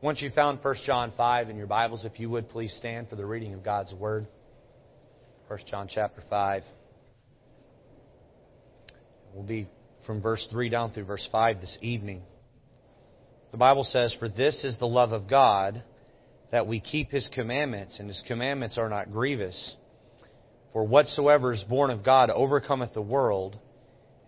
Once 0.00 0.22
you 0.22 0.30
found 0.30 0.60
1 0.62 0.74
John 0.86 1.12
5 1.16 1.50
in 1.50 1.56
your 1.56 1.66
Bibles, 1.66 2.04
if 2.04 2.20
you 2.20 2.30
would 2.30 2.48
please 2.48 2.72
stand 2.74 3.08
for 3.08 3.16
the 3.16 3.26
reading 3.26 3.52
of 3.52 3.64
God's 3.64 3.92
Word. 3.92 4.28
1 5.48 5.58
John 5.68 5.88
chapter 5.92 6.22
5. 6.30 6.62
We'll 9.34 9.42
be 9.42 9.66
from 10.06 10.22
verse 10.22 10.46
3 10.52 10.68
down 10.68 10.92
through 10.92 11.06
verse 11.06 11.28
5 11.32 11.56
this 11.56 11.76
evening. 11.82 12.22
The 13.50 13.56
Bible 13.56 13.82
says, 13.82 14.14
For 14.20 14.28
this 14.28 14.62
is 14.62 14.78
the 14.78 14.86
love 14.86 15.10
of 15.10 15.28
God, 15.28 15.82
that 16.52 16.68
we 16.68 16.78
keep 16.78 17.10
His 17.10 17.28
commandments, 17.34 17.98
and 17.98 18.06
His 18.06 18.22
commandments 18.28 18.78
are 18.78 18.88
not 18.88 19.10
grievous. 19.10 19.74
For 20.72 20.84
whatsoever 20.84 21.52
is 21.52 21.64
born 21.64 21.90
of 21.90 22.04
God 22.04 22.30
overcometh 22.30 22.94
the 22.94 23.02
world, 23.02 23.58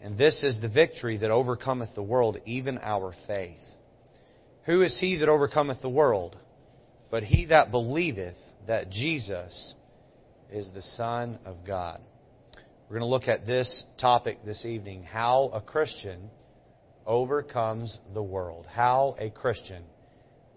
and 0.02 0.18
this 0.18 0.42
is 0.42 0.60
the 0.60 0.68
victory 0.68 1.18
that 1.18 1.30
overcometh 1.30 1.94
the 1.94 2.02
world, 2.02 2.38
even 2.44 2.76
our 2.78 3.14
faith. 3.28 3.58
Who 4.70 4.82
is 4.82 4.96
he 5.00 5.16
that 5.16 5.28
overcometh 5.28 5.82
the 5.82 5.88
world? 5.88 6.38
But 7.10 7.24
he 7.24 7.46
that 7.46 7.72
believeth 7.72 8.36
that 8.68 8.88
Jesus 8.88 9.74
is 10.48 10.70
the 10.72 10.80
Son 10.80 11.40
of 11.44 11.64
God. 11.66 12.00
We're 12.88 13.00
going 13.00 13.08
to 13.08 13.12
look 13.12 13.26
at 13.26 13.44
this 13.44 13.84
topic 14.00 14.44
this 14.44 14.64
evening 14.64 15.02
how 15.02 15.50
a 15.52 15.60
Christian 15.60 16.30
overcomes 17.04 17.98
the 18.14 18.22
world. 18.22 18.64
How 18.72 19.16
a 19.18 19.30
Christian 19.30 19.82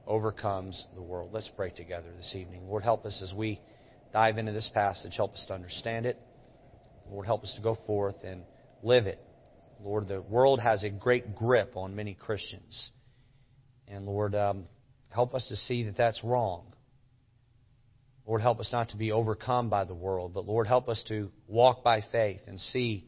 overcomes 0.05 0.85
the 0.93 1.01
world. 1.01 1.31
Let's 1.33 1.49
pray 1.55 1.71
together 1.71 2.09
this 2.15 2.35
evening. 2.35 2.67
Lord, 2.67 2.83
help 2.83 3.07
us 3.07 3.19
as 3.23 3.33
we 3.35 3.59
dive 4.11 4.37
into 4.37 4.51
this 4.51 4.69
passage. 4.75 5.13
Help 5.15 5.33
us 5.33 5.45
to 5.47 5.55
understand 5.55 6.05
it. 6.05 6.21
Lord, 7.09 7.25
help 7.25 7.41
us 7.41 7.53
to 7.55 7.63
go 7.63 7.79
forth 7.87 8.23
and 8.23 8.43
live 8.83 9.07
it. 9.07 9.19
Lord, 9.81 10.07
the 10.07 10.21
world 10.21 10.59
has 10.59 10.83
a 10.83 10.91
great 10.91 11.35
grip 11.35 11.75
on 11.75 11.95
many 11.95 12.13
Christians. 12.13 12.91
And 13.87 14.05
Lord, 14.05 14.35
um, 14.35 14.65
help 15.09 15.33
us 15.33 15.47
to 15.49 15.55
see 15.55 15.83
that 15.83 15.97
that's 15.97 16.23
wrong. 16.23 16.73
Lord, 18.25 18.41
help 18.41 18.59
us 18.59 18.69
not 18.71 18.89
to 18.89 18.97
be 18.97 19.11
overcome 19.11 19.69
by 19.69 19.83
the 19.83 19.93
world, 19.93 20.33
but 20.33 20.45
Lord, 20.45 20.67
help 20.67 20.87
us 20.87 21.03
to 21.09 21.29
walk 21.47 21.83
by 21.83 22.01
faith 22.11 22.41
and 22.47 22.59
see 22.59 23.05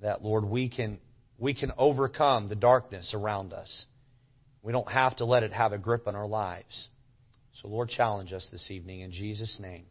that, 0.00 0.22
Lord, 0.22 0.44
we 0.44 0.70
can, 0.70 0.98
we 1.38 1.52
can 1.52 1.72
overcome 1.76 2.48
the 2.48 2.54
darkness 2.54 3.12
around 3.14 3.52
us. 3.52 3.84
We 4.62 4.72
don't 4.72 4.90
have 4.90 5.16
to 5.16 5.24
let 5.26 5.42
it 5.42 5.52
have 5.52 5.72
a 5.72 5.78
grip 5.78 6.06
on 6.08 6.14
our 6.14 6.26
lives. 6.26 6.88
So, 7.60 7.68
Lord, 7.68 7.88
challenge 7.88 8.32
us 8.32 8.48
this 8.50 8.70
evening 8.70 9.00
in 9.00 9.12
Jesus' 9.12 9.58
name. 9.60 9.84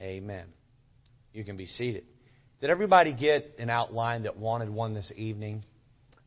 Amen. 0.00 0.46
You 1.32 1.44
can 1.44 1.56
be 1.56 1.66
seated. 1.66 2.04
Did 2.60 2.70
everybody 2.70 3.12
get 3.12 3.56
an 3.58 3.68
outline 3.70 4.22
that 4.22 4.36
wanted 4.36 4.70
one 4.70 4.94
this 4.94 5.12
evening? 5.14 5.64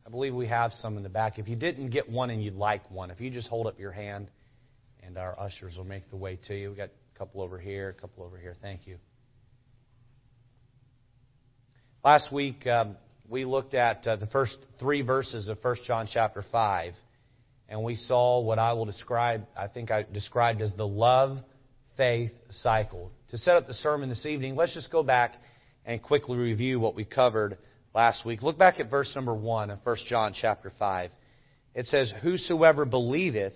I 0.06 0.10
believe 0.10 0.34
we 0.34 0.48
have 0.48 0.72
some 0.72 0.96
in 0.96 1.02
the 1.02 1.08
back. 1.08 1.38
If 1.38 1.48
you 1.48 1.56
didn't 1.56 1.90
get 1.90 2.08
one 2.08 2.30
and 2.30 2.42
you'd 2.42 2.54
like 2.56 2.90
one, 2.90 3.10
if 3.10 3.20
you 3.20 3.30
just 3.30 3.48
hold 3.48 3.66
up 3.66 3.78
your 3.78 3.92
hand 3.92 4.28
and 5.02 5.16
our 5.16 5.38
ushers 5.38 5.76
will 5.76 5.84
make 5.84 6.08
the 6.10 6.16
way 6.16 6.38
to 6.48 6.54
you. 6.54 6.68
We've 6.68 6.76
got 6.76 6.90
a 7.14 7.18
couple 7.18 7.42
over 7.42 7.58
here, 7.58 7.90
a 7.90 8.00
couple 8.00 8.24
over 8.24 8.38
here. 8.38 8.54
Thank 8.60 8.86
you. 8.86 8.98
Last 12.04 12.32
week, 12.32 12.66
um, 12.66 12.96
we 13.28 13.44
looked 13.44 13.74
at 13.74 14.06
uh, 14.06 14.16
the 14.16 14.26
first 14.26 14.56
three 14.80 15.02
verses 15.02 15.48
of 15.48 15.58
1 15.62 15.76
John 15.86 16.08
chapter 16.12 16.44
5, 16.50 16.94
and 17.68 17.82
we 17.84 17.94
saw 17.94 18.40
what 18.40 18.58
I 18.58 18.72
will 18.72 18.84
describe, 18.84 19.46
I 19.56 19.68
think 19.68 19.90
I 19.90 20.02
described 20.02 20.62
as 20.62 20.74
the 20.74 20.86
love 20.86 21.38
faith 21.96 22.32
cycle. 22.50 23.12
To 23.30 23.38
set 23.38 23.54
up 23.56 23.66
the 23.68 23.74
sermon 23.74 24.08
this 24.08 24.26
evening, 24.26 24.56
let's 24.56 24.74
just 24.74 24.90
go 24.90 25.02
back 25.02 25.34
and 25.84 26.02
quickly 26.02 26.36
review 26.36 26.80
what 26.80 26.94
we 26.94 27.04
covered 27.04 27.56
last 27.94 28.24
week. 28.24 28.42
Look 28.42 28.58
back 28.58 28.80
at 28.80 28.90
verse 28.90 29.12
number 29.14 29.34
1 29.34 29.70
of 29.70 29.78
1 29.82 29.96
John 30.08 30.34
chapter 30.34 30.72
5. 30.78 31.10
It 31.74 31.86
says, 31.86 32.12
Whosoever 32.22 32.84
believeth 32.84 33.54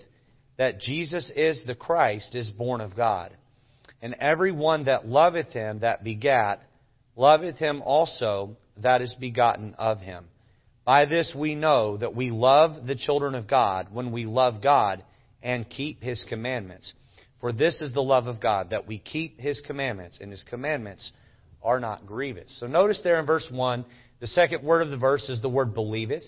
that 0.57 0.81
Jesus 0.81 1.31
is 1.35 1.63
the 1.67 1.75
Christ 1.75 2.35
is 2.35 2.51
born 2.51 2.81
of 2.81 2.97
God. 2.97 3.37
And 4.01 4.15
every 4.15 4.53
one 4.53 4.85
that 4.85 5.07
loveth 5.07 5.49
him 5.49 5.81
that 5.81 6.05
begat, 6.05 6.61
loveth 7.15 7.57
him 7.57 7.83
also 7.83 8.57
that 8.83 9.03
is 9.03 9.15
begotten 9.19 9.75
of 9.79 10.01
him. 10.01 10.27
By 10.85 11.07
this 11.07 11.35
we 11.37 11.55
know 11.55 11.97
that 11.97 12.15
we 12.15 12.31
love 12.31 12.87
the 12.87 12.95
children 12.95 13.35
of 13.35 13.49
God 13.49 13.89
when 13.93 14.13
we 14.13 14.25
love 14.25 14.63
God 14.63 15.03
and 15.43 15.69
keep 15.69 16.03
his 16.03 16.25
commandments. 16.29 16.93
For 17.41 17.53
this 17.53 17.81
is 17.81 17.93
the 17.93 18.03
love 18.03 18.27
of 18.27 18.41
God, 18.41 18.71
that 18.71 18.87
we 18.87 18.99
keep 18.99 19.39
His 19.39 19.61
commandments, 19.61 20.19
and 20.21 20.31
His 20.31 20.43
commandments 20.49 21.13
are 21.63 21.81
not 21.81 22.07
grievous. 22.07 22.57
So 22.59 22.67
notice 22.67 23.01
there 23.05 23.21
in 23.21 23.27
verse 23.27 23.47
1, 23.51 23.85
the 24.21 24.27
second 24.27 24.65
word 24.65 24.83
of 24.83 24.91
the 24.91 24.97
verse 24.97 25.29
is 25.29 25.41
the 25.43 25.49
word 25.49 25.75
believeth. 25.75 26.25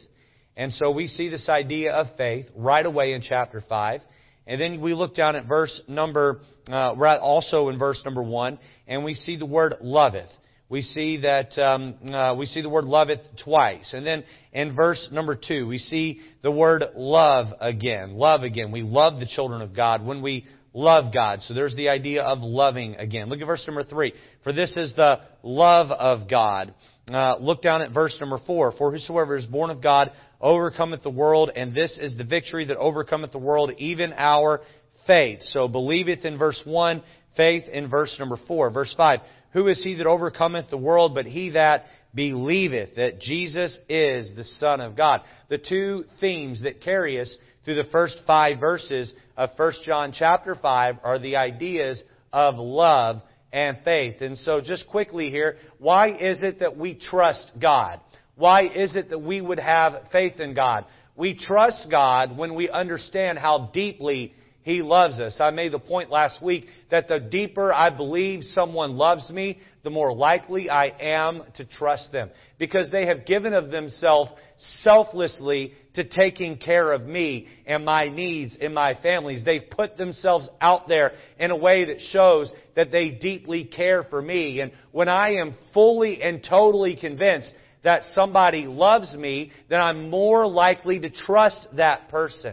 And 0.56 0.72
so 0.72 0.90
we 0.90 1.06
see 1.06 1.28
this 1.28 1.48
idea 1.48 1.92
of 1.92 2.06
faith 2.16 2.46
right 2.56 2.84
away 2.84 3.12
in 3.12 3.22
chapter 3.22 3.62
5. 3.66 4.00
And 4.46 4.60
then 4.60 4.80
we 4.80 4.94
look 4.94 5.14
down 5.14 5.36
at 5.36 5.46
verse 5.46 5.80
number, 5.86 6.40
uh, 6.70 6.94
also 7.18 7.68
in 7.68 7.78
verse 7.78 8.00
number 8.04 8.22
1, 8.22 8.58
and 8.86 9.04
we 9.04 9.14
see 9.14 9.36
the 9.36 9.46
word 9.46 9.74
loveth. 9.80 10.30
We 10.70 10.82
see 10.82 11.22
that 11.22 11.58
um, 11.58 11.94
uh, 12.12 12.34
we 12.34 12.44
see 12.44 12.60
the 12.60 12.68
word 12.68 12.84
loveth 12.84 13.20
twice, 13.42 13.94
and 13.94 14.06
then 14.06 14.24
in 14.52 14.74
verse 14.74 15.08
number 15.10 15.34
two 15.34 15.66
we 15.66 15.78
see 15.78 16.20
the 16.42 16.50
word 16.50 16.84
love 16.94 17.46
again. 17.58 18.14
Love 18.16 18.42
again. 18.42 18.70
We 18.70 18.82
love 18.82 19.18
the 19.18 19.26
children 19.26 19.62
of 19.62 19.74
God 19.74 20.04
when 20.04 20.20
we 20.20 20.44
love 20.74 21.12
God. 21.12 21.40
So 21.40 21.54
there's 21.54 21.74
the 21.74 21.88
idea 21.88 22.22
of 22.22 22.40
loving 22.40 22.96
again. 22.96 23.30
Look 23.30 23.40
at 23.40 23.46
verse 23.46 23.64
number 23.66 23.82
three. 23.82 24.12
For 24.44 24.52
this 24.52 24.76
is 24.76 24.92
the 24.94 25.20
love 25.42 25.90
of 25.90 26.28
God. 26.28 26.74
Uh, 27.12 27.36
look 27.40 27.62
down 27.62 27.80
at 27.82 27.92
verse 27.92 28.16
number 28.20 28.38
four. 28.46 28.72
For 28.76 28.92
whosoever 28.92 29.36
is 29.36 29.46
born 29.46 29.70
of 29.70 29.82
God 29.82 30.12
overcometh 30.40 31.02
the 31.02 31.10
world, 31.10 31.50
and 31.54 31.74
this 31.74 31.98
is 31.98 32.16
the 32.16 32.24
victory 32.24 32.66
that 32.66 32.76
overcometh 32.76 33.32
the 33.32 33.38
world, 33.38 33.72
even 33.78 34.12
our 34.12 34.60
faith. 35.06 35.40
So 35.52 35.68
believeth 35.68 36.24
in 36.24 36.38
verse 36.38 36.60
one, 36.64 37.02
faith 37.36 37.64
in 37.72 37.88
verse 37.88 38.14
number 38.18 38.38
four. 38.46 38.70
Verse 38.70 38.92
five. 38.96 39.20
Who 39.52 39.68
is 39.68 39.82
he 39.82 39.94
that 39.94 40.06
overcometh 40.06 40.68
the 40.68 40.76
world 40.76 41.14
but 41.14 41.24
he 41.24 41.50
that 41.50 41.86
believeth 42.14 42.96
that 42.96 43.20
Jesus 43.20 43.78
is 43.88 44.32
the 44.36 44.44
Son 44.44 44.80
of 44.80 44.96
God? 44.96 45.22
The 45.48 45.58
two 45.58 46.04
themes 46.20 46.62
that 46.62 46.82
carry 46.82 47.20
us 47.20 47.34
through 47.64 47.76
the 47.76 47.90
first 47.90 48.18
five 48.26 48.60
verses 48.60 49.12
of 49.36 49.50
1 49.56 49.72
John 49.86 50.12
chapter 50.12 50.54
5 50.54 50.96
are 51.02 51.18
the 51.18 51.36
ideas 51.36 52.02
of 52.32 52.56
love 52.56 53.22
and 53.52 53.78
faith. 53.84 54.20
And 54.20 54.36
so 54.36 54.60
just 54.60 54.86
quickly 54.88 55.30
here, 55.30 55.56
why 55.78 56.10
is 56.10 56.40
it 56.42 56.60
that 56.60 56.76
we 56.76 56.94
trust 56.94 57.52
God? 57.60 58.00
Why 58.36 58.68
is 58.68 58.94
it 58.94 59.10
that 59.10 59.18
we 59.18 59.40
would 59.40 59.58
have 59.58 59.94
faith 60.12 60.38
in 60.40 60.54
God? 60.54 60.84
We 61.16 61.36
trust 61.36 61.88
God 61.90 62.36
when 62.36 62.54
we 62.54 62.70
understand 62.70 63.38
how 63.38 63.70
deeply 63.72 64.32
he 64.68 64.82
loves 64.82 65.18
us. 65.18 65.38
I 65.40 65.48
made 65.48 65.72
the 65.72 65.78
point 65.78 66.10
last 66.10 66.42
week 66.42 66.66
that 66.90 67.08
the 67.08 67.18
deeper 67.18 67.72
I 67.72 67.88
believe 67.88 68.44
someone 68.44 68.98
loves 68.98 69.30
me, 69.30 69.60
the 69.82 69.88
more 69.88 70.12
likely 70.12 70.68
I 70.68 70.92
am 71.00 71.42
to 71.54 71.64
trust 71.64 72.12
them. 72.12 72.28
Because 72.58 72.90
they 72.90 73.06
have 73.06 73.24
given 73.24 73.54
of 73.54 73.70
themselves 73.70 74.30
selflessly 74.58 75.72
to 75.94 76.06
taking 76.06 76.58
care 76.58 76.92
of 76.92 77.06
me 77.06 77.46
and 77.64 77.82
my 77.82 78.10
needs 78.10 78.58
and 78.60 78.74
my 78.74 78.92
families. 78.92 79.42
They've 79.42 79.70
put 79.70 79.96
themselves 79.96 80.50
out 80.60 80.86
there 80.86 81.12
in 81.38 81.50
a 81.50 81.56
way 81.56 81.86
that 81.86 82.02
shows 82.12 82.52
that 82.76 82.92
they 82.92 83.08
deeply 83.08 83.64
care 83.64 84.02
for 84.02 84.20
me. 84.20 84.60
And 84.60 84.72
when 84.92 85.08
I 85.08 85.36
am 85.36 85.54
fully 85.72 86.22
and 86.22 86.44
totally 86.46 86.94
convinced 86.94 87.54
that 87.84 88.02
somebody 88.12 88.66
loves 88.66 89.14
me, 89.14 89.50
then 89.70 89.80
I'm 89.80 90.10
more 90.10 90.46
likely 90.46 90.98
to 91.00 91.08
trust 91.08 91.66
that 91.72 92.10
person. 92.10 92.52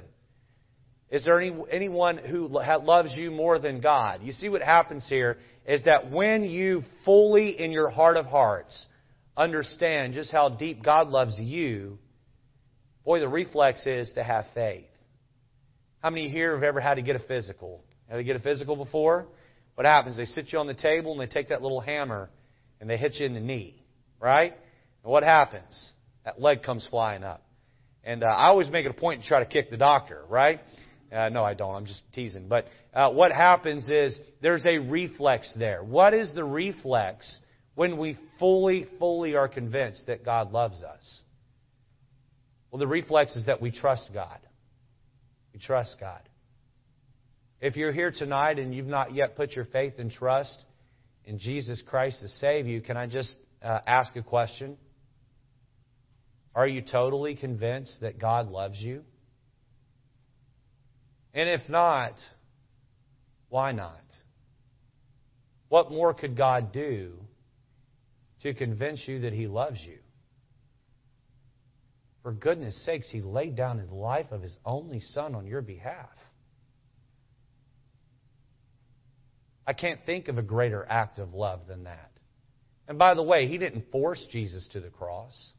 Is 1.16 1.24
there 1.24 1.40
any, 1.40 1.56
anyone 1.72 2.18
who 2.18 2.50
loves 2.50 3.16
you 3.16 3.32
more 3.32 3.58
than 3.58 3.80
God? 3.80 4.20
You 4.22 4.34
see 4.34 4.50
what 4.50 4.62
happens 4.62 5.08
here 5.08 5.38
is 5.66 5.82
that 5.84 6.12
when 6.12 6.44
you 6.44 6.84
fully 7.06 7.58
in 7.58 7.72
your 7.72 7.90
heart 7.90 8.18
of 8.18 8.26
hearts 8.26 8.86
understand 9.38 10.14
just 10.14 10.30
how 10.30 10.50
deep 10.50 10.84
God 10.84 11.08
loves 11.08 11.40
you, 11.40 12.00
boy, 13.06 13.22
the 13.22 13.30
reflex 13.30 13.86
is 13.86 14.12
to 14.16 14.26
have 14.26 14.44
faith. 14.54 14.90
How 16.04 16.10
many 16.10 16.28
here 16.28 16.54
have 16.54 16.64
ever 16.64 16.82
had 16.82 16.96
to 16.96 17.02
get 17.02 17.16
a 17.16 17.20
physical? 17.20 17.82
Have 18.10 18.20
you 18.20 18.26
get 18.26 18.36
a 18.36 18.44
physical 18.44 18.76
before? 18.76 19.26
What 19.76 19.86
happens? 19.86 20.18
They 20.18 20.26
sit 20.26 20.52
you 20.52 20.60
on 20.60 20.68
the 20.68 20.74
table 20.74 21.14
and 21.14 21.22
they 21.22 21.34
take 21.34 21.48
that 21.48 21.62
little 21.62 21.80
hammer 21.80 22.30
and 22.82 22.90
they 22.90 22.98
hit 22.98 23.16
you 23.22 23.26
in 23.26 23.34
the 23.34 23.40
knee, 23.40 23.82
right? 24.20 24.52
And 24.52 25.12
what 25.14 25.24
happens? 25.24 25.94
That 26.26 26.42
leg 26.42 26.62
comes 26.62 26.86
flying 26.90 27.24
up. 27.24 27.42
And 28.04 28.22
uh, 28.22 28.28
I 28.28 28.48
always 28.48 28.70
make 28.70 28.86
it 28.86 28.92
a 28.92 28.94
point 28.94 29.22
to 29.22 29.28
try 29.30 29.40
to 29.40 29.46
kick 29.46 29.72
the 29.72 29.78
doctor, 29.78 30.26
right? 30.28 30.60
Uh, 31.16 31.30
no, 31.30 31.44
I 31.44 31.54
don't. 31.54 31.74
I'm 31.74 31.86
just 31.86 32.02
teasing. 32.14 32.48
But 32.48 32.68
uh, 32.94 33.10
what 33.10 33.32
happens 33.32 33.88
is 33.88 34.20
there's 34.42 34.66
a 34.66 34.80
reflex 34.80 35.52
there. 35.58 35.84
What 35.84 36.14
is 36.14 36.34
the 36.34 36.44
reflex 36.44 37.40
when 37.76 37.98
we 37.98 38.18
fully, 38.38 38.86
fully 39.00 39.36
are 39.36 39.48
convinced 39.48 40.08
that 40.08 40.26
God 40.26 40.52
loves 40.52 40.82
us? 40.84 41.24
Well, 42.70 42.80
the 42.80 42.88
reflex 42.88 43.36
is 43.38 43.46
that 43.46 43.62
we 43.62 43.72
trust 43.72 44.10
God. 44.14 44.40
We 45.54 45.60
trust 45.60 45.96
God. 46.00 46.22
If 47.62 47.78
you're 47.78 47.94
here 47.94 48.12
tonight 48.12 48.60
and 48.60 48.76
you've 48.76 48.86
not 48.86 49.16
yet 49.16 49.38
put 49.38 49.54
your 49.54 49.66
faith 49.66 49.94
and 49.98 50.12
trust 50.12 50.66
in 51.24 51.40
Jesus 51.40 51.82
Christ 51.88 52.20
to 52.22 52.28
save 52.28 52.68
you, 52.68 52.82
can 52.82 52.98
I 52.98 53.08
just 53.08 53.34
uh, 53.64 53.80
ask 53.88 54.16
a 54.18 54.22
question? 54.22 54.76
Are 56.54 56.68
you 56.68 56.82
totally 56.82 57.36
convinced 57.36 58.02
that 58.02 58.20
God 58.20 58.50
loves 58.50 58.80
you? 58.80 59.04
And 61.36 61.50
if 61.50 61.68
not, 61.68 62.14
why 63.50 63.74
not? 63.74 64.02
What 65.68 65.92
more 65.92 66.14
could 66.14 66.38
God 66.38 66.72
do 66.72 67.12
to 68.42 68.54
convince 68.54 69.06
you 69.06 69.20
that 69.22 69.34
He 69.34 69.48
loves 69.48 69.82
you? 69.86 69.98
For 72.24 72.32
goodness 72.32 72.84
sakes, 72.86 73.10
He 73.12 73.22
laid 73.22 73.58
down 73.58 73.80
His 73.80 73.92
life 73.92 74.32
of 74.32 74.42
His 74.42 74.56
only 74.66 75.02
Son 75.02 75.36
on 75.36 75.46
your 75.46 75.62
behalf. 75.62 76.10
I 79.68 79.74
can't 79.74 80.00
think 80.06 80.30
of 80.30 80.38
a 80.38 80.44
greater 80.44 80.86
act 80.88 81.20
of 81.20 81.34
love 81.34 81.68
than 81.68 81.84
that. 81.84 82.12
And 82.88 82.98
by 82.98 83.14
the 83.14 83.24
way, 83.24 83.48
He 83.48 83.58
didn't 83.58 83.92
force 83.92 84.26
Jesus 84.32 84.70
to 84.72 84.80
the 84.80 84.90
cross. 84.90 85.52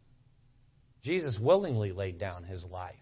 Jesus 1.02 1.36
willingly 1.38 1.92
laid 1.92 2.18
down 2.18 2.44
His 2.44 2.64
life. 2.64 2.94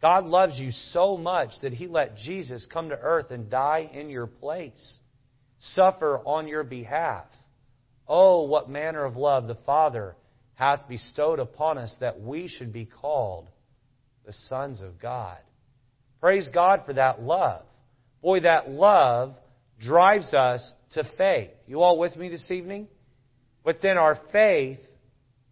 God 0.00 0.26
loves 0.26 0.58
you 0.58 0.70
so 0.70 1.16
much 1.16 1.50
that 1.62 1.72
He 1.72 1.86
let 1.86 2.16
Jesus 2.16 2.66
come 2.72 2.90
to 2.90 2.98
earth 2.98 3.30
and 3.30 3.50
die 3.50 3.90
in 3.92 4.10
your 4.10 4.26
place, 4.26 4.98
suffer 5.58 6.18
on 6.24 6.46
your 6.46 6.64
behalf. 6.64 7.26
Oh, 8.06 8.44
what 8.44 8.70
manner 8.70 9.04
of 9.04 9.16
love 9.16 9.46
the 9.46 9.58
Father 9.66 10.14
hath 10.54 10.88
bestowed 10.88 11.38
upon 11.38 11.78
us 11.78 11.94
that 12.00 12.20
we 12.20 12.48
should 12.48 12.72
be 12.72 12.84
called 12.84 13.48
the 14.24 14.32
sons 14.32 14.82
of 14.82 15.00
God. 15.00 15.38
Praise 16.20 16.48
God 16.52 16.80
for 16.84 16.92
that 16.94 17.22
love. 17.22 17.64
Boy, 18.22 18.40
that 18.40 18.68
love 18.68 19.34
drives 19.80 20.34
us 20.34 20.74
to 20.92 21.04
faith. 21.16 21.50
You 21.66 21.82
all 21.82 21.98
with 21.98 22.16
me 22.16 22.28
this 22.28 22.50
evening? 22.50 22.88
But 23.64 23.80
then 23.82 23.98
our 23.98 24.18
faith 24.32 24.80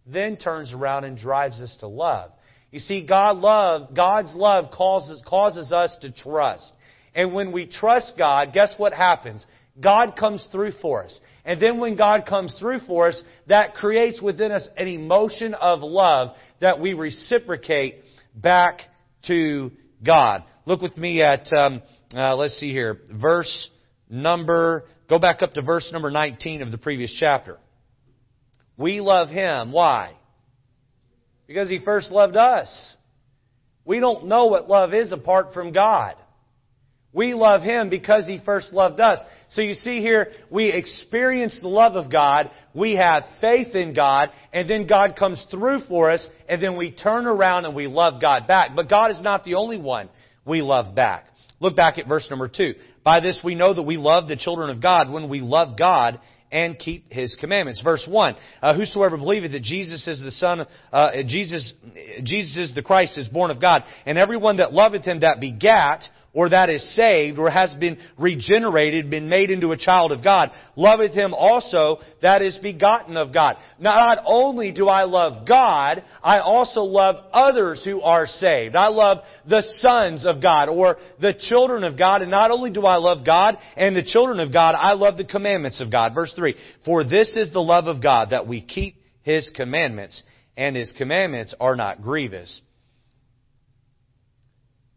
then 0.05 0.37
turns 0.37 0.71
around 0.73 1.05
and 1.05 1.17
drives 1.17 1.61
us 1.61 1.75
to 1.79 1.87
love. 1.87 2.31
You 2.71 2.79
see, 2.79 3.05
God 3.05 3.37
love, 3.37 3.95
God's 3.95 4.35
love 4.35 4.71
causes, 4.71 5.21
causes 5.25 5.71
us 5.71 5.95
to 6.01 6.11
trust. 6.11 6.73
And 7.15 7.33
when 7.33 7.51
we 7.51 7.65
trust 7.65 8.13
God, 8.17 8.53
guess 8.53 8.73
what 8.77 8.93
happens? 8.93 9.45
God 9.79 10.15
comes 10.17 10.47
through 10.51 10.71
for 10.81 11.03
us. 11.03 11.19
And 11.45 11.61
then 11.61 11.79
when 11.79 11.95
God 11.95 12.25
comes 12.27 12.55
through 12.59 12.79
for 12.81 13.07
us, 13.07 13.21
that 13.47 13.73
creates 13.75 14.21
within 14.21 14.51
us 14.51 14.67
an 14.75 14.87
emotion 14.87 15.53
of 15.53 15.79
love 15.81 16.35
that 16.59 16.79
we 16.79 16.93
reciprocate 16.93 18.03
back 18.35 18.81
to 19.27 19.71
God. 20.05 20.43
Look 20.65 20.81
with 20.81 20.97
me 20.97 21.21
at, 21.21 21.51
um, 21.53 21.81
uh, 22.13 22.35
let's 22.35 22.59
see 22.59 22.71
here, 22.71 22.99
verse 23.11 23.69
number, 24.09 24.85
go 25.09 25.19
back 25.19 25.41
up 25.41 25.53
to 25.53 25.61
verse 25.61 25.89
number 25.93 26.11
19 26.11 26.61
of 26.61 26.71
the 26.71 26.77
previous 26.77 27.15
chapter. 27.19 27.57
We 28.77 28.99
love 28.99 29.29
Him. 29.29 29.71
Why? 29.71 30.13
Because 31.47 31.69
He 31.69 31.79
first 31.83 32.11
loved 32.11 32.35
us. 32.35 32.95
We 33.85 33.99
don't 33.99 34.27
know 34.27 34.47
what 34.47 34.69
love 34.69 34.93
is 34.93 35.11
apart 35.11 35.53
from 35.53 35.71
God. 35.71 36.15
We 37.13 37.33
love 37.33 37.61
Him 37.61 37.89
because 37.89 38.27
He 38.27 38.41
first 38.45 38.73
loved 38.73 38.99
us. 38.99 39.17
So 39.51 39.61
you 39.61 39.75
see 39.75 40.01
here, 40.01 40.27
we 40.51 40.71
experience 40.71 41.57
the 41.61 41.69
love 41.69 41.95
of 41.95 42.11
God, 42.11 42.51
we 42.73 42.95
have 42.95 43.23
faith 43.39 43.75
in 43.75 43.93
God, 43.93 44.29
and 44.51 44.69
then 44.69 44.87
God 44.87 45.15
comes 45.17 45.43
through 45.49 45.79
for 45.87 46.11
us, 46.11 46.27
and 46.49 46.61
then 46.61 46.75
we 46.75 46.91
turn 46.91 47.25
around 47.25 47.63
and 47.63 47.73
we 47.73 47.87
love 47.87 48.21
God 48.21 48.45
back. 48.45 48.71
But 48.75 48.89
God 48.89 49.11
is 49.11 49.21
not 49.21 49.45
the 49.45 49.55
only 49.55 49.77
one 49.77 50.09
we 50.45 50.61
love 50.61 50.95
back. 50.95 51.27
Look 51.59 51.75
back 51.75 51.97
at 51.97 52.07
verse 52.07 52.27
number 52.29 52.49
two. 52.49 52.75
By 53.03 53.19
this 53.19 53.39
we 53.43 53.55
know 53.55 53.73
that 53.73 53.83
we 53.83 53.97
love 53.97 54.27
the 54.27 54.35
children 54.35 54.69
of 54.69 54.81
God 54.81 55.09
when 55.09 55.29
we 55.29 55.39
love 55.39 55.77
God 55.77 56.19
and 56.51 56.77
keep 56.77 57.11
his 57.11 57.35
commandments. 57.39 57.81
Verse 57.81 58.05
1, 58.07 58.35
uh, 58.61 58.75
whosoever 58.75 59.17
believeth 59.17 59.51
that 59.51 59.63
Jesus 59.63 60.07
is 60.07 60.21
the 60.21 60.31
Son, 60.31 60.65
uh, 60.91 61.11
Jesus, 61.25 61.73
Jesus 62.23 62.69
is 62.69 62.75
the 62.75 62.81
Christ 62.81 63.17
is 63.17 63.27
born 63.27 63.51
of 63.51 63.59
God, 63.59 63.83
and 64.05 64.17
everyone 64.17 64.57
that 64.57 64.73
loveth 64.73 65.03
him 65.03 65.21
that 65.21 65.39
begat, 65.39 66.03
or 66.37 66.49
that 66.49 66.69
is 66.69 66.95
saved, 66.95 67.39
or 67.39 67.49
has 67.49 67.73
been 67.79 67.97
regenerated, 68.15 69.09
been 69.09 69.27
made 69.27 69.49
into 69.49 69.71
a 69.71 69.77
child 69.77 70.11
of 70.11 70.23
God, 70.23 70.51
loveth 70.75 71.13
him 71.13 71.33
also 71.33 71.97
that 72.21 72.43
is 72.43 72.59
begotten 72.61 73.17
of 73.17 73.33
God. 73.33 73.55
Not 73.79 74.19
only 74.23 74.71
do 74.71 74.87
I 74.87 75.05
love 75.05 75.47
God, 75.47 76.03
I 76.21 76.37
also 76.37 76.81
love 76.81 77.15
others 77.33 77.81
who 77.83 78.03
are 78.03 78.27
saved. 78.27 78.75
I 78.75 78.89
love 78.89 79.23
the 79.49 79.63
sons 79.79 80.27
of 80.27 80.39
God, 80.39 80.69
or 80.69 80.97
the 81.19 81.33
children 81.33 81.83
of 81.83 81.97
God, 81.97 82.21
and 82.21 82.29
not 82.29 82.51
only 82.51 82.69
do 82.69 82.85
I 82.85 82.97
love 82.97 83.25
God 83.25 83.55
and 83.75 83.95
the 83.95 84.03
children 84.03 84.39
of 84.39 84.53
God, 84.53 84.75
I 84.77 84.93
love 84.93 85.17
the 85.17 85.25
commandments 85.25 85.81
of 85.81 85.91
God. 85.91 86.13
Verse 86.13 86.33
3, 86.35 86.53
For 86.85 87.03
this 87.03 87.33
is 87.35 87.51
the 87.51 87.61
love 87.61 87.87
of 87.87 87.99
God, 87.99 88.27
that 88.29 88.45
we 88.45 88.61
keep 88.61 89.01
His 89.23 89.49
commandments, 89.55 90.21
and 90.55 90.75
His 90.75 90.93
commandments 90.99 91.55
are 91.59 91.75
not 91.75 92.03
grievous. 92.03 92.61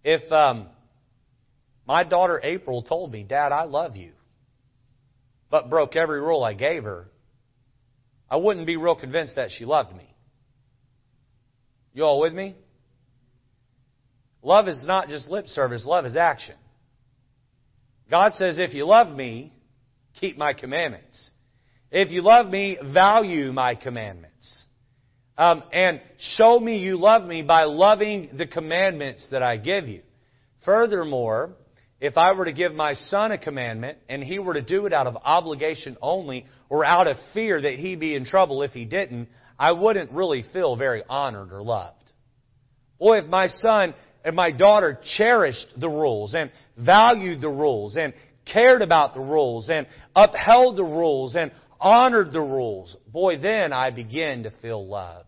If, 0.04 0.30
um, 0.30 0.66
my 1.90 2.04
daughter 2.04 2.40
April 2.44 2.82
told 2.84 3.10
me, 3.10 3.24
Dad, 3.24 3.50
I 3.50 3.64
love 3.64 3.96
you, 3.96 4.12
but 5.50 5.68
broke 5.68 5.96
every 5.96 6.20
rule 6.20 6.44
I 6.44 6.52
gave 6.52 6.84
her. 6.84 7.08
I 8.30 8.36
wouldn't 8.36 8.64
be 8.64 8.76
real 8.76 8.94
convinced 8.94 9.34
that 9.34 9.50
she 9.50 9.64
loved 9.64 9.96
me. 9.96 10.08
You 11.92 12.04
all 12.04 12.20
with 12.20 12.32
me? 12.32 12.54
Love 14.40 14.68
is 14.68 14.78
not 14.84 15.08
just 15.08 15.26
lip 15.26 15.48
service, 15.48 15.84
love 15.84 16.04
is 16.04 16.16
action. 16.16 16.54
God 18.08 18.34
says, 18.34 18.60
if 18.60 18.72
you 18.72 18.86
love 18.86 19.08
me, 19.08 19.52
keep 20.20 20.38
my 20.38 20.52
commandments. 20.52 21.30
If 21.90 22.12
you 22.12 22.22
love 22.22 22.46
me, 22.46 22.78
value 22.94 23.52
my 23.52 23.74
commandments. 23.74 24.64
Um, 25.36 25.64
and 25.72 26.00
show 26.36 26.60
me 26.60 26.78
you 26.78 26.98
love 26.98 27.24
me 27.24 27.42
by 27.42 27.64
loving 27.64 28.30
the 28.38 28.46
commandments 28.46 29.26
that 29.32 29.42
I 29.42 29.56
give 29.56 29.88
you. 29.88 30.02
Furthermore, 30.64 31.56
if 32.00 32.16
I 32.16 32.32
were 32.32 32.46
to 32.46 32.52
give 32.52 32.72
my 32.72 32.94
son 32.94 33.30
a 33.30 33.38
commandment 33.38 33.98
and 34.08 34.22
he 34.22 34.38
were 34.38 34.54
to 34.54 34.62
do 34.62 34.86
it 34.86 34.92
out 34.92 35.06
of 35.06 35.16
obligation 35.22 35.98
only 36.00 36.46
or 36.70 36.84
out 36.84 37.06
of 37.06 37.16
fear 37.34 37.60
that 37.60 37.74
he'd 37.74 38.00
be 38.00 38.14
in 38.14 38.24
trouble 38.24 38.62
if 38.62 38.72
he 38.72 38.86
didn't, 38.86 39.28
I 39.58 39.72
wouldn't 39.72 40.10
really 40.10 40.42
feel 40.52 40.76
very 40.76 41.02
honored 41.08 41.52
or 41.52 41.62
loved. 41.62 41.96
Or 42.98 43.18
if 43.18 43.26
my 43.26 43.48
son 43.48 43.94
and 44.24 44.34
my 44.34 44.50
daughter 44.50 44.98
cherished 45.16 45.68
the 45.76 45.88
rules 45.88 46.34
and 46.34 46.50
valued 46.78 47.42
the 47.42 47.50
rules 47.50 47.96
and 47.96 48.14
cared 48.50 48.80
about 48.80 49.12
the 49.12 49.20
rules 49.20 49.68
and 49.68 49.86
upheld 50.16 50.76
the 50.76 50.84
rules 50.84 51.36
and 51.36 51.52
honored 51.78 52.32
the 52.32 52.40
rules, 52.40 52.96
boy, 53.08 53.38
then 53.38 53.74
I 53.74 53.90
begin 53.90 54.44
to 54.44 54.52
feel 54.62 54.86
loved. 54.86 55.26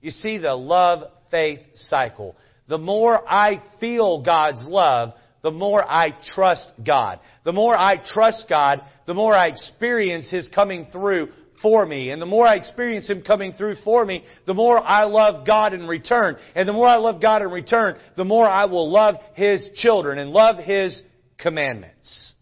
You 0.00 0.12
see 0.12 0.38
the 0.38 0.54
love 0.54 1.02
faith 1.32 1.60
cycle. 1.74 2.36
The 2.68 2.78
more 2.78 3.28
I 3.28 3.62
feel 3.80 4.22
God's 4.22 4.64
love, 4.64 5.14
the 5.42 5.50
more 5.50 5.82
I 5.82 6.14
trust 6.34 6.70
God. 6.84 7.20
The 7.44 7.52
more 7.52 7.74
I 7.74 7.96
trust 7.96 8.46
God, 8.48 8.82
the 9.06 9.14
more 9.14 9.34
I 9.34 9.48
experience 9.48 10.30
His 10.30 10.48
coming 10.48 10.86
through 10.92 11.28
for 11.62 11.84
me. 11.84 12.10
And 12.10 12.20
the 12.20 12.26
more 12.26 12.46
I 12.46 12.56
experience 12.56 13.08
Him 13.08 13.22
coming 13.22 13.52
through 13.52 13.76
for 13.84 14.04
me, 14.04 14.24
the 14.46 14.54
more 14.54 14.78
I 14.78 15.04
love 15.04 15.46
God 15.46 15.72
in 15.72 15.86
return. 15.86 16.36
And 16.54 16.68
the 16.68 16.72
more 16.72 16.88
I 16.88 16.96
love 16.96 17.20
God 17.20 17.42
in 17.42 17.50
return, 17.50 17.96
the 18.16 18.24
more 18.24 18.46
I 18.46 18.66
will 18.66 18.90
love 18.90 19.16
His 19.34 19.64
children 19.76 20.18
and 20.18 20.30
love 20.30 20.56
His 20.56 21.00
commandments. 21.38 22.34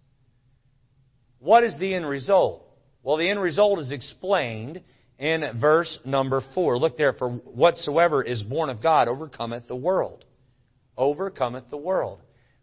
What 1.38 1.64
is 1.64 1.78
the 1.78 1.94
end 1.94 2.08
result? 2.08 2.64
Well, 3.02 3.16
the 3.16 3.30
end 3.30 3.40
result 3.40 3.78
is 3.78 3.92
explained 3.92 4.82
in 5.18 5.44
verse 5.60 5.98
number 6.04 6.42
four. 6.54 6.78
Look 6.78 6.96
there, 6.96 7.12
for 7.12 7.30
whatsoever 7.30 8.22
is 8.22 8.42
born 8.42 8.70
of 8.70 8.82
God 8.82 9.08
overcometh 9.08 9.68
the 9.68 9.76
world. 9.76 10.24
Overcometh 10.96 11.70
the 11.70 11.76
world. 11.76 12.20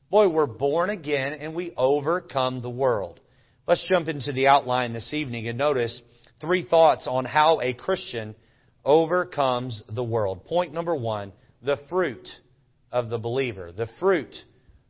Boy, 0.10 0.28
we're 0.28 0.46
born 0.46 0.90
again 0.90 1.34
and 1.34 1.56
we 1.56 1.74
overcome 1.76 2.62
the 2.62 2.70
world. 2.70 3.20
Let's 3.68 3.86
jump 3.90 4.08
into 4.08 4.32
the 4.32 4.48
outline 4.48 4.94
this 4.94 5.14
evening 5.14 5.48
and 5.48 5.58
notice 5.58 6.00
three 6.40 6.64
thoughts 6.64 7.08
on 7.10 7.26
how 7.26 7.60
a 7.60 7.74
Christian 7.74 8.36
overcomes 8.84 9.82
the 9.90 10.04
world. 10.04 10.46
Point 10.46 10.74
number 10.74 10.96
one, 10.96 11.34
the 11.64 11.78
fruit 11.90 12.28
of 12.92 13.10
the 13.10 13.18
believer. 13.18 13.72
The 13.72 13.88
fruit 14.00 14.36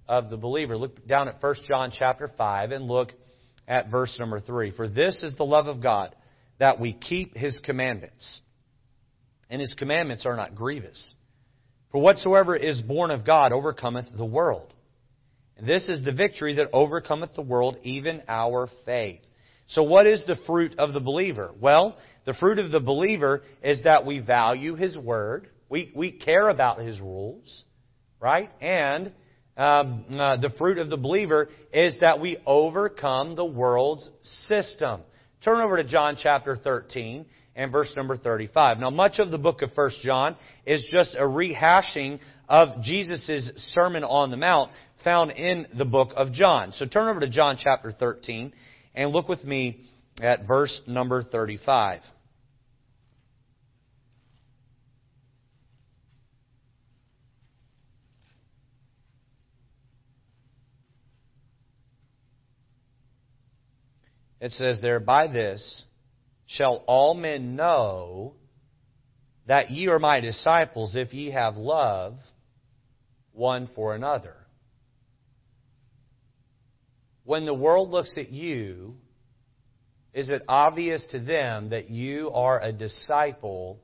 of 0.07 0.29
the 0.29 0.37
believer. 0.37 0.77
Look 0.77 1.07
down 1.07 1.29
at 1.29 1.41
1 1.41 1.55
John 1.67 1.91
chapter 1.97 2.29
5 2.37 2.71
and 2.71 2.85
look 2.85 3.13
at 3.67 3.89
verse 3.89 4.17
number 4.19 4.41
3. 4.41 4.71
For 4.71 4.89
this 4.89 5.23
is 5.23 5.35
the 5.35 5.45
love 5.45 5.67
of 5.67 5.81
God, 5.81 6.13
that 6.59 6.79
we 6.79 6.91
keep 6.93 7.35
His 7.35 7.59
commandments. 7.63 8.41
And 9.49 9.61
His 9.61 9.73
commandments 9.77 10.25
are 10.25 10.35
not 10.35 10.55
grievous. 10.55 11.15
For 11.91 12.01
whatsoever 12.01 12.55
is 12.55 12.81
born 12.81 13.11
of 13.11 13.25
God 13.25 13.53
overcometh 13.53 14.07
the 14.15 14.25
world. 14.25 14.73
This 15.61 15.87
is 15.87 16.03
the 16.03 16.11
victory 16.11 16.55
that 16.55 16.69
overcometh 16.73 17.33
the 17.35 17.41
world, 17.41 17.77
even 17.83 18.21
our 18.27 18.67
faith. 18.85 19.21
So 19.67 19.83
what 19.83 20.05
is 20.05 20.23
the 20.27 20.35
fruit 20.45 20.77
of 20.77 20.93
the 20.93 20.99
believer? 20.99 21.51
Well, 21.59 21.97
the 22.25 22.33
fruit 22.33 22.59
of 22.59 22.71
the 22.71 22.79
believer 22.79 23.41
is 23.63 23.83
that 23.83 24.05
we 24.05 24.19
value 24.19 24.75
His 24.75 24.97
Word. 24.97 25.47
We, 25.69 25.91
we 25.95 26.11
care 26.11 26.49
about 26.49 26.79
His 26.79 26.99
rules, 26.99 27.63
right? 28.19 28.51
And 28.61 29.11
um, 29.57 30.05
uh, 30.11 30.37
the 30.37 30.53
fruit 30.57 30.77
of 30.77 30.89
the 30.89 30.97
believer 30.97 31.47
is 31.73 31.95
that 32.01 32.19
we 32.19 32.37
overcome 32.45 33.35
the 33.35 33.45
world's 33.45 34.09
system. 34.47 35.01
Turn 35.43 35.61
over 35.61 35.77
to 35.77 35.83
John 35.83 36.17
chapter 36.21 36.55
13 36.55 37.25
and 37.55 37.71
verse 37.71 37.91
number 37.95 38.17
35. 38.17 38.79
Now, 38.79 38.89
much 38.89 39.19
of 39.19 39.31
the 39.31 39.37
book 39.37 39.61
of 39.61 39.71
1 39.73 39.91
John 40.03 40.35
is 40.65 40.85
just 40.91 41.15
a 41.15 41.23
rehashing 41.23 42.19
of 42.49 42.81
Jesus' 42.83 43.51
Sermon 43.73 44.03
on 44.03 44.29
the 44.29 44.37
Mount 44.37 44.71
found 45.05 45.31
in 45.31 45.67
the 45.77 45.85
book 45.85 46.11
of 46.17 46.33
John. 46.33 46.73
So 46.73 46.85
turn 46.85 47.07
over 47.07 47.21
to 47.21 47.29
John 47.29 47.57
chapter 47.57 47.91
13 47.93 48.51
and 48.95 49.11
look 49.11 49.29
with 49.29 49.43
me 49.45 49.87
at 50.19 50.47
verse 50.47 50.81
number 50.87 51.23
35. 51.23 52.01
It 64.41 64.51
says 64.51 64.81
there, 64.81 64.99
By 64.99 65.27
this 65.27 65.83
shall 66.47 66.83
all 66.87 67.13
men 67.13 67.55
know 67.55 68.33
that 69.47 69.71
ye 69.71 69.87
are 69.87 69.99
my 69.99 70.19
disciples 70.19 70.95
if 70.95 71.13
ye 71.13 71.31
have 71.31 71.57
love 71.57 72.17
one 73.31 73.69
for 73.75 73.95
another. 73.95 74.44
When 77.25 77.45
the 77.45 77.53
world 77.53 77.89
looks 77.89 78.15
at 78.17 78.29
you, 78.31 78.95
is 80.13 80.29
it 80.29 80.43
obvious 80.47 81.05
to 81.11 81.19
them 81.19 81.69
that 81.69 81.89
you 81.89 82.31
are 82.31 82.61
a 82.61 82.71
disciple 82.71 83.79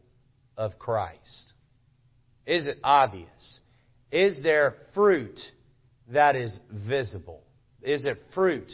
of 0.55 0.79
Christ? 0.79 1.53
Is 2.45 2.67
it 2.67 2.77
obvious? 2.83 3.59
Is 4.11 4.39
there 4.41 4.75
fruit 4.93 5.39
that 6.09 6.35
is 6.35 6.57
visible? 6.71 7.43
Is 7.81 8.05
it 8.05 8.21
fruit 8.33 8.71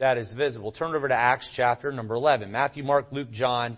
that 0.00 0.16
is 0.16 0.32
visible. 0.36 0.72
Turn 0.72 0.94
over 0.96 1.06
to 1.06 1.14
Acts 1.14 1.48
chapter 1.54 1.92
number 1.92 2.14
11. 2.14 2.50
Matthew, 2.50 2.82
Mark, 2.82 3.08
Luke, 3.12 3.30
John, 3.30 3.76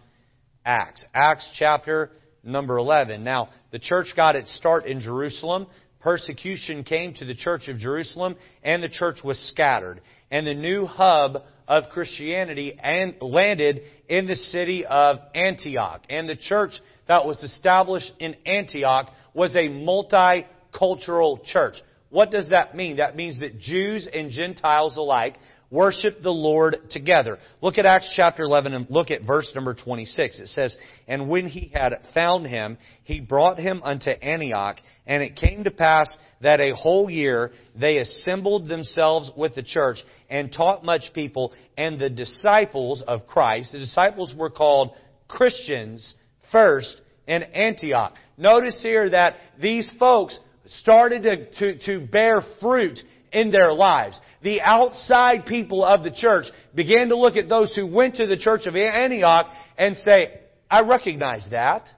Acts. 0.64 1.04
Acts 1.12 1.48
chapter 1.58 2.10
number 2.44 2.78
11. 2.78 3.22
Now, 3.24 3.50
the 3.72 3.80
church 3.80 4.06
got 4.16 4.36
its 4.36 4.54
start 4.56 4.86
in 4.86 5.00
Jerusalem. 5.00 5.66
Persecution 6.02 6.82
came 6.82 7.14
to 7.14 7.24
the 7.24 7.34
church 7.34 7.68
of 7.68 7.78
Jerusalem, 7.78 8.36
and 8.62 8.82
the 8.82 8.88
church 8.88 9.18
was 9.22 9.38
scattered. 9.50 10.00
And 10.30 10.46
the 10.46 10.54
new 10.54 10.84
hub 10.84 11.42
of 11.68 11.84
Christianity 11.90 12.76
and 12.82 13.14
landed 13.20 13.82
in 14.08 14.26
the 14.26 14.34
city 14.34 14.84
of 14.84 15.18
Antioch. 15.34 16.02
And 16.10 16.28
the 16.28 16.36
church 16.36 16.72
that 17.06 17.24
was 17.24 17.42
established 17.42 18.12
in 18.18 18.34
Antioch 18.46 19.10
was 19.32 19.54
a 19.54 19.68
multicultural 19.68 21.44
church. 21.44 21.76
What 22.10 22.30
does 22.30 22.48
that 22.50 22.76
mean? 22.76 22.96
That 22.96 23.16
means 23.16 23.38
that 23.40 23.58
Jews 23.58 24.08
and 24.12 24.30
Gentiles 24.30 24.96
alike 24.96 25.36
worship 25.72 26.22
the 26.22 26.30
Lord 26.30 26.76
together. 26.90 27.38
Look 27.62 27.78
at 27.78 27.86
Acts 27.86 28.12
chapter 28.14 28.44
11 28.44 28.74
and 28.74 28.86
look 28.90 29.10
at 29.10 29.22
verse 29.22 29.50
number 29.54 29.74
26. 29.74 30.40
It 30.40 30.48
says, 30.48 30.76
And 31.08 31.28
when 31.28 31.48
he 31.48 31.72
had 31.74 31.94
found 32.14 32.46
him, 32.46 32.76
he 33.04 33.20
brought 33.20 33.58
him 33.58 33.80
unto 33.82 34.10
Antioch, 34.10 34.76
and 35.06 35.22
it 35.22 35.34
came 35.34 35.64
to 35.64 35.70
pass 35.70 36.14
that 36.42 36.60
a 36.60 36.76
whole 36.76 37.10
year 37.10 37.50
they 37.74 37.98
assembled 37.98 38.68
themselves 38.68 39.30
with 39.36 39.54
the 39.54 39.62
church 39.62 39.96
and 40.28 40.52
taught 40.52 40.84
much 40.84 41.10
people, 41.14 41.52
and 41.76 41.98
the 41.98 42.10
disciples 42.10 43.02
of 43.08 43.26
Christ, 43.26 43.72
the 43.72 43.78
disciples 43.78 44.34
were 44.36 44.50
called 44.50 44.90
Christians 45.26 46.14
first 46.52 47.00
in 47.26 47.42
Antioch. 47.42 48.14
Notice 48.36 48.80
here 48.82 49.08
that 49.08 49.36
these 49.60 49.90
folks 49.98 50.38
started 50.66 51.22
to, 51.22 51.50
to, 51.58 51.78
to 51.86 52.06
bear 52.06 52.42
fruit 52.60 52.98
in 53.32 53.50
their 53.50 53.72
lives. 53.72 54.20
The 54.42 54.60
outside 54.60 55.46
people 55.46 55.84
of 55.84 56.04
the 56.04 56.10
church 56.10 56.46
began 56.74 57.08
to 57.08 57.16
look 57.16 57.36
at 57.36 57.48
those 57.48 57.74
who 57.74 57.86
went 57.86 58.16
to 58.16 58.26
the 58.26 58.36
church 58.36 58.66
of 58.66 58.76
Antioch 58.76 59.46
and 59.78 59.96
say, 59.96 60.40
I 60.70 60.82
recognize 60.82 61.46
that. 61.50 61.88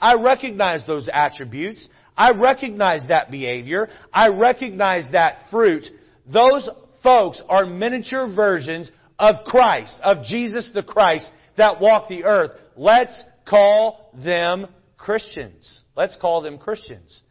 I 0.00 0.14
recognize 0.14 0.86
those 0.86 1.08
attributes. 1.12 1.88
I 2.16 2.32
recognize 2.32 3.06
that 3.08 3.30
behavior. 3.30 3.88
I 4.12 4.28
recognize 4.28 5.08
that 5.12 5.38
fruit. 5.50 5.84
Those 6.32 6.68
folks 7.02 7.42
are 7.48 7.66
miniature 7.66 8.28
versions 8.34 8.90
of 9.18 9.44
Christ, 9.44 9.98
of 10.02 10.22
Jesus 10.24 10.70
the 10.74 10.82
Christ 10.82 11.30
that 11.56 11.80
walked 11.80 12.08
the 12.08 12.24
earth. 12.24 12.52
Let's 12.76 13.24
call 13.48 14.12
them 14.24 14.66
Christians. 14.96 15.82
Let's 15.96 16.16
call 16.20 16.42
them 16.42 16.58
Christians. 16.58 17.22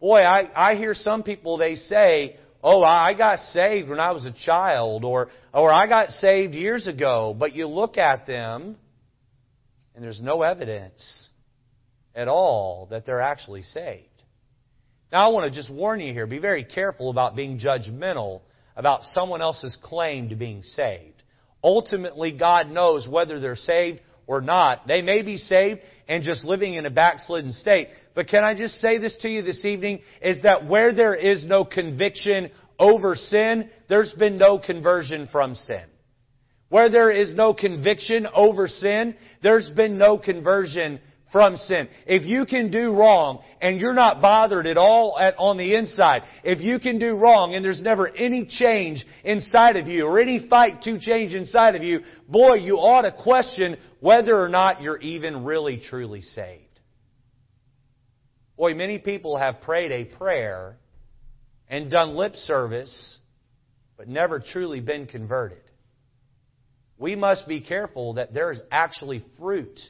Boy, 0.00 0.20
I, 0.20 0.72
I 0.72 0.74
hear 0.76 0.94
some 0.94 1.22
people, 1.22 1.56
they 1.56 1.76
say, 1.76 2.36
oh, 2.64 2.82
I 2.82 3.12
got 3.12 3.38
saved 3.38 3.90
when 3.90 4.00
I 4.00 4.12
was 4.12 4.24
a 4.24 4.32
child, 4.32 5.04
or, 5.04 5.28
or 5.52 5.70
I 5.70 5.86
got 5.86 6.08
saved 6.08 6.54
years 6.54 6.88
ago. 6.88 7.36
But 7.38 7.54
you 7.54 7.68
look 7.68 7.98
at 7.98 8.26
them, 8.26 8.76
and 9.94 10.02
there's 10.02 10.20
no 10.20 10.42
evidence 10.42 11.28
at 12.14 12.26
all 12.26 12.88
that 12.90 13.04
they're 13.04 13.20
actually 13.20 13.62
saved. 13.62 14.08
Now, 15.12 15.26
I 15.26 15.32
want 15.32 15.52
to 15.52 15.56
just 15.56 15.70
warn 15.70 16.00
you 16.00 16.12
here 16.12 16.26
be 16.26 16.38
very 16.38 16.64
careful 16.64 17.10
about 17.10 17.36
being 17.36 17.60
judgmental 17.60 18.40
about 18.76 19.02
someone 19.12 19.42
else's 19.42 19.76
claim 19.82 20.30
to 20.30 20.34
being 20.34 20.62
saved. 20.62 21.22
Ultimately, 21.62 22.36
God 22.36 22.70
knows 22.70 23.06
whether 23.06 23.38
they're 23.38 23.56
saved 23.56 24.00
or 24.26 24.40
not. 24.40 24.86
They 24.86 25.02
may 25.02 25.22
be 25.22 25.36
saved 25.36 25.80
and 26.08 26.24
just 26.24 26.44
living 26.44 26.74
in 26.74 26.86
a 26.86 26.90
backslidden 26.90 27.52
state. 27.52 27.88
But 28.14 28.28
can 28.28 28.44
I 28.44 28.54
just 28.54 28.74
say 28.76 28.98
this 28.98 29.16
to 29.22 29.28
you 29.28 29.42
this 29.42 29.64
evening? 29.64 30.00
Is 30.22 30.42
that 30.42 30.66
where 30.66 30.94
there 30.94 31.14
is 31.14 31.44
no 31.44 31.64
conviction 31.64 32.50
over 32.78 33.14
sin, 33.14 33.70
there's 33.88 34.12
been 34.12 34.38
no 34.38 34.58
conversion 34.58 35.28
from 35.30 35.54
sin. 35.54 35.84
Where 36.68 36.90
there 36.90 37.10
is 37.10 37.34
no 37.34 37.54
conviction 37.54 38.26
over 38.34 38.66
sin, 38.66 39.14
there's 39.42 39.70
been 39.70 39.96
no 39.96 40.18
conversion 40.18 40.98
from 41.30 41.56
sin. 41.56 41.88
If 42.06 42.22
you 42.26 42.46
can 42.46 42.70
do 42.70 42.92
wrong 42.92 43.42
and 43.60 43.80
you're 43.80 43.92
not 43.92 44.22
bothered 44.22 44.68
at 44.68 44.76
all 44.76 45.18
at, 45.20 45.34
on 45.36 45.56
the 45.56 45.74
inside, 45.74 46.22
if 46.44 46.60
you 46.60 46.78
can 46.78 47.00
do 47.00 47.14
wrong 47.14 47.54
and 47.54 47.64
there's 47.64 47.82
never 47.82 48.08
any 48.08 48.46
change 48.46 49.04
inside 49.24 49.76
of 49.76 49.88
you 49.88 50.06
or 50.06 50.20
any 50.20 50.46
fight 50.48 50.82
to 50.82 50.98
change 51.00 51.34
inside 51.34 51.74
of 51.74 51.82
you, 51.82 52.02
boy, 52.28 52.54
you 52.54 52.76
ought 52.76 53.02
to 53.02 53.10
question 53.10 53.76
whether 54.04 54.38
or 54.38 54.50
not 54.50 54.82
you're 54.82 54.98
even 54.98 55.44
really 55.44 55.78
truly 55.78 56.20
saved. 56.20 56.78
Boy, 58.54 58.74
many 58.74 58.98
people 58.98 59.38
have 59.38 59.62
prayed 59.62 59.92
a 59.92 60.04
prayer 60.04 60.76
and 61.70 61.90
done 61.90 62.14
lip 62.14 62.34
service, 62.36 63.16
but 63.96 64.06
never 64.06 64.40
truly 64.40 64.80
been 64.80 65.06
converted. 65.06 65.62
We 66.98 67.16
must 67.16 67.48
be 67.48 67.62
careful 67.62 68.12
that 68.14 68.34
there 68.34 68.50
is 68.50 68.60
actually 68.70 69.24
fruit 69.38 69.80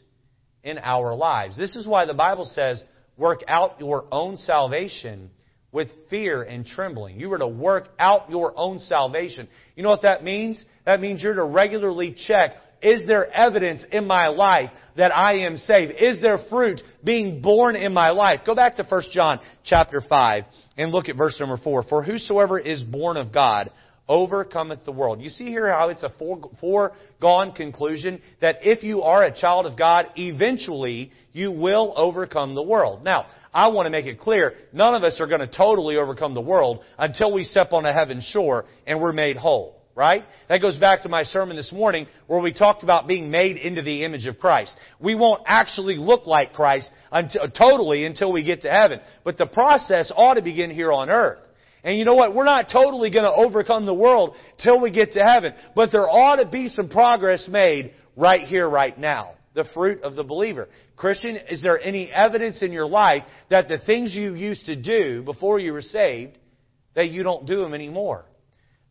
in 0.62 0.78
our 0.78 1.16
lives. 1.16 1.56
This 1.56 1.74
is 1.74 1.84
why 1.84 2.06
the 2.06 2.14
Bible 2.14 2.44
says, 2.44 2.84
work 3.16 3.40
out 3.48 3.80
your 3.80 4.06
own 4.12 4.36
salvation 4.36 5.28
with 5.72 5.88
fear 6.08 6.44
and 6.44 6.64
trembling. 6.64 7.18
You 7.18 7.32
are 7.32 7.38
to 7.38 7.48
work 7.48 7.88
out 7.98 8.30
your 8.30 8.56
own 8.56 8.78
salvation. 8.78 9.48
You 9.74 9.82
know 9.82 9.90
what 9.90 10.02
that 10.02 10.22
means? 10.22 10.64
That 10.86 11.00
means 11.00 11.20
you're 11.20 11.34
to 11.34 11.42
regularly 11.42 12.14
check, 12.16 12.52
is 12.84 13.02
there 13.06 13.32
evidence 13.32 13.84
in 13.90 14.06
my 14.06 14.28
life 14.28 14.70
that 14.96 15.16
I 15.16 15.46
am 15.46 15.56
saved? 15.56 15.94
Is 15.98 16.20
there 16.20 16.38
fruit 16.50 16.82
being 17.02 17.40
born 17.40 17.76
in 17.76 17.94
my 17.94 18.10
life? 18.10 18.40
Go 18.46 18.54
back 18.54 18.76
to 18.76 18.84
1 18.84 19.02
John 19.12 19.40
chapter 19.64 20.02
5 20.06 20.44
and 20.76 20.92
look 20.92 21.08
at 21.08 21.16
verse 21.16 21.40
number 21.40 21.56
4. 21.56 21.84
For 21.84 22.02
whosoever 22.02 22.58
is 22.58 22.82
born 22.82 23.16
of 23.16 23.32
God 23.32 23.70
overcometh 24.06 24.84
the 24.84 24.92
world. 24.92 25.22
You 25.22 25.30
see 25.30 25.46
here 25.46 25.72
how 25.72 25.88
it's 25.88 26.02
a 26.02 26.12
foregone 26.60 27.52
conclusion 27.52 28.20
that 28.42 28.58
if 28.60 28.82
you 28.82 29.00
are 29.02 29.24
a 29.24 29.34
child 29.34 29.64
of 29.64 29.78
God, 29.78 30.06
eventually 30.16 31.10
you 31.32 31.50
will 31.50 31.94
overcome 31.96 32.54
the 32.54 32.62
world. 32.62 33.02
Now, 33.02 33.26
I 33.52 33.68
want 33.68 33.86
to 33.86 33.90
make 33.90 34.04
it 34.04 34.20
clear, 34.20 34.52
none 34.74 34.94
of 34.94 35.02
us 35.04 35.18
are 35.20 35.26
going 35.26 35.40
to 35.40 35.46
totally 35.46 35.96
overcome 35.96 36.34
the 36.34 36.42
world 36.42 36.84
until 36.98 37.32
we 37.32 37.44
step 37.44 37.72
on 37.72 37.86
a 37.86 37.94
heaven's 37.94 38.24
shore 38.24 38.66
and 38.86 39.00
we're 39.00 39.14
made 39.14 39.38
whole. 39.38 39.80
Right? 39.96 40.24
That 40.48 40.60
goes 40.60 40.76
back 40.76 41.02
to 41.02 41.08
my 41.08 41.22
sermon 41.22 41.56
this 41.56 41.70
morning 41.70 42.08
where 42.26 42.40
we 42.40 42.52
talked 42.52 42.82
about 42.82 43.06
being 43.06 43.30
made 43.30 43.56
into 43.56 43.80
the 43.80 44.02
image 44.02 44.26
of 44.26 44.40
Christ. 44.40 44.76
We 44.98 45.14
won't 45.14 45.42
actually 45.46 45.96
look 45.96 46.26
like 46.26 46.52
Christ 46.52 46.88
until, 47.12 47.48
totally 47.48 48.04
until 48.04 48.32
we 48.32 48.42
get 48.42 48.62
to 48.62 48.70
heaven. 48.70 49.00
But 49.22 49.38
the 49.38 49.46
process 49.46 50.10
ought 50.14 50.34
to 50.34 50.42
begin 50.42 50.70
here 50.70 50.92
on 50.92 51.10
earth. 51.10 51.38
And 51.84 51.96
you 51.96 52.04
know 52.04 52.14
what? 52.14 52.34
We're 52.34 52.44
not 52.44 52.70
totally 52.72 53.10
going 53.10 53.24
to 53.24 53.32
overcome 53.32 53.86
the 53.86 53.94
world 53.94 54.34
till 54.58 54.80
we 54.80 54.90
get 54.90 55.12
to 55.12 55.20
heaven. 55.20 55.54
But 55.76 55.92
there 55.92 56.08
ought 56.08 56.36
to 56.36 56.46
be 56.46 56.68
some 56.68 56.88
progress 56.88 57.46
made 57.46 57.92
right 58.16 58.46
here, 58.46 58.68
right 58.68 58.98
now. 58.98 59.34
The 59.54 59.64
fruit 59.74 60.02
of 60.02 60.16
the 60.16 60.24
believer. 60.24 60.68
Christian, 60.96 61.36
is 61.36 61.62
there 61.62 61.78
any 61.78 62.10
evidence 62.10 62.62
in 62.62 62.72
your 62.72 62.86
life 62.86 63.22
that 63.50 63.68
the 63.68 63.78
things 63.78 64.16
you 64.16 64.34
used 64.34 64.66
to 64.66 64.74
do 64.74 65.22
before 65.22 65.60
you 65.60 65.72
were 65.72 65.82
saved, 65.82 66.36
that 66.94 67.10
you 67.10 67.22
don't 67.22 67.46
do 67.46 67.60
them 67.60 67.74
anymore? 67.74 68.24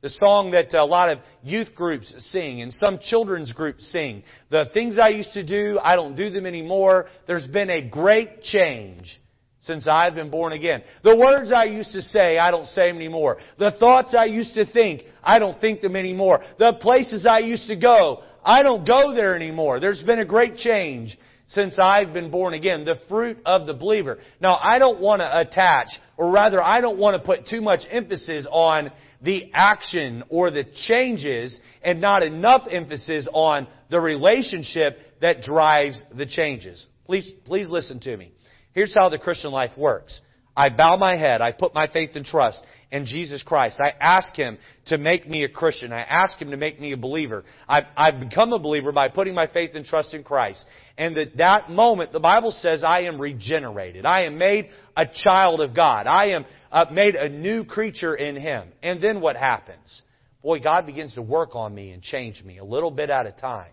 The 0.03 0.09
song 0.09 0.51
that 0.51 0.73
a 0.73 0.83
lot 0.83 1.09
of 1.09 1.19
youth 1.43 1.73
groups 1.73 2.13
sing 2.31 2.61
and 2.61 2.73
some 2.73 2.99
children's 2.99 3.53
groups 3.53 3.89
sing. 3.89 4.23
The 4.51 4.65
things 4.73 4.99
I 4.99 5.07
used 5.07 5.31
to 5.31 5.43
do, 5.45 5.79
I 5.81 5.95
don't 5.95 6.17
do 6.17 6.29
them 6.29 6.45
anymore. 6.45 7.05
There's 7.25 7.47
been 7.47 7.69
a 7.69 7.81
great 7.87 8.41
change 8.41 9.17
since 9.61 9.87
I've 9.89 10.13
been 10.13 10.29
born 10.29 10.51
again. 10.51 10.83
The 11.05 11.15
words 11.15 11.53
I 11.55 11.63
used 11.63 11.93
to 11.93 12.01
say, 12.01 12.37
I 12.37 12.51
don't 12.51 12.67
say 12.67 12.89
them 12.89 12.97
anymore. 12.97 13.37
The 13.57 13.71
thoughts 13.79 14.13
I 14.13 14.25
used 14.25 14.55
to 14.55 14.65
think, 14.65 15.03
I 15.23 15.39
don't 15.39 15.59
think 15.61 15.79
them 15.79 15.95
anymore. 15.95 16.41
The 16.59 16.73
places 16.81 17.25
I 17.25 17.39
used 17.39 17.69
to 17.69 17.77
go, 17.77 18.23
I 18.43 18.61
don't 18.61 18.85
go 18.85 19.15
there 19.15 19.37
anymore. 19.37 19.79
There's 19.79 20.03
been 20.03 20.19
a 20.19 20.25
great 20.25 20.57
change 20.57 21.17
since 21.47 21.79
I've 21.79 22.11
been 22.11 22.29
born 22.29 22.53
again. 22.53 22.83
The 22.83 22.99
fruit 23.07 23.37
of 23.45 23.65
the 23.65 23.73
believer. 23.73 24.17
Now, 24.41 24.59
I 24.61 24.79
don't 24.79 24.99
want 24.99 25.21
to 25.21 25.39
attach, 25.39 25.87
or 26.17 26.29
rather, 26.29 26.61
I 26.61 26.81
don't 26.81 26.97
want 26.97 27.15
to 27.15 27.25
put 27.25 27.47
too 27.47 27.61
much 27.61 27.81
emphasis 27.89 28.45
on 28.51 28.91
the 29.23 29.49
action 29.53 30.23
or 30.29 30.51
the 30.51 30.65
changes 30.87 31.59
and 31.81 32.01
not 32.01 32.23
enough 32.23 32.63
emphasis 32.69 33.27
on 33.33 33.67
the 33.89 33.99
relationship 33.99 34.97
that 35.21 35.41
drives 35.41 36.03
the 36.13 36.25
changes. 36.25 36.85
Please, 37.05 37.31
please 37.45 37.69
listen 37.69 37.99
to 38.01 38.17
me. 38.17 38.31
Here's 38.73 38.93
how 38.93 39.09
the 39.09 39.17
Christian 39.17 39.51
life 39.51 39.71
works. 39.77 40.19
I 40.55 40.69
bow 40.69 40.97
my 40.97 41.15
head. 41.15 41.41
I 41.41 41.51
put 41.51 41.73
my 41.73 41.87
faith 41.87 42.11
and 42.15 42.23
trust 42.23 42.61
in 42.91 43.07
Jesus 43.07 43.41
Christ. 43.41 43.79
I 43.79 43.91
ask 43.99 44.35
Him 44.35 44.59
to 44.87 44.99
make 44.99 45.27
me 45.27 45.43
a 45.43 45.49
Christian. 45.49 45.91
I 45.91 46.01
ask 46.01 46.39
Him 46.39 46.51
to 46.51 46.57
make 46.57 46.79
me 46.79 46.93
a 46.93 46.97
believer. 46.97 47.43
I've, 47.67 47.85
I've 47.97 48.19
become 48.19 48.53
a 48.53 48.59
believer 48.59 48.91
by 48.91 49.09
putting 49.09 49.33
my 49.33 49.47
faith 49.47 49.71
and 49.73 49.83
trust 49.83 50.13
in 50.13 50.23
Christ. 50.23 50.63
And 50.95 51.17
at 51.17 51.37
that 51.37 51.71
moment, 51.71 52.11
the 52.11 52.19
Bible 52.19 52.51
says 52.51 52.83
I 52.83 53.01
am 53.01 53.19
regenerated. 53.19 54.05
I 54.05 54.25
am 54.25 54.37
made 54.37 54.69
a 54.95 55.07
child 55.07 55.59
of 55.59 55.75
God. 55.75 56.05
I 56.05 56.27
am 56.27 56.45
uh, 56.71 56.85
made 56.91 57.15
a 57.15 57.29
new 57.29 57.65
creature 57.65 58.13
in 58.13 58.35
Him. 58.35 58.69
And 58.83 59.01
then 59.01 59.21
what 59.21 59.35
happens? 59.35 60.03
Boy, 60.43 60.59
God 60.59 60.85
begins 60.85 61.15
to 61.15 61.23
work 61.23 61.55
on 61.55 61.73
me 61.73 61.91
and 61.91 62.03
change 62.03 62.43
me 62.43 62.59
a 62.59 62.65
little 62.65 62.91
bit 62.91 63.09
at 63.09 63.25
a 63.25 63.31
time. 63.31 63.71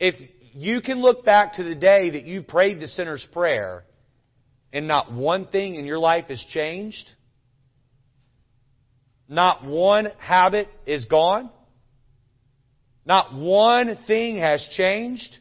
If 0.00 0.14
you 0.54 0.80
can 0.80 1.00
look 1.00 1.24
back 1.24 1.54
to 1.54 1.62
the 1.62 1.74
day 1.76 2.10
that 2.10 2.24
you 2.24 2.42
prayed 2.42 2.80
the 2.80 2.88
sinner's 2.88 3.26
prayer 3.32 3.84
and 4.72 4.86
not 4.86 5.12
one 5.12 5.46
thing 5.46 5.74
in 5.74 5.86
your 5.86 5.98
life 5.98 6.26
has 6.26 6.44
changed, 6.50 7.10
not 9.28 9.64
one 9.64 10.08
habit 10.18 10.68
is 10.86 11.04
gone, 11.04 11.50
not 13.04 13.34
one 13.34 13.98
thing 14.06 14.38
has 14.38 14.66
changed, 14.76 15.36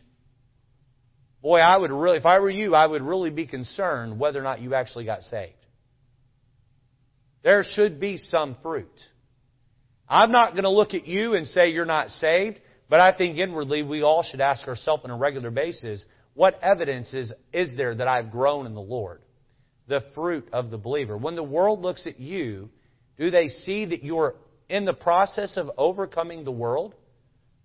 boy, 1.42 1.60
I 1.60 1.78
would 1.78 1.92
really, 1.92 2.18
if 2.18 2.26
I 2.26 2.40
were 2.40 2.50
you, 2.50 2.76
I 2.76 2.86
would 2.86 3.02
really 3.02 3.32
be 3.32 3.46
concerned 3.46 4.20
whether 4.20 4.40
or 4.40 4.44
not 4.44 4.62
you 4.62 4.74
actually 4.74 5.06
got 5.06 5.22
saved. 5.24 5.54
There 7.44 7.64
should 7.64 8.00
be 8.00 8.18
some 8.18 8.58
fruit. 8.62 8.92
I'm 10.10 10.32
not 10.32 10.54
going 10.54 10.64
to 10.64 10.70
look 10.70 10.94
at 10.94 11.08
you 11.08 11.34
and 11.34 11.46
say 11.48 11.70
you're 11.70 11.86
not 11.86 12.10
saved, 12.10 12.60
but 12.90 13.00
I 13.00 13.18
think 13.18 13.38
inwardly 13.38 13.84
we 13.84 14.02
all 14.02 14.24
should 14.24 14.42
ask 14.42 14.68
ourselves 14.68 15.04
on 15.04 15.12
a 15.12 15.18
regular 15.18 15.52
basis, 15.52 16.06
what 16.38 16.60
evidence 16.62 17.12
is, 17.16 17.34
is 17.52 17.72
there 17.76 17.96
that 17.96 18.08
I've 18.08 18.30
grown 18.30 18.68
in 18.68 18.76
the 18.76 18.80
Lord? 18.80 19.24
The 19.88 20.04
fruit 20.14 20.48
of 20.54 20.70
the 20.70 20.78
believer. 20.78 21.18
When 21.18 21.36
the 21.36 21.42
world 21.42 21.82
looks 21.82 22.06
at 22.06 22.20
you, 22.20 22.70
do 23.18 23.32
they 23.32 23.48
see 23.48 23.86
that 23.86 24.04
you're 24.04 24.36
in 24.70 24.86
the 24.86 24.94
process 24.94 25.58
of 25.58 25.72
overcoming 25.80 26.44
the 26.44 26.52
world? 26.52 26.94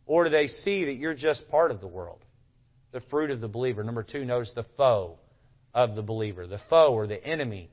Or 0.07 0.25
do 0.25 0.31
they 0.31 0.47
see 0.47 0.87
that 0.87 0.95
you're 0.95 1.13
just 1.13 1.47
part 1.51 1.71
of 1.71 1.83
the 1.83 1.87
world? 1.87 2.25
The 2.93 3.03
fruit 3.11 3.31
of 3.31 3.43
the 3.43 3.49
believer. 3.49 3.85
Number 3.85 4.03
two, 4.03 4.25
notice 4.25 4.53
the 4.55 4.65
foe 4.79 5.19
of 5.75 5.95
the 5.95 6.03
believer. 6.03 6.47
The 6.47 6.61
foe 6.71 6.95
or 6.95 7.07
the 7.07 7.23
enemy 7.23 7.69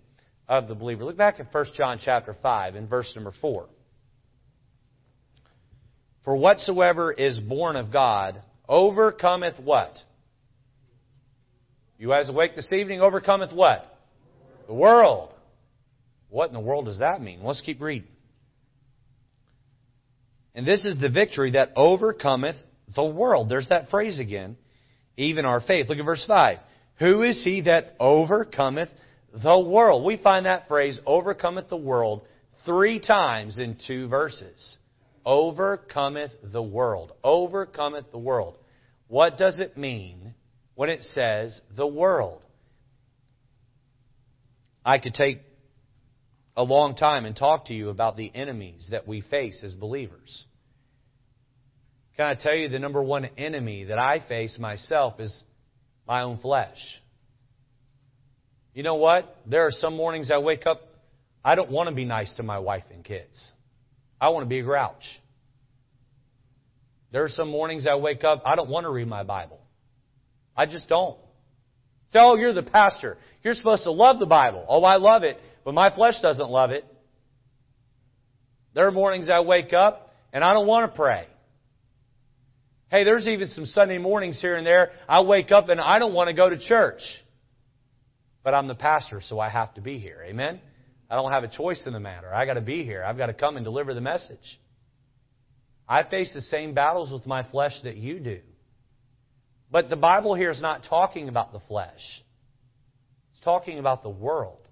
of 0.49 0.67
the 0.67 0.75
believer. 0.75 1.05
Look 1.05 1.15
back 1.15 1.39
at 1.39 1.53
1 1.53 1.65
John 1.77 1.99
chapter 2.03 2.35
5 2.41 2.75
and 2.75 2.89
verse 2.89 3.09
number 3.15 3.31
4. 3.39 3.69
For 6.25 6.35
whatsoever 6.35 7.13
is 7.13 7.39
born 7.39 7.77
of 7.77 7.89
God 7.89 8.35
overcometh 8.67 9.61
what? 9.63 9.93
You 11.99 12.07
guys 12.07 12.29
awake 12.29 12.55
this 12.55 12.71
evening? 12.71 13.01
Overcometh 13.01 13.51
what? 13.51 13.85
The 14.67 14.73
world. 14.73 15.33
What 16.29 16.47
in 16.47 16.53
the 16.53 16.61
world 16.61 16.85
does 16.85 16.99
that 16.99 17.21
mean? 17.21 17.43
Let's 17.43 17.59
keep 17.59 17.81
reading. 17.81 18.07
And 20.55 20.65
this 20.65 20.85
is 20.85 20.97
the 20.97 21.09
victory 21.09 21.51
that 21.51 21.73
overcometh 21.75 22.55
the 22.95 23.03
world. 23.03 23.49
There's 23.49 23.67
that 23.67 23.89
phrase 23.89 24.17
again. 24.17 24.55
Even 25.17 25.43
our 25.43 25.59
faith. 25.59 25.89
Look 25.89 25.97
at 25.97 26.05
verse 26.05 26.23
5. 26.25 26.59
Who 26.99 27.23
is 27.23 27.43
he 27.43 27.63
that 27.63 27.95
overcometh 27.99 28.89
the 29.43 29.59
world? 29.59 30.05
We 30.05 30.15
find 30.15 30.45
that 30.45 30.69
phrase, 30.69 31.01
overcometh 31.05 31.67
the 31.67 31.77
world, 31.77 32.21
three 32.65 33.01
times 33.01 33.57
in 33.57 33.77
two 33.85 34.07
verses. 34.07 34.77
Overcometh 35.25 36.31
the 36.43 36.63
world. 36.63 37.11
Overcometh 37.25 38.09
the 38.11 38.17
world. 38.17 38.57
What 39.09 39.37
does 39.37 39.59
it 39.59 39.75
mean 39.75 40.33
when 40.79 40.89
it 40.89 41.03
says 41.03 41.59
the 41.75 41.85
world? 41.85 42.41
I 44.85 44.97
could 44.97 45.13
take 45.13 45.41
a 46.55 46.63
long 46.63 46.95
time 46.95 47.25
and 47.25 47.35
talk 47.35 47.65
to 47.65 47.73
you 47.73 47.89
about 47.89 48.15
the 48.15 48.31
enemies 48.33 48.87
that 48.91 49.05
we 49.05 49.19
face 49.19 49.61
as 49.61 49.73
believers. 49.73 50.45
Can 52.15 52.27
I 52.27 52.35
tell 52.35 52.55
you 52.55 52.69
the 52.69 52.79
number 52.79 53.03
one 53.03 53.27
enemy 53.37 53.83
that 53.89 53.99
I 53.99 54.25
face 54.25 54.57
myself 54.57 55.19
is 55.19 55.43
my 56.07 56.21
own 56.21 56.37
flesh? 56.37 56.77
You 58.73 58.83
know 58.83 58.95
what? 58.95 59.35
There 59.45 59.65
are 59.65 59.71
some 59.71 59.97
mornings 59.97 60.31
I 60.31 60.37
wake 60.37 60.65
up, 60.65 60.79
I 61.43 61.55
don't 61.55 61.71
want 61.71 61.89
to 61.89 61.95
be 61.95 62.05
nice 62.05 62.31
to 62.37 62.43
my 62.43 62.59
wife 62.59 62.85
and 62.89 63.03
kids. 63.03 63.51
I 64.21 64.29
want 64.29 64.45
to 64.45 64.49
be 64.49 64.59
a 64.59 64.63
grouch. 64.63 65.03
There 67.11 67.25
are 67.25 67.29
some 67.29 67.49
mornings 67.49 67.85
I 67.85 67.95
wake 67.95 68.23
up, 68.23 68.43
I 68.45 68.55
don't 68.55 68.69
want 68.69 68.85
to 68.85 68.89
read 68.89 69.09
my 69.09 69.23
Bible. 69.23 69.59
I 70.59 70.65
just 70.65 70.89
don't. 70.89 71.15
Tell, 72.11 72.31
oh, 72.31 72.35
you're 72.35 72.51
the 72.51 72.63
pastor. 72.63 73.17
You're 73.43 73.53
supposed 73.53 73.83
to 73.83 73.91
love 73.91 74.19
the 74.19 74.25
Bible. 74.25 74.65
Oh, 74.67 74.83
I 74.83 74.97
love 74.97 75.23
it, 75.23 75.37
but 75.63 75.73
my 75.73 75.95
flesh 75.95 76.15
doesn't 76.21 76.49
love 76.49 76.71
it. 76.71 76.83
There 78.75 78.85
are 78.85 78.91
mornings 78.91 79.29
I 79.29 79.39
wake 79.39 79.71
up 79.71 80.13
and 80.33 80.43
I 80.43 80.51
don't 80.51 80.67
want 80.67 80.91
to 80.91 80.97
pray. 80.97 81.27
Hey, 82.91 83.05
there's 83.05 83.25
even 83.25 83.47
some 83.47 83.65
Sunday 83.67 83.99
mornings 83.99 84.41
here 84.41 84.57
and 84.57 84.67
there. 84.67 84.91
I 85.07 85.21
wake 85.21 85.49
up 85.49 85.69
and 85.69 85.79
I 85.79 85.97
don't 85.97 86.13
want 86.13 86.27
to 86.27 86.35
go 86.35 86.49
to 86.49 86.59
church. 86.59 86.99
But 88.43 88.53
I'm 88.53 88.67
the 88.67 88.75
pastor, 88.75 89.21
so 89.23 89.39
I 89.39 89.47
have 89.47 89.73
to 89.75 89.81
be 89.81 89.97
here. 89.97 90.25
Amen? 90.27 90.59
I 91.09 91.15
don't 91.15 91.31
have 91.31 91.45
a 91.45 91.47
choice 91.47 91.83
in 91.87 91.93
the 91.93 92.01
matter. 92.01 92.35
I 92.35 92.45
got 92.45 92.55
to 92.55 92.61
be 92.61 92.83
here. 92.83 93.01
I've 93.01 93.17
got 93.17 93.27
to 93.27 93.33
come 93.33 93.55
and 93.55 93.63
deliver 93.63 93.93
the 93.93 94.01
message. 94.01 94.59
I 95.87 96.03
face 96.03 96.33
the 96.33 96.41
same 96.41 96.73
battles 96.73 97.13
with 97.13 97.25
my 97.25 97.49
flesh 97.49 97.79
that 97.85 97.95
you 97.95 98.19
do. 98.19 98.39
But 99.71 99.89
the 99.89 99.95
Bible 99.95 100.35
here 100.35 100.49
is 100.49 100.61
not 100.61 100.83
talking 100.89 101.29
about 101.29 101.51
the 101.51 101.59
flesh. 101.59 102.23
It's 103.33 103.43
talking 103.43 103.79
about 103.79 104.03
the 104.03 104.09
world. 104.09 104.67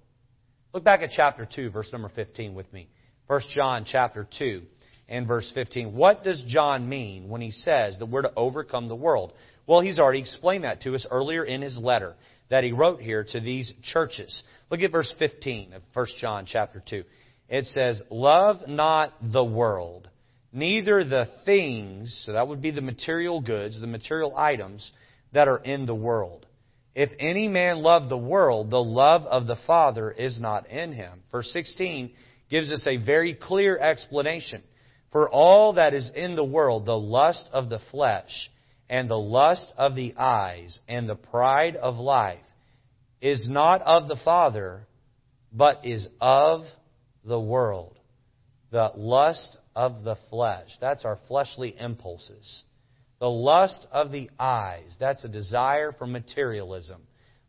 Look 0.73 0.83
back 0.83 1.01
at 1.01 1.11
chapter 1.15 1.47
2, 1.49 1.69
verse 1.69 1.89
number 1.91 2.09
15 2.09 2.55
with 2.55 2.71
me. 2.73 2.89
1 3.27 3.41
John 3.53 3.85
chapter 3.85 4.27
2 4.37 4.61
and 5.09 5.27
verse 5.27 5.49
15. 5.53 5.95
What 5.95 6.23
does 6.23 6.43
John 6.47 6.87
mean 6.89 7.29
when 7.29 7.41
he 7.41 7.51
says 7.51 7.97
that 7.99 8.07
we're 8.07 8.23
to 8.23 8.33
overcome 8.35 8.87
the 8.87 8.95
world? 8.95 9.33
Well, 9.65 9.81
he's 9.81 9.99
already 9.99 10.19
explained 10.19 10.63
that 10.63 10.81
to 10.81 10.95
us 10.95 11.05
earlier 11.09 11.43
in 11.43 11.61
his 11.61 11.77
letter 11.77 12.15
that 12.49 12.63
he 12.63 12.71
wrote 12.71 13.01
here 13.01 13.25
to 13.31 13.39
these 13.39 13.73
churches. 13.83 14.43
Look 14.71 14.81
at 14.81 14.91
verse 14.91 15.13
15 15.19 15.73
of 15.73 15.81
1 15.93 16.05
John 16.19 16.45
chapter 16.47 16.81
2. 16.87 17.03
It 17.49 17.65
says, 17.65 18.01
Love 18.09 18.67
not 18.67 19.13
the 19.21 19.43
world, 19.43 20.09
neither 20.51 21.03
the 21.03 21.27
things, 21.45 22.23
so 22.25 22.33
that 22.33 22.47
would 22.47 22.61
be 22.61 22.71
the 22.71 22.81
material 22.81 23.41
goods, 23.41 23.79
the 23.79 23.87
material 23.87 24.35
items 24.35 24.91
that 25.33 25.47
are 25.47 25.57
in 25.57 25.85
the 25.85 25.95
world. 25.95 26.45
If 26.95 27.11
any 27.19 27.47
man 27.47 27.77
love 27.77 28.09
the 28.09 28.17
world, 28.17 28.71
the 28.71 28.83
love 28.83 29.23
of 29.23 29.45
the 29.45 29.57
Father 29.67 30.09
is 30.09 30.41
not 30.41 30.67
in 30.67 30.93
him. 30.93 31.21
Verse 31.31 31.51
16 31.53 32.11
gives 32.49 32.71
us 32.71 32.87
a 32.87 32.97
very 32.97 33.33
clear 33.35 33.77
explanation. 33.77 34.63
For 35.11 35.29
all 35.29 35.73
that 35.73 35.93
is 35.93 36.11
in 36.15 36.35
the 36.35 36.43
world, 36.43 36.85
the 36.85 36.97
lust 36.97 37.47
of 37.53 37.69
the 37.69 37.79
flesh, 37.91 38.49
and 38.89 39.09
the 39.09 39.17
lust 39.17 39.71
of 39.77 39.95
the 39.95 40.15
eyes, 40.17 40.79
and 40.87 41.07
the 41.07 41.15
pride 41.15 41.75
of 41.75 41.97
life, 41.97 42.39
is 43.21 43.47
not 43.47 43.81
of 43.81 44.07
the 44.07 44.19
Father, 44.23 44.87
but 45.51 45.85
is 45.85 46.07
of 46.19 46.61
the 47.23 47.39
world. 47.39 47.97
The 48.71 48.91
lust 48.95 49.57
of 49.77 50.03
the 50.03 50.15
flesh. 50.31 50.71
That's 50.81 51.05
our 51.05 51.19
fleshly 51.27 51.75
impulses. 51.79 52.63
The 53.19 53.29
lust 53.29 53.85
of 53.91 54.11
the 54.11 54.31
eyes. 54.39 54.97
That's 54.99 55.23
a 55.23 55.29
desire 55.29 55.91
for 55.91 56.07
materialism. 56.07 57.03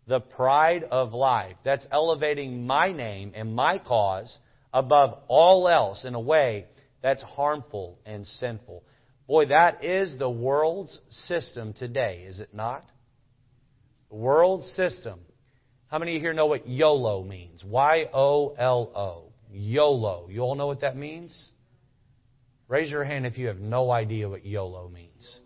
The 0.07 0.21
pride 0.21 0.85
of 0.85 1.15
life. 1.15 1.57
That's 1.65 1.87
elevating 1.91 2.67
my 2.67 2.93
name 2.93 3.33
and 3.35 3.55
my 3.55 3.79
cause 3.79 4.39
above 4.75 5.19
all 5.29 5.69
else 5.69 6.05
in 6.05 6.15
a 6.15 6.21
way 6.21 6.67
that's 7.03 7.23
harmful 7.23 7.99
and 8.05 8.27
sinful. 8.27 8.85
Boy, 9.27 9.47
that 9.47 9.83
is 9.83 10.19
the 10.19 10.29
world's 10.29 11.01
system 11.09 11.73
today, 11.73 12.25
is 12.29 12.41
it 12.41 12.53
not? 12.53 12.85
The 14.11 14.17
world's 14.17 14.67
system. 14.73 15.21
How 15.87 15.99
many 15.99 16.13
of 16.13 16.15
you 16.17 16.21
here 16.21 16.35
know 16.35 16.47
what 16.47 16.69
YOLO 16.69 17.25
means? 17.25 17.65
Y 17.65 18.05
O 18.13 18.55
L 18.59 18.93
O. 18.95 19.33
YOLO. 19.51 20.29
You 20.31 20.43
all 20.43 20.57
know 20.57 20.67
what 20.67 20.83
that 20.83 20.95
means? 20.95 21.53
Raise 22.69 22.91
your 22.91 23.05
hand 23.05 23.27
if 23.27 23.39
you 23.39 23.47
have 23.47 23.59
no 23.59 23.91
idea 23.91 24.29
what 24.29 24.45
YOLO 24.45 24.89
means. 24.91 25.41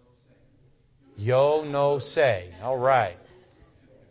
Yo 1.16 1.64
no 1.64 2.00
say. 2.00 2.52
All 2.60 2.76
right. 2.76 3.16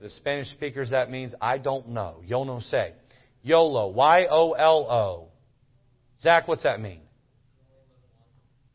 The 0.02 0.10
Spanish 0.10 0.48
speakers, 0.48 0.92
that 0.92 1.12
means 1.12 1.36
I 1.42 1.58
don't 1.58 1.90
know. 1.90 2.22
Yo 2.26 2.44
no 2.46 2.62
say. 2.62 2.94
YOLO. 3.44 3.90
Y 3.90 4.28
O 4.30 4.54
L 4.54 4.90
O. 4.90 5.28
Zach, 6.22 6.48
what's 6.48 6.64
that 6.64 6.80
mean? 6.80 7.02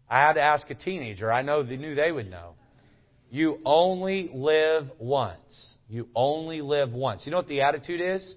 I 0.08 0.20
had 0.20 0.34
to 0.34 0.42
ask 0.42 0.68
a 0.70 0.74
teenager. 0.74 1.32
I 1.32 1.42
know 1.42 1.62
they 1.62 1.76
knew 1.76 1.94
they 1.94 2.12
would 2.12 2.30
know. 2.30 2.54
You 3.30 3.58
only 3.64 4.30
live 4.32 4.84
once. 4.98 5.76
You 5.88 6.08
only 6.14 6.60
live 6.60 6.92
once. 6.92 7.22
You 7.24 7.32
know 7.32 7.38
what 7.38 7.48
the 7.48 7.62
attitude 7.62 8.00
is? 8.00 8.36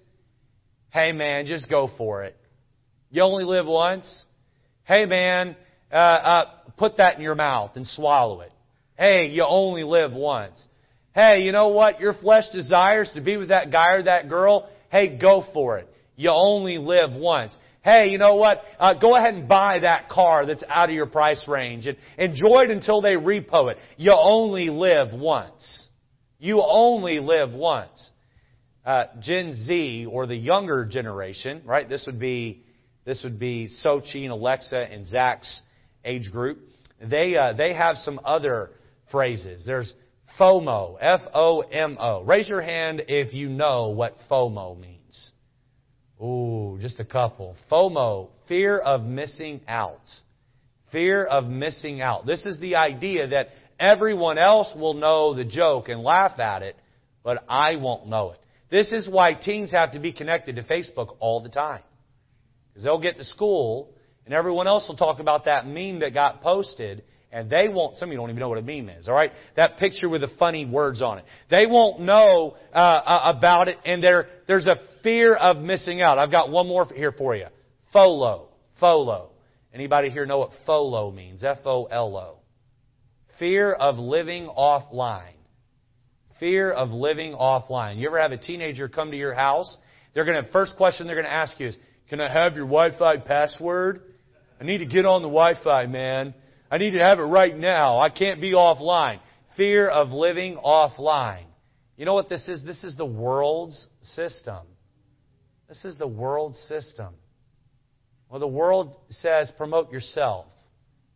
Hey 0.91 1.11
man, 1.11 1.45
just 1.45 1.69
go 1.69 1.89
for 1.97 2.23
it. 2.23 2.35
You 3.11 3.21
only 3.23 3.43
live 3.43 3.67
once. 3.67 4.25
Hey 4.83 5.05
man, 5.05 5.55
uh, 5.91 5.95
uh, 5.95 6.45
put 6.77 6.97
that 6.97 7.15
in 7.15 7.21
your 7.21 7.35
mouth 7.35 7.71
and 7.75 7.85
swallow 7.85 8.41
it. 8.41 8.51
Hey, 8.97 9.27
you 9.27 9.45
only 9.47 9.83
live 9.83 10.13
once. 10.13 10.65
Hey, 11.13 11.39
you 11.39 11.51
know 11.51 11.69
what? 11.69 11.99
Your 11.99 12.13
flesh 12.13 12.45
desires 12.51 13.09
to 13.15 13.21
be 13.21 13.37
with 13.37 13.49
that 13.49 13.71
guy 13.71 13.93
or 13.93 14.03
that 14.03 14.29
girl. 14.29 14.69
Hey, 14.91 15.17
go 15.17 15.43
for 15.53 15.77
it. 15.77 15.87
You 16.15 16.31
only 16.31 16.77
live 16.77 17.13
once. 17.13 17.57
Hey, 17.81 18.09
you 18.09 18.17
know 18.17 18.35
what? 18.35 18.61
Uh, 18.77 18.93
go 18.95 19.15
ahead 19.15 19.35
and 19.35 19.47
buy 19.47 19.79
that 19.79 20.09
car 20.09 20.45
that's 20.45 20.63
out 20.67 20.89
of 20.89 20.95
your 20.95 21.05
price 21.05 21.43
range 21.47 21.87
and 21.87 21.97
enjoy 22.17 22.63
it 22.63 22.71
until 22.71 23.01
they 23.01 23.13
repo 23.13 23.71
it. 23.71 23.77
You 23.97 24.11
only 24.11 24.69
live 24.69 25.13
once. 25.13 25.87
You 26.39 26.61
only 26.65 27.19
live 27.19 27.53
once. 27.53 28.09
Uh, 28.85 29.05
Gen 29.21 29.53
Z 29.53 30.07
or 30.09 30.27
the 30.27 30.35
younger 30.35 30.85
generation, 30.85 31.61
right? 31.65 31.87
This 31.87 32.05
would 32.05 32.19
be 32.19 32.63
this 33.05 33.21
would 33.23 33.39
be 33.39 33.69
Sochi 33.83 34.23
and 34.23 34.31
Alexa 34.31 34.77
and 34.77 35.05
Zach's 35.05 35.61
age 36.05 36.31
group. 36.31 36.59
They 37.01 37.35
uh, 37.35 37.53
they 37.53 37.73
have 37.73 37.97
some 37.97 38.19
other 38.23 38.71
phrases. 39.11 39.63
There's 39.65 39.93
FOMO, 40.39 40.97
F 40.99 41.21
O 41.33 41.61
M 41.61 41.97
O. 41.99 42.23
Raise 42.23 42.47
your 42.47 42.61
hand 42.61 43.03
if 43.07 43.33
you 43.33 43.49
know 43.49 43.89
what 43.89 44.15
FOMO 44.29 44.79
means. 44.79 45.31
Ooh, 46.21 46.77
just 46.81 46.99
a 46.99 47.05
couple. 47.05 47.55
FOMO, 47.71 48.29
fear 48.47 48.77
of 48.77 49.03
missing 49.03 49.61
out. 49.67 50.01
Fear 50.91 51.23
of 51.25 51.45
missing 51.45 52.01
out. 52.01 52.25
This 52.25 52.45
is 52.45 52.59
the 52.59 52.75
idea 52.75 53.27
that 53.29 53.49
everyone 53.79 54.37
else 54.37 54.73
will 54.75 54.95
know 54.95 55.33
the 55.33 55.45
joke 55.45 55.87
and 55.87 56.01
laugh 56.01 56.39
at 56.39 56.61
it, 56.61 56.75
but 57.23 57.43
I 57.47 57.77
won't 57.77 58.07
know 58.07 58.31
it. 58.31 58.39
This 58.69 58.91
is 58.91 59.07
why 59.09 59.33
teens 59.33 59.71
have 59.71 59.93
to 59.93 59.99
be 59.99 60.11
connected 60.11 60.57
to 60.57 60.63
Facebook 60.63 61.15
all 61.19 61.41
the 61.41 61.49
time. 61.49 61.81
Because 62.69 62.83
they'll 62.83 63.01
get 63.01 63.17
to 63.17 63.23
school 63.23 63.93
and 64.25 64.33
everyone 64.33 64.67
else 64.67 64.87
will 64.87 64.95
talk 64.95 65.19
about 65.19 65.45
that 65.45 65.65
meme 65.65 65.99
that 65.99 66.13
got 66.13 66.41
posted 66.41 67.03
and 67.31 67.49
they 67.49 67.69
won't, 67.69 67.95
some 67.95 68.09
of 68.09 68.13
you 68.13 68.17
don't 68.17 68.29
even 68.29 68.39
know 68.39 68.49
what 68.49 68.57
a 68.57 68.63
meme 68.63 68.89
is, 68.89 69.07
alright? 69.07 69.31
That 69.55 69.77
picture 69.77 70.09
with 70.09 70.21
the 70.21 70.31
funny 70.39 70.65
words 70.65 71.01
on 71.01 71.19
it. 71.19 71.25
They 71.49 71.67
won't 71.67 72.01
know 72.01 72.55
uh, 72.73 73.33
about 73.37 73.67
it 73.67 73.77
and 73.85 74.03
there, 74.03 74.27
there's 74.47 74.65
a 74.65 74.77
fear 75.03 75.35
of 75.35 75.57
missing 75.57 76.01
out. 76.01 76.17
I've 76.17 76.31
got 76.31 76.49
one 76.49 76.67
more 76.67 76.87
here 76.93 77.11
for 77.11 77.35
you. 77.35 77.47
FOLO. 77.93 78.49
FOLO. 78.79 79.31
Anybody 79.73 80.09
here 80.09 80.25
know 80.25 80.39
what 80.39 80.51
FOLO 80.65 81.11
means? 81.11 81.43
F-O-L-O. 81.43 82.37
Fear 83.37 83.73
of 83.73 83.97
living 83.97 84.47
offline. 84.47 85.33
Fear 86.39 86.71
of 86.71 86.89
living 86.89 87.33
offline. 87.33 87.97
You 87.97 88.07
ever 88.07 88.19
have 88.19 88.31
a 88.31 88.37
teenager 88.37 88.89
come 88.89 89.11
to 89.11 89.17
your 89.17 89.33
house? 89.33 89.77
They're 90.13 90.25
to, 90.25 90.51
first 90.51 90.75
question 90.77 91.05
they're 91.05 91.21
to 91.21 91.31
ask 91.31 91.59
you 91.59 91.67
is, 91.67 91.77
can 92.09 92.19
I 92.19 92.31
have 92.31 92.55
your 92.55 92.65
Wi-Fi 92.65 93.17
password? 93.17 94.01
I 94.59 94.63
need 94.63 94.79
to 94.79 94.85
get 94.85 95.05
on 95.05 95.21
the 95.21 95.27
Wi-Fi, 95.27 95.85
man. 95.85 96.33
I 96.71 96.77
need 96.77 96.91
to 96.91 96.99
have 96.99 97.19
it 97.19 97.23
right 97.23 97.55
now. 97.55 97.99
I 97.99 98.09
can't 98.09 98.41
be 98.41 98.53
offline. 98.53 99.19
Fear 99.55 99.87
of 99.87 100.09
living 100.09 100.57
offline. 100.57 101.45
You 101.97 102.05
know 102.05 102.13
what 102.13 102.29
this 102.29 102.47
is? 102.47 102.63
This 102.63 102.83
is 102.83 102.95
the 102.95 103.05
world's 103.05 103.87
system. 104.01 104.65
This 105.67 105.85
is 105.85 105.97
the 105.97 106.07
world's 106.07 106.57
system. 106.59 107.13
Well, 108.29 108.39
the 108.39 108.47
world 108.47 108.95
says 109.09 109.51
promote 109.57 109.91
yourself. 109.91 110.47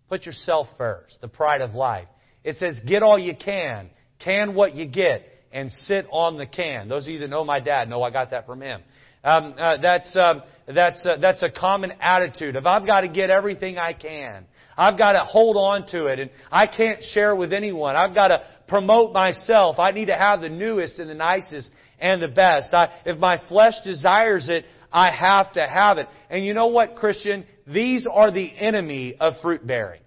Put 0.10 0.26
yourself 0.26 0.68
first. 0.78 1.20
The 1.22 1.28
pride 1.28 1.62
of 1.62 1.74
life. 1.74 2.08
It 2.44 2.58
says 2.58 2.80
get 2.86 3.02
all 3.02 3.18
you 3.18 3.36
can. 3.36 3.90
Can 4.20 4.54
what 4.54 4.76
you 4.76 4.88
get. 4.88 5.26
And 5.52 5.72
sit 5.72 6.08
on 6.12 6.38
the 6.38 6.46
can. 6.48 6.88
Those 6.88 7.08
of 7.08 7.14
you 7.14 7.20
that 7.20 7.30
know 7.30 7.46
my 7.46 7.60
dad 7.60 7.90
know 7.90 8.04
I 8.04 8.12
got 8.12 8.32
that 8.32 8.46
from 8.46 8.62
him. 8.62 8.82
Um, 9.24 9.56
uh, 9.58 9.78
that's 9.82 10.16
uh, 10.16 10.42
that's 10.68 11.06
uh, 11.06 11.18
that's 11.22 11.44
a 11.44 11.50
common 11.50 11.94
attitude 12.02 12.56
of 12.56 12.66
I've 12.66 12.86
got 12.86 13.02
to 13.02 13.08
get 13.08 13.30
everything 13.30 13.78
I 13.78 13.94
can. 13.94 14.46
I've 14.76 14.98
got 14.98 15.14
to 15.14 15.20
hold 15.20 15.56
on 15.56 15.88
to 15.92 16.08
it 16.08 16.20
and 16.20 16.30
I 16.52 16.68
can't 16.68 17.02
share 17.14 17.36
with 17.36 17.54
anyone. 17.54 17.96
I've 17.96 18.16
got 18.16 18.30
to 18.30 18.44
promote 18.68 19.14
myself. 19.14 19.78
I 19.80 19.92
need 19.92 20.06
to 20.06 20.16
have 20.16 20.42
the 20.42 20.50
newest 20.50 21.00
and 21.00 21.10
the 21.10 21.16
nicest 21.16 21.70
and 22.00 22.22
the 22.22 22.28
best. 22.28 22.74
I, 22.74 22.92
if 23.06 23.18
my 23.20 23.40
flesh 23.48 23.76
desires 23.84 24.50
it, 24.50 24.66
I 24.92 25.12
have 25.12 25.54
to 25.54 25.68
have 25.68 26.00
it. 26.00 26.08
And 26.30 26.44
you 26.44 26.54
know 26.54 26.68
what, 26.68 26.96
Christian? 26.96 27.46
These 27.68 28.08
are 28.12 28.32
the 28.32 28.52
enemy 28.58 29.16
of 29.20 29.34
fruit 29.42 29.66
bearing. 29.66 30.02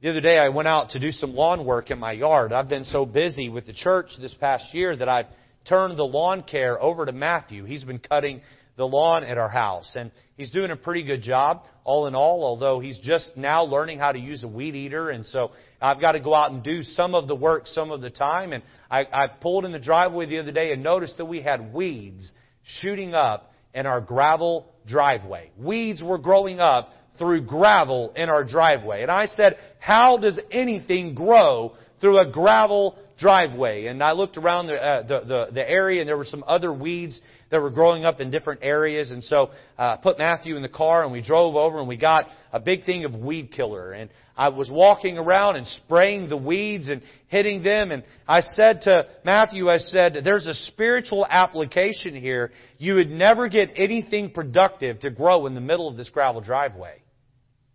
The 0.00 0.10
other 0.10 0.20
day 0.20 0.36
I 0.36 0.48
went 0.48 0.66
out 0.66 0.90
to 0.90 0.98
do 0.98 1.12
some 1.12 1.34
lawn 1.34 1.64
work 1.64 1.92
in 1.92 1.98
my 1.98 2.12
yard. 2.12 2.52
I've 2.52 2.68
been 2.68 2.84
so 2.84 3.06
busy 3.06 3.48
with 3.48 3.66
the 3.66 3.72
church 3.72 4.08
this 4.20 4.34
past 4.34 4.74
year 4.74 4.96
that 4.96 5.08
I've 5.08 5.26
turned 5.68 5.98
the 5.98 6.04
lawn 6.04 6.42
care 6.42 6.80
over 6.80 7.06
to 7.06 7.12
Matthew. 7.12 7.64
He's 7.64 7.84
been 7.84 7.98
cutting 7.98 8.40
the 8.76 8.84
lawn 8.86 9.22
at 9.22 9.38
our 9.38 9.48
house. 9.48 9.90
And 9.94 10.10
he's 10.36 10.50
doing 10.50 10.70
a 10.70 10.76
pretty 10.76 11.02
good 11.02 11.22
job, 11.22 11.64
all 11.84 12.06
in 12.06 12.14
all, 12.14 12.42
although 12.44 12.80
he's 12.80 12.98
just 13.00 13.32
now 13.36 13.64
learning 13.64 13.98
how 13.98 14.12
to 14.12 14.18
use 14.18 14.44
a 14.44 14.48
weed 14.48 14.74
eater. 14.74 15.10
And 15.10 15.26
so 15.26 15.50
I've 15.80 16.00
got 16.00 16.12
to 16.12 16.20
go 16.20 16.34
out 16.34 16.52
and 16.52 16.62
do 16.62 16.82
some 16.82 17.14
of 17.14 17.28
the 17.28 17.34
work 17.34 17.66
some 17.66 17.90
of 17.90 18.00
the 18.00 18.10
time. 18.10 18.52
And 18.52 18.62
I, 18.90 19.00
I 19.12 19.26
pulled 19.28 19.64
in 19.64 19.72
the 19.72 19.78
driveway 19.78 20.26
the 20.26 20.38
other 20.38 20.52
day 20.52 20.72
and 20.72 20.82
noticed 20.82 21.18
that 21.18 21.26
we 21.26 21.42
had 21.42 21.72
weeds 21.72 22.32
shooting 22.80 23.14
up 23.14 23.52
in 23.74 23.86
our 23.86 24.00
gravel 24.00 24.66
driveway. 24.86 25.50
Weeds 25.58 26.02
were 26.02 26.18
growing 26.18 26.60
up 26.60 26.90
through 27.18 27.42
gravel 27.44 28.12
in 28.16 28.28
our 28.28 28.44
driveway. 28.44 29.02
And 29.02 29.10
I 29.10 29.26
said, 29.26 29.56
how 29.78 30.16
does 30.16 30.40
anything 30.50 31.14
grow 31.14 31.74
through 32.00 32.18
a 32.18 32.30
gravel 32.30 32.98
driveway? 33.18 33.86
And 33.86 34.02
I 34.02 34.12
looked 34.12 34.36
around 34.36 34.66
the, 34.66 34.74
uh, 34.74 35.02
the, 35.02 35.20
the, 35.20 35.46
the 35.52 35.68
area 35.68 36.00
and 36.00 36.08
there 36.08 36.16
were 36.16 36.24
some 36.24 36.44
other 36.46 36.72
weeds 36.72 37.20
that 37.50 37.60
were 37.60 37.70
growing 37.70 38.04
up 38.04 38.20
in 38.20 38.30
different 38.30 38.60
areas. 38.62 39.10
And 39.10 39.22
so 39.22 39.50
uh, 39.78 39.82
I 39.82 39.98
put 40.02 40.18
Matthew 40.18 40.56
in 40.56 40.62
the 40.62 40.68
car 40.68 41.04
and 41.04 41.12
we 41.12 41.22
drove 41.22 41.54
over 41.54 41.78
and 41.78 41.86
we 41.86 41.98
got 41.98 42.26
a 42.52 42.58
big 42.58 42.84
thing 42.84 43.04
of 43.04 43.14
weed 43.14 43.52
killer. 43.52 43.92
And 43.92 44.10
I 44.36 44.48
was 44.48 44.70
walking 44.70 45.18
around 45.18 45.56
and 45.56 45.66
spraying 45.66 46.28
the 46.28 46.36
weeds 46.36 46.88
and 46.88 47.02
hitting 47.28 47.62
them. 47.62 47.90
And 47.90 48.04
I 48.26 48.40
said 48.40 48.80
to 48.82 49.06
Matthew, 49.24 49.68
I 49.68 49.78
said, 49.78 50.16
there's 50.24 50.46
a 50.46 50.54
spiritual 50.54 51.26
application 51.28 52.14
here. 52.14 52.52
You 52.78 52.94
would 52.94 53.10
never 53.10 53.48
get 53.48 53.70
anything 53.76 54.30
productive 54.30 55.00
to 55.00 55.10
grow 55.10 55.46
in 55.46 55.54
the 55.54 55.60
middle 55.60 55.88
of 55.88 55.96
this 55.96 56.08
gravel 56.08 56.40
driveway. 56.40 57.02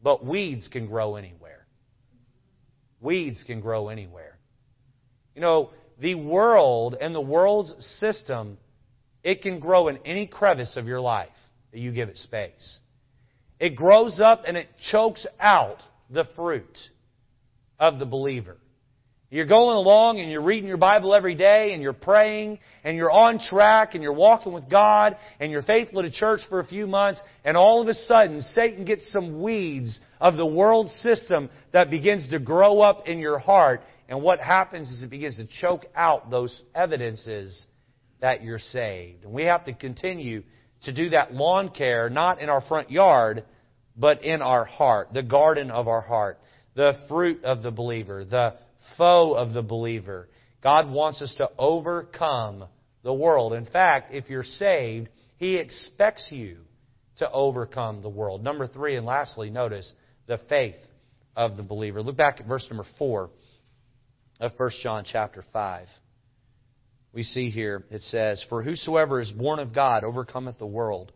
But 0.01 0.25
weeds 0.25 0.67
can 0.67 0.87
grow 0.87 1.15
anywhere. 1.15 1.65
Weeds 2.99 3.43
can 3.45 3.61
grow 3.61 3.89
anywhere. 3.89 4.36
You 5.37 5.41
know, 5.41 5.69
the 6.01 6.15
world 6.15 6.97
and 6.99 7.13
the 7.13 7.21
world's 7.21 7.71
system 7.99 8.57
it 9.23 9.43
can 9.43 9.59
grow 9.59 9.87
in 9.87 9.99
any 10.03 10.25
crevice 10.25 10.75
of 10.77 10.87
your 10.87 10.99
life 10.99 11.29
that 11.71 11.77
you 11.77 11.91
give 11.91 12.09
it 12.09 12.17
space. 12.17 12.79
It 13.59 13.75
grows 13.75 14.19
up 14.19 14.45
and 14.47 14.57
it 14.57 14.65
chokes 14.91 15.27
out 15.39 15.77
the 16.09 16.25
fruit 16.35 16.75
of 17.79 17.99
the 17.99 18.05
believer. 18.07 18.57
You're 19.29 19.45
going 19.45 19.75
along 19.75 20.19
and 20.19 20.31
you're 20.31 20.41
reading 20.41 20.67
your 20.67 20.77
Bible 20.77 21.13
every 21.13 21.35
day 21.35 21.73
and 21.73 21.83
you're 21.83 21.93
praying 21.93 22.57
and 22.83 22.97
you're 22.97 23.11
on 23.11 23.37
track 23.37 23.93
and 23.93 24.01
you're 24.01 24.13
walking 24.13 24.53
with 24.53 24.67
God 24.67 25.17
and 25.39 25.51
you're 25.51 25.61
faithful 25.61 26.01
to 26.01 26.09
church 26.09 26.39
for 26.49 26.61
a 26.61 26.65
few 26.65 26.87
months 26.87 27.21
and 27.45 27.55
all 27.55 27.79
of 27.79 27.87
a 27.89 27.93
sudden 27.93 28.41
Satan 28.41 28.85
gets 28.85 29.11
some 29.11 29.39
weeds 29.39 29.99
of 30.19 30.35
the 30.35 30.45
world 30.47 30.89
system 30.89 31.51
that 31.73 31.91
begins 31.91 32.27
to 32.29 32.39
grow 32.39 32.81
up 32.81 33.07
in 33.07 33.19
your 33.19 33.37
heart 33.37 33.81
and 34.07 34.21
what 34.21 34.39
happens 34.39 34.89
is 34.89 35.01
it 35.01 35.09
begins 35.09 35.37
to 35.37 35.45
choke 35.45 35.85
out 35.95 36.29
those 36.29 36.63
evidences 36.73 37.65
that 38.21 38.43
you're 38.43 38.59
saved. 38.59 39.23
And 39.23 39.33
we 39.33 39.43
have 39.43 39.65
to 39.65 39.73
continue 39.73 40.43
to 40.83 40.93
do 40.93 41.09
that 41.09 41.33
lawn 41.33 41.69
care, 41.69 42.09
not 42.09 42.41
in 42.41 42.49
our 42.49 42.61
front 42.61 42.89
yard, 42.89 43.43
but 43.97 44.23
in 44.23 44.41
our 44.41 44.63
heart, 44.63 45.09
the 45.13 45.23
garden 45.23 45.71
of 45.71 45.87
our 45.87 46.01
heart, 46.01 46.39
the 46.75 46.93
fruit 47.09 47.43
of 47.43 47.63
the 47.63 47.71
believer, 47.71 48.23
the 48.23 48.55
foe 48.97 49.33
of 49.33 49.53
the 49.53 49.61
believer. 49.61 50.29
God 50.63 50.89
wants 50.89 51.21
us 51.21 51.33
to 51.37 51.49
overcome 51.57 52.65
the 53.03 53.13
world. 53.13 53.53
In 53.53 53.65
fact, 53.65 54.13
if 54.13 54.29
you're 54.29 54.43
saved, 54.43 55.09
He 55.37 55.57
expects 55.57 56.27
you 56.31 56.59
to 57.17 57.29
overcome 57.31 58.01
the 58.01 58.09
world. 58.09 58.43
Number 58.43 58.67
three, 58.67 58.95
and 58.95 59.05
lastly, 59.05 59.49
notice 59.49 59.91
the 60.27 60.39
faith 60.49 60.75
of 61.35 61.57
the 61.57 61.63
believer. 61.63 62.01
Look 62.01 62.17
back 62.17 62.39
at 62.39 62.47
verse 62.47 62.65
number 62.69 62.85
four 62.97 63.29
of 64.39 64.51
1 64.57 64.69
John 64.83 65.03
chapter 65.05 65.43
5 65.51 65.87
we 67.17 67.23
see 67.23 67.49
here, 67.49 67.83
it 67.89 68.03
says, 68.03 68.45
For 68.47 68.61
whosoever 68.61 69.19
is 69.19 69.31
born 69.31 69.57
of 69.57 69.73
God 69.73 70.03
overcometh 70.03 70.59
the 70.59 70.67
world. 70.67 71.11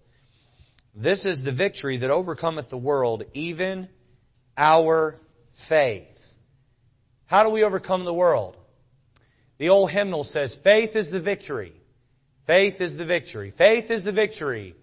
This 0.96 1.24
is 1.26 1.44
the 1.44 1.54
victory 1.54 2.00
that 2.00 2.10
overcometh 2.10 2.72
the 2.72 2.78
world, 2.78 3.22
even 3.36 3.88
our 4.58 5.20
faith. 5.70 6.08
How 7.28 7.44
do 7.44 7.52
we 7.52 7.64
overcome 7.64 8.04
the 8.04 8.14
world? 8.16 8.58
The 9.60 9.70
old 9.70 9.92
hymnal 9.92 10.24
says, 10.24 10.58
Faith 10.64 10.96
is 10.96 11.12
the 11.12 11.22
victory. 11.22 11.74
Faith 12.48 12.82
is 12.82 12.98
the 12.98 13.06
victory. 13.06 13.54
Faith 13.56 13.92
is 13.92 14.04
the 14.04 14.12
victory 14.12 14.76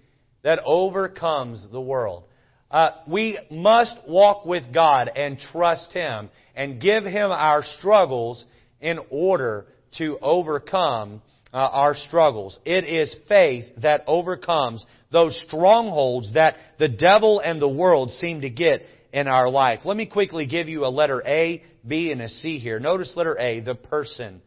that 0.43 0.61
overcomes 0.65 1.67
the 1.73 1.81
world. 1.81 2.28
Uh, 2.71 2.91
we 3.07 3.39
must 3.51 3.97
walk 4.07 4.45
with 4.45 4.73
God 4.73 5.11
and 5.15 5.39
trust 5.39 5.93
Him 5.93 6.29
and 6.55 6.81
give 6.81 7.05
Him 7.05 7.31
our 7.31 7.63
struggles 7.63 8.45
in 8.81 8.99
order 9.11 9.67
to 9.97 10.19
overcome 10.21 11.23
uh, 11.53 11.57
our 11.57 11.95
struggles. 11.95 12.59
It 12.67 12.85
is 12.85 13.15
faith 13.27 13.65
that 13.81 14.05
overcomes 14.07 14.85
those 15.11 15.41
strongholds 15.47 16.35
that 16.35 16.57
the 16.79 16.89
devil 16.89 17.41
and 17.41 17.61
the 17.61 17.69
world 17.69 18.11
seem 18.11 18.43
to 18.43 18.51
get 18.51 18.83
in 19.13 19.27
our 19.29 19.49
life. 19.49 19.81
Let 19.85 19.97
me 19.97 20.05
quickly 20.05 20.47
give 20.47 20.69
you 20.69 20.85
a 20.85 20.91
letter 20.91 21.23
A, 21.27 21.63
B, 21.87 22.13
and 22.13 22.21
a 22.21 22.29
C 22.29 22.59
here. 22.59 22.79
Notice 22.79 23.15
letter 23.17 23.39
A, 23.39 23.61
the 23.61 23.75
person 23.75 24.43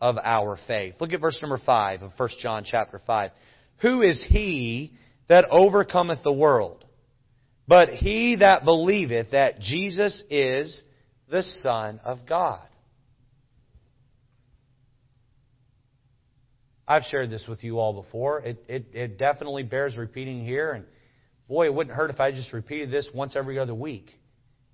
of 0.00 0.16
our 0.16 0.58
faith. 0.66 0.94
Look 0.98 1.12
at 1.12 1.20
verse 1.20 1.38
number 1.42 1.60
5 1.64 2.02
of 2.02 2.12
1 2.16 2.28
John 2.40 2.64
chapter 2.64 3.00
5. 3.06 3.30
Who 3.82 4.00
is 4.00 4.24
he 4.28 4.92
that 5.28 5.50
overcometh 5.50 6.22
the 6.22 6.32
world? 6.32 6.85
But 7.68 7.88
he 7.90 8.36
that 8.36 8.64
believeth 8.64 9.32
that 9.32 9.60
Jesus 9.60 10.22
is 10.30 10.82
the 11.28 11.42
Son 11.62 12.00
of 12.04 12.26
God. 12.26 12.66
I've 16.88 17.02
shared 17.04 17.30
this 17.30 17.44
with 17.48 17.64
you 17.64 17.80
all 17.80 18.00
before. 18.00 18.40
It, 18.40 18.64
it, 18.68 18.86
it 18.92 19.18
definitely 19.18 19.64
bears 19.64 19.96
repeating 19.96 20.44
here. 20.44 20.72
And 20.72 20.84
boy, 21.48 21.66
it 21.66 21.74
wouldn't 21.74 21.96
hurt 21.96 22.10
if 22.10 22.20
I 22.20 22.30
just 22.30 22.52
repeated 22.52 22.92
this 22.92 23.08
once 23.12 23.34
every 23.34 23.58
other 23.58 23.74
week. 23.74 24.10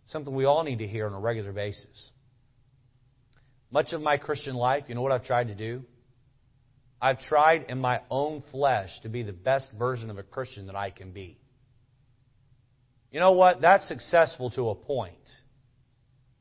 Something 0.07 0.35
we 0.35 0.45
all 0.45 0.63
need 0.63 0.81
to 0.81 0.87
hear 0.87 1.07
on 1.07 1.15
a 1.15 1.21
regular 1.21 1.53
basis. 1.53 2.11
Much 3.71 3.95
of 3.95 4.03
my 4.03 4.19
Christian 4.19 4.55
life, 4.55 4.85
you 4.89 4.95
know 4.95 5.01
what 5.01 5.13
I've 5.13 5.25
tried 5.25 5.49
to 5.49 5.55
do? 5.55 5.83
I've 7.01 7.21
tried 7.21 7.67
in 7.71 7.79
my 7.79 8.01
own 8.11 8.43
flesh 8.53 8.91
to 9.03 9.09
be 9.09 9.23
the 9.23 9.33
best 9.33 9.71
version 9.79 10.11
of 10.11 10.19
a 10.19 10.23
Christian 10.23 10.67
that 10.67 10.77
I 10.77 10.91
can 10.91 11.13
be. 11.13 11.39
You 13.13 13.21
know 13.21 13.33
what? 13.33 13.61
That's 13.61 13.87
successful 13.87 14.51
to 14.53 14.71
a 14.71 14.75
point. 14.75 15.15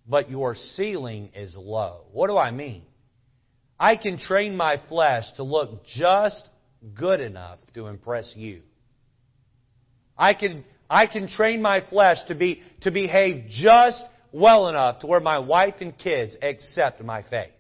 But 0.07 0.31
your 0.31 0.55
ceiling 0.55 1.29
is 1.35 1.55
low. 1.55 2.05
What 2.11 2.27
do 2.27 2.37
I 2.37 2.51
mean? 2.51 2.83
I 3.79 3.97
can 3.97 4.17
train 4.17 4.55
my 4.55 4.77
flesh 4.87 5.25
to 5.35 5.43
look 5.43 5.85
just 5.85 6.47
good 6.93 7.19
enough 7.19 7.59
to 7.73 7.87
impress 7.87 8.33
you. 8.35 8.61
I 10.17 10.33
can, 10.33 10.63
I 10.89 11.07
can 11.07 11.27
train 11.27 11.61
my 11.61 11.81
flesh 11.89 12.17
to 12.27 12.35
be, 12.35 12.61
to 12.81 12.91
behave 12.91 13.47
just 13.49 14.03
well 14.31 14.69
enough 14.69 14.99
to 14.99 15.07
where 15.07 15.19
my 15.19 15.39
wife 15.39 15.75
and 15.81 15.97
kids 15.97 16.37
accept 16.41 17.03
my 17.03 17.21
faith. 17.23 17.51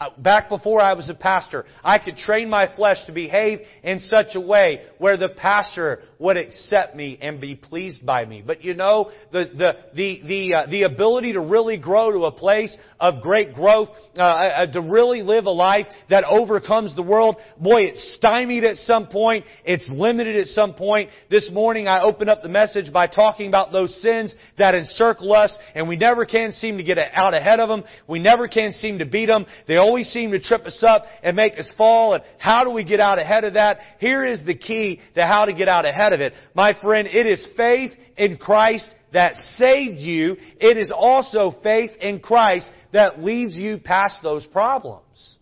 Uh, 0.00 0.08
back 0.16 0.48
before 0.48 0.80
I 0.80 0.94
was 0.94 1.10
a 1.10 1.14
pastor, 1.14 1.66
I 1.84 1.98
could 1.98 2.16
train 2.16 2.48
my 2.48 2.74
flesh 2.74 2.96
to 3.04 3.12
behave 3.12 3.58
in 3.82 4.00
such 4.00 4.28
a 4.34 4.40
way 4.40 4.80
where 4.96 5.18
the 5.18 5.28
pastor 5.28 6.00
would 6.18 6.38
accept 6.38 6.96
me 6.96 7.18
and 7.20 7.38
be 7.38 7.54
pleased 7.54 8.06
by 8.06 8.24
me. 8.24 8.42
But 8.46 8.64
you 8.64 8.72
know, 8.72 9.10
the 9.30 9.44
the 9.44 9.72
the 9.94 10.22
the 10.26 10.54
uh, 10.54 10.70
the 10.70 10.82
ability 10.84 11.34
to 11.34 11.40
really 11.42 11.76
grow 11.76 12.12
to 12.12 12.24
a 12.24 12.32
place 12.32 12.74
of 12.98 13.20
great 13.20 13.52
growth, 13.54 13.90
uh, 14.16 14.22
uh, 14.22 14.72
to 14.72 14.80
really 14.80 15.20
live 15.20 15.44
a 15.44 15.50
life 15.50 15.86
that 16.08 16.24
overcomes 16.24 16.96
the 16.96 17.02
world, 17.02 17.36
boy, 17.60 17.82
it's 17.82 18.14
stymied 18.14 18.64
at 18.64 18.76
some 18.76 19.06
point. 19.06 19.44
It's 19.66 19.86
limited 19.92 20.34
at 20.36 20.46
some 20.46 20.72
point. 20.72 21.10
This 21.28 21.50
morning, 21.52 21.88
I 21.88 22.00
opened 22.00 22.30
up 22.30 22.42
the 22.42 22.48
message 22.48 22.90
by 22.90 23.06
talking 23.06 23.48
about 23.48 23.70
those 23.70 23.94
sins 24.00 24.34
that 24.56 24.74
encircle 24.74 25.34
us, 25.34 25.54
and 25.74 25.86
we 25.86 25.96
never 25.96 26.24
can 26.24 26.52
seem 26.52 26.78
to 26.78 26.84
get 26.84 26.96
out 27.12 27.34
ahead 27.34 27.60
of 27.60 27.68
them. 27.68 27.84
We 28.08 28.18
never 28.18 28.48
can 28.48 28.72
seem 28.72 29.00
to 29.00 29.04
beat 29.04 29.26
them. 29.26 29.44
They 29.68 29.76
always 29.90 30.08
seem 30.08 30.30
to 30.30 30.40
trip 30.40 30.64
us 30.66 30.84
up 30.86 31.02
and 31.24 31.34
make 31.34 31.58
us 31.58 31.70
fall. 31.76 32.14
And 32.14 32.22
how 32.38 32.62
do 32.62 32.70
we 32.70 32.84
get 32.84 33.00
out 33.00 33.18
ahead 33.18 33.42
of 33.42 33.54
that? 33.54 33.78
Here 33.98 34.24
is 34.24 34.40
the 34.46 34.54
key 34.54 35.00
to 35.16 35.26
how 35.26 35.46
to 35.46 35.52
get 35.52 35.68
out 35.68 35.84
ahead 35.84 36.12
of 36.12 36.20
it. 36.20 36.32
My 36.54 36.74
friend, 36.80 37.08
it 37.08 37.26
is 37.26 37.46
faith 37.56 37.90
in 38.16 38.36
Christ 38.36 38.88
that 39.12 39.34
saved 39.56 39.98
you. 39.98 40.36
It 40.60 40.78
is 40.78 40.92
also 40.94 41.52
faith 41.64 41.90
in 42.00 42.20
Christ 42.20 42.70
that 42.92 43.20
leads 43.20 43.58
you 43.58 43.78
past 43.78 44.16
those 44.22 44.46
problems. 44.46 45.36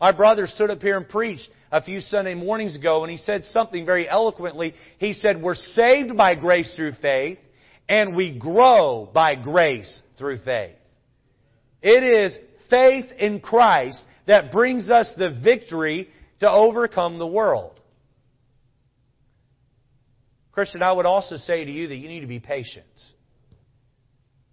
My 0.00 0.12
brother 0.12 0.46
stood 0.46 0.70
up 0.70 0.80
here 0.80 0.96
and 0.96 1.08
preached 1.08 1.48
a 1.72 1.82
few 1.82 1.98
Sunday 1.98 2.36
mornings 2.36 2.76
ago 2.76 3.02
and 3.02 3.10
he 3.10 3.18
said 3.18 3.44
something 3.44 3.84
very 3.84 4.08
eloquently. 4.08 4.74
He 4.98 5.12
said, 5.14 5.42
we're 5.42 5.56
saved 5.56 6.16
by 6.16 6.36
grace 6.36 6.72
through 6.76 6.92
faith 7.02 7.38
and 7.88 8.14
we 8.14 8.38
grow 8.38 9.10
by 9.12 9.34
grace 9.34 10.02
through 10.16 10.38
faith. 10.44 10.76
It 11.82 12.04
is 12.04 12.38
faith 12.70 13.06
in 13.18 13.40
Christ 13.40 14.02
that 14.26 14.52
brings 14.52 14.90
us 14.90 15.12
the 15.16 15.38
victory 15.42 16.08
to 16.40 16.50
overcome 16.50 17.18
the 17.18 17.26
world. 17.26 17.80
Christian, 20.52 20.82
I 20.82 20.92
would 20.92 21.06
also 21.06 21.36
say 21.36 21.64
to 21.64 21.70
you 21.70 21.88
that 21.88 21.96
you 21.96 22.08
need 22.08 22.20
to 22.20 22.26
be 22.26 22.40
patient. 22.40 22.84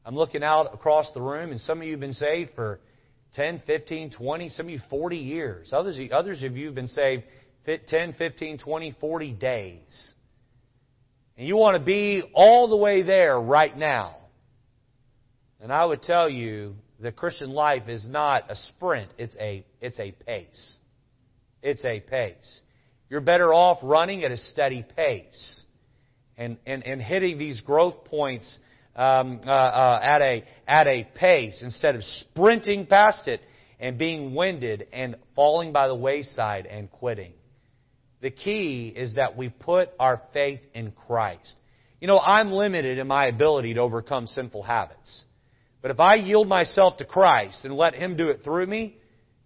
I'm 0.05 0.15
looking 0.15 0.43
out 0.43 0.73
across 0.73 1.11
the 1.13 1.21
room, 1.21 1.51
and 1.51 1.59
some 1.59 1.79
of 1.79 1.85
you 1.85 1.91
have 1.91 1.99
been 1.99 2.13
saved 2.13 2.51
for 2.55 2.79
10, 3.33 3.63
15, 3.65 4.11
20, 4.11 4.49
some 4.49 4.67
of 4.67 4.69
you 4.69 4.79
40 4.89 5.17
years. 5.17 5.71
Others, 5.73 5.99
others 6.13 6.43
of 6.43 6.55
you 6.55 6.67
have 6.67 6.75
been 6.75 6.87
saved 6.87 7.23
10, 7.65 8.13
15, 8.13 8.59
20, 8.59 8.95
40 8.99 9.31
days. 9.33 10.13
And 11.37 11.47
you 11.47 11.57
want 11.57 11.75
to 11.75 11.83
be 11.83 12.23
all 12.33 12.69
the 12.69 12.77
way 12.77 13.01
there 13.01 13.39
right 13.39 13.75
now. 13.75 14.15
And 15.59 15.73
I 15.73 15.83
would 15.83 16.03
tell 16.03 16.29
you 16.29 16.75
the 16.99 17.11
Christian 17.11 17.51
life 17.51 17.87
is 17.87 18.07
not 18.07 18.49
a 18.49 18.55
sprint, 18.55 19.13
it's 19.17 19.35
a, 19.39 19.65
it's 19.81 19.99
a 19.99 20.11
pace. 20.11 20.77
It's 21.61 21.83
a 21.83 21.99
pace. 21.99 22.61
You're 23.09 23.21
better 23.21 23.53
off 23.53 23.79
running 23.83 24.23
at 24.23 24.31
a 24.31 24.37
steady 24.37 24.85
pace 24.95 25.61
and, 26.37 26.57
and, 26.65 26.85
and 26.85 27.01
hitting 27.01 27.37
these 27.37 27.59
growth 27.61 28.05
points 28.05 28.59
um, 28.95 29.41
uh, 29.45 29.49
uh, 29.49 29.99
at, 30.01 30.21
a, 30.21 30.43
at 30.67 30.87
a 30.87 31.07
pace 31.15 31.61
instead 31.61 31.95
of 31.95 32.03
sprinting 32.03 32.85
past 32.85 33.27
it 33.27 33.41
and 33.79 33.97
being 33.97 34.33
winded 34.33 34.87
and 34.93 35.15
falling 35.35 35.73
by 35.73 35.87
the 35.87 35.95
wayside 35.95 36.65
and 36.65 36.89
quitting. 36.89 37.33
The 38.21 38.31
key 38.31 38.93
is 38.95 39.15
that 39.15 39.35
we 39.35 39.49
put 39.49 39.89
our 39.99 40.21
faith 40.33 40.61
in 40.73 40.91
Christ. 40.91 41.55
You 41.99 42.07
know, 42.07 42.19
I'm 42.19 42.51
limited 42.51 42.97
in 42.97 43.07
my 43.07 43.27
ability 43.27 43.73
to 43.75 43.81
overcome 43.81 44.27
sinful 44.27 44.63
habits. 44.63 45.23
But 45.85 45.91
if 45.91 45.99
I 45.99 46.15
yield 46.15 46.47
myself 46.47 46.97
to 46.97 47.05
Christ 47.05 47.63
and 47.63 47.77
let 47.77 47.93
Him 47.93 48.17
do 48.17 48.29
it 48.29 48.39
through 48.43 48.65
me, 48.65 48.97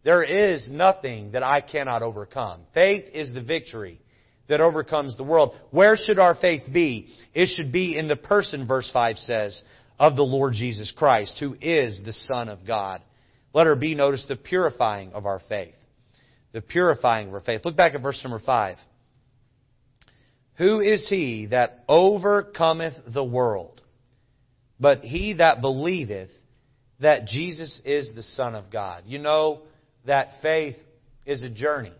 there 0.05 0.23
is 0.23 0.69
nothing 0.71 1.31
that 1.31 1.43
I 1.43 1.59
cannot 1.59 2.01
overcome. 2.01 2.61
Faith 2.73 3.03
is 3.13 3.33
the 3.33 3.41
victory 3.41 3.99
that 4.47 4.61
overcomes 4.61 5.17
the 5.17 5.25
world. 5.25 5.53
Where 5.71 5.97
should 5.97 6.17
our 6.17 6.35
faith 6.35 6.61
be? 6.71 7.09
It 7.33 7.47
should 7.47 7.73
be 7.73 7.97
in 7.97 8.07
the 8.07 8.15
person, 8.15 8.65
verse 8.65 8.89
5 8.93 9.17
says, 9.17 9.61
of 9.99 10.15
the 10.15 10.23
Lord 10.23 10.53
Jesus 10.53 10.93
Christ, 10.95 11.35
who 11.41 11.57
is 11.59 11.99
the 12.05 12.13
Son 12.13 12.47
of 12.47 12.65
God. 12.65 13.01
Letter 13.53 13.75
B, 13.75 13.93
notice, 13.93 14.25
the 14.25 14.37
purifying 14.37 15.11
of 15.11 15.25
our 15.25 15.41
faith. 15.49 15.75
The 16.53 16.61
purifying 16.61 17.27
of 17.27 17.33
our 17.33 17.41
faith. 17.41 17.65
Look 17.65 17.75
back 17.75 17.95
at 17.95 18.01
verse 18.01 18.21
number 18.23 18.39
5. 18.39 18.77
Who 20.55 20.79
is 20.79 21.05
he 21.09 21.47
that 21.47 21.83
overcometh 21.89 22.93
the 23.13 23.25
world? 23.25 23.78
But 24.79 25.01
he 25.01 25.33
that 25.33 25.61
believeth 25.61 26.29
that 26.99 27.25
Jesus 27.25 27.81
is 27.85 28.09
the 28.15 28.23
Son 28.23 28.55
of 28.55 28.71
God. 28.71 29.03
You 29.05 29.19
know 29.19 29.61
that 30.05 30.29
faith 30.41 30.75
is 31.25 31.41
a 31.43 31.49
journey. 31.49 31.93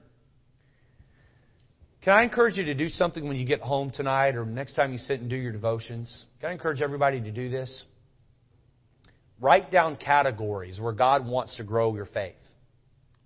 Can 2.02 2.14
I 2.14 2.24
encourage 2.24 2.58
you 2.58 2.66
to 2.66 2.74
do 2.74 2.88
something 2.88 3.28
when 3.28 3.36
you 3.36 3.46
get 3.46 3.62
home 3.62 3.92
tonight 3.92 4.36
or 4.36 4.46
next 4.46 4.76
time 4.76 4.94
you 4.94 4.98
sit 4.98 5.20
and 5.20 5.30
do 5.30 5.36
your 5.36 5.52
devotions? 5.52 6.26
Can 6.40 6.50
I 6.50 6.54
encourage 6.54 6.82
everybody 6.82 7.20
to 7.22 7.32
do 7.32 7.50
this? 7.50 7.84
Write 9.42 9.70
down 9.70 9.98
categories 9.98 10.80
where 10.80 10.94
God 10.94 11.26
wants 11.26 11.58
to 11.58 11.64
grow 11.64 11.94
your 11.96 12.06
faith. 12.06 12.36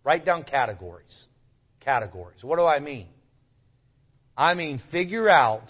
Write 0.03 0.25
down 0.25 0.43
categories. 0.43 1.25
Categories. 1.79 2.43
What 2.43 2.57
do 2.57 2.65
I 2.65 2.79
mean? 2.79 3.07
I 4.35 4.55
mean 4.55 4.81
figure 4.91 5.29
out 5.29 5.69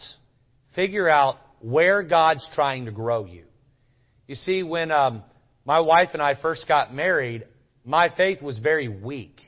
figure 0.75 1.09
out 1.09 1.35
where 1.59 2.03
God's 2.03 2.47
trying 2.53 2.85
to 2.85 2.91
grow 2.91 3.25
you. 3.25 3.43
You 4.27 4.35
see, 4.35 4.63
when 4.63 4.91
um, 4.91 5.23
my 5.65 5.79
wife 5.79 6.09
and 6.13 6.21
I 6.21 6.35
first 6.41 6.67
got 6.67 6.93
married, 6.93 7.45
my 7.83 8.09
faith 8.15 8.41
was 8.41 8.59
very 8.59 8.87
weak. 8.87 9.39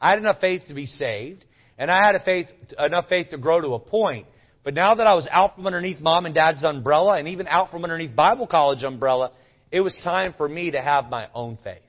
I 0.00 0.10
had 0.10 0.18
enough 0.18 0.40
faith 0.40 0.62
to 0.68 0.74
be 0.74 0.86
saved, 0.86 1.44
and 1.78 1.90
I 1.90 1.98
had 2.06 2.20
faith, 2.24 2.46
enough 2.78 3.08
faith 3.08 3.28
to 3.30 3.38
grow 3.38 3.60
to 3.60 3.74
a 3.74 3.78
point. 3.78 4.26
But 4.64 4.74
now 4.74 4.94
that 4.94 5.06
I 5.06 5.14
was 5.14 5.28
out 5.30 5.56
from 5.56 5.66
underneath 5.66 6.00
mom 6.00 6.24
and 6.24 6.34
dad's 6.34 6.64
umbrella, 6.64 7.18
and 7.18 7.28
even 7.28 7.46
out 7.46 7.70
from 7.70 7.84
underneath 7.84 8.14
Bible 8.14 8.46
college 8.46 8.82
umbrella, 8.84 9.32
it 9.70 9.80
was 9.80 9.96
time 10.02 10.34
for 10.36 10.48
me 10.48 10.70
to 10.70 10.80
have 10.80 11.10
my 11.10 11.28
own 11.34 11.58
faith. 11.62 11.82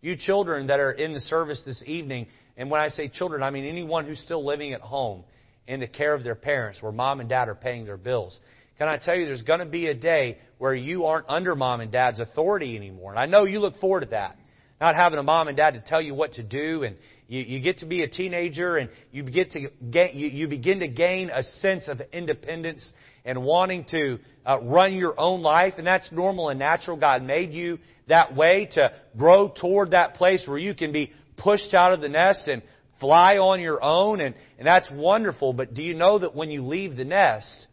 You 0.00 0.16
children 0.16 0.68
that 0.68 0.80
are 0.80 0.92
in 0.92 1.12
the 1.12 1.20
service 1.20 1.62
this 1.64 1.82
evening, 1.86 2.26
and 2.56 2.70
when 2.70 2.80
I 2.80 2.88
say 2.88 3.08
children, 3.08 3.42
I 3.42 3.50
mean 3.50 3.64
anyone 3.64 4.06
who's 4.06 4.20
still 4.20 4.44
living 4.44 4.72
at 4.72 4.80
home 4.80 5.24
in 5.66 5.80
the 5.80 5.86
care 5.86 6.14
of 6.14 6.24
their 6.24 6.34
parents, 6.34 6.82
where 6.82 6.92
mom 6.92 7.20
and 7.20 7.28
dad 7.28 7.48
are 7.48 7.54
paying 7.54 7.84
their 7.84 7.96
bills. 7.96 8.38
Can 8.78 8.88
I 8.88 8.96
tell 8.96 9.16
you, 9.16 9.26
there's 9.26 9.42
going 9.42 9.58
to 9.58 9.66
be 9.66 9.88
a 9.88 9.94
day 9.94 10.38
where 10.58 10.74
you 10.74 11.06
aren't 11.06 11.28
under 11.28 11.54
mom 11.56 11.80
and 11.80 11.90
dad's 11.90 12.20
authority 12.20 12.76
anymore. 12.76 13.10
And 13.10 13.18
I 13.18 13.26
know 13.26 13.44
you 13.44 13.58
look 13.58 13.78
forward 13.80 14.00
to 14.00 14.06
that. 14.10 14.36
not 14.80 14.94
having 14.94 15.18
a 15.18 15.22
mom 15.22 15.48
and 15.48 15.56
dad 15.56 15.74
to 15.74 15.80
tell 15.80 16.00
you 16.00 16.14
what 16.14 16.32
to 16.32 16.42
do, 16.42 16.84
and 16.84 16.96
you, 17.26 17.40
you 17.40 17.60
get 17.60 17.78
to 17.78 17.86
be 17.86 18.02
a 18.02 18.08
teenager, 18.08 18.76
and 18.76 18.90
you 19.10 19.24
get 19.24 19.50
to 19.52 19.70
get, 19.90 20.14
you, 20.14 20.28
you 20.28 20.48
begin 20.48 20.80
to 20.80 20.88
gain 20.88 21.30
a 21.30 21.42
sense 21.42 21.88
of 21.88 22.00
independence 22.12 22.92
and 23.24 23.42
wanting 23.42 23.84
to 23.90 24.18
uh, 24.46 24.60
run 24.62 24.94
your 24.94 25.18
own 25.18 25.42
life, 25.42 25.74
and 25.78 25.86
that's 25.86 26.10
normal 26.12 26.48
and 26.48 26.58
natural. 26.58 26.96
God 26.96 27.22
made 27.22 27.52
you 27.52 27.78
that 28.06 28.36
way 28.36 28.68
to 28.72 28.92
grow 29.16 29.48
toward 29.48 29.90
that 29.90 30.14
place 30.14 30.44
where 30.46 30.58
you 30.58 30.74
can 30.74 30.92
be 30.92 31.12
pushed 31.36 31.74
out 31.74 31.92
of 31.92 32.00
the 32.00 32.08
nest 32.08 32.46
and 32.46 32.62
fly 33.00 33.38
on 33.38 33.60
your 33.60 33.82
own, 33.82 34.20
and, 34.20 34.34
and 34.58 34.66
that's 34.66 34.88
wonderful. 34.92 35.52
But 35.52 35.74
do 35.74 35.82
you 35.82 35.94
know 35.94 36.20
that 36.20 36.34
when 36.34 36.50
you 36.50 36.62
leave 36.62 36.96
the 36.96 37.04
nest, 37.04 37.66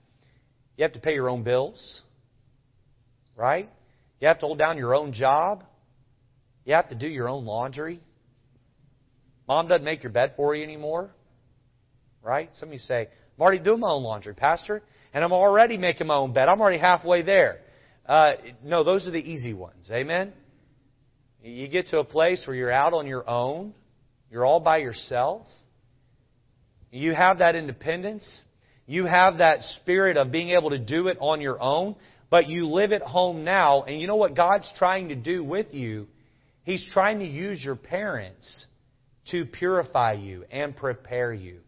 you 0.78 0.84
have 0.84 0.94
to 0.94 1.00
pay 1.00 1.14
your 1.14 1.30
own 1.30 1.44
bills? 1.44 2.02
Right? 3.36 3.70
You 4.20 4.28
have 4.28 4.40
to 4.40 4.46
hold 4.46 4.60
down 4.60 4.78
your 4.78 4.96
own 4.96 5.14
job. 5.14 5.64
You 6.66 6.74
have 6.74 6.90
to 6.90 6.96
do 6.96 7.08
your 7.08 7.30
own 7.30 7.46
laundry. 7.46 8.02
Mom 9.48 9.68
doesn't 9.68 9.86
make 9.86 10.04
your 10.04 10.12
bed 10.12 10.34
for 10.36 10.56
you 10.56 10.64
anymore. 10.64 11.12
Right? 12.24 12.50
Some 12.56 12.70
of 12.70 12.74
you 12.74 12.80
say, 12.80 13.02
I'm 13.02 13.42
already 13.42 13.64
doing 13.64 13.80
my 13.80 13.90
own 13.90 14.04
laundry, 14.04 14.34
Pastor, 14.34 14.82
and 15.14 15.24
I'm 15.24 15.34
already 15.34 15.78
making 15.78 16.08
my 16.08 16.16
own 16.16 16.34
bed. 16.34 16.48
I'm 16.48 16.60
already 16.60 16.80
halfway 16.80 17.22
there. 17.22 17.60
Uh, 18.06 18.34
no, 18.64 18.84
those 18.84 19.06
are 19.06 19.12
the 19.12 19.20
easy 19.20 19.54
ones. 19.54 19.90
Amen? 19.92 20.34
You 21.44 21.68
get 21.68 21.88
to 21.88 22.00
a 22.00 22.04
place 22.04 22.44
where 22.48 22.56
you're 22.56 22.72
out 22.72 22.94
on 22.94 23.06
your 23.06 23.30
own, 23.30 23.74
you're 24.32 24.46
all 24.46 24.60
by 24.60 24.78
yourself. 24.78 25.46
You 26.92 27.14
have 27.14 27.40
that 27.40 27.56
independence. 27.56 28.28
You 28.88 29.06
have 29.06 29.40
that 29.40 29.62
spirit 29.62 30.18
of 30.18 30.32
being 30.32 30.52
able 30.52 30.70
to 30.70 30.80
do 30.80 31.08
it 31.08 31.18
on 31.20 31.42
your 31.42 31.62
own, 31.62 31.96
but 32.30 32.48
you 32.48 32.68
live 32.68 32.92
at 32.92 33.02
home 33.02 33.44
now, 33.44 33.84
and 33.84 34.00
you 34.00 34.08
know 34.08 34.16
what 34.16 34.36
God's 34.36 34.72
trying 34.78 35.10
to 35.10 35.16
do 35.16 35.44
with 35.44 35.74
you? 35.74 36.08
He's 36.64 36.88
trying 36.94 37.20
to 37.20 37.26
use 37.26 37.64
your 37.64 37.76
parents 37.76 38.66
to 39.32 39.46
purify 39.46 40.14
you 40.14 40.46
and 40.52 40.76
prepare 40.76 41.34
you. 41.34 41.60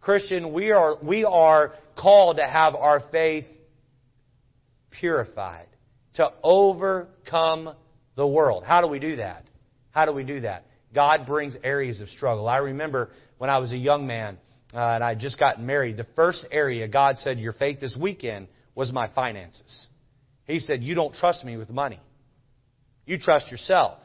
Christian, 0.00 0.52
we 0.52 0.72
are, 0.72 0.96
we 1.02 1.24
are 1.24 1.72
called 1.96 2.36
to 2.36 2.46
have 2.46 2.74
our 2.74 3.00
faith 3.10 3.44
purified, 4.90 5.66
to 6.14 6.28
overcome 6.42 7.74
the 8.16 8.26
world. 8.26 8.64
How 8.64 8.80
do 8.80 8.88
we 8.88 8.98
do 8.98 9.16
that? 9.16 9.44
How 9.92 10.04
do 10.04 10.12
we 10.12 10.24
do 10.24 10.40
that? 10.40 10.66
God 10.94 11.24
brings 11.26 11.56
areas 11.62 12.00
of 12.00 12.08
struggle. 12.08 12.48
I 12.48 12.58
remember 12.58 13.10
when 13.38 13.48
I 13.48 13.58
was 13.58 13.72
a 13.72 13.76
young 13.76 14.06
man 14.06 14.38
uh, 14.74 14.78
and 14.78 15.04
I 15.04 15.10
had 15.10 15.18
just 15.18 15.38
gotten 15.38 15.66
married, 15.66 15.96
the 15.96 16.06
first 16.16 16.46
area 16.50 16.88
God 16.88 17.18
said, 17.18 17.38
Your 17.38 17.52
faith 17.52 17.80
this 17.80 17.96
weekend 17.98 18.48
was 18.74 18.92
my 18.92 19.08
finances. 19.12 19.88
He 20.44 20.58
said, 20.58 20.82
You 20.82 20.94
don't 20.94 21.14
trust 21.14 21.44
me 21.44 21.56
with 21.56 21.70
money. 21.70 22.00
You 23.04 23.18
trust 23.18 23.50
yourself. 23.50 23.98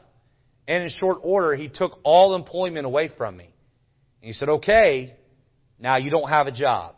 And 0.66 0.82
in 0.82 0.90
short 0.90 1.18
order, 1.22 1.54
he 1.54 1.68
took 1.68 2.00
all 2.04 2.34
employment 2.34 2.84
away 2.84 3.10
from 3.16 3.36
me. 3.36 3.44
And 4.20 4.26
he 4.26 4.32
said, 4.32 4.48
Okay, 4.48 5.14
now 5.78 5.96
you 5.96 6.10
don't 6.10 6.28
have 6.28 6.46
a 6.46 6.52
job. 6.52 6.96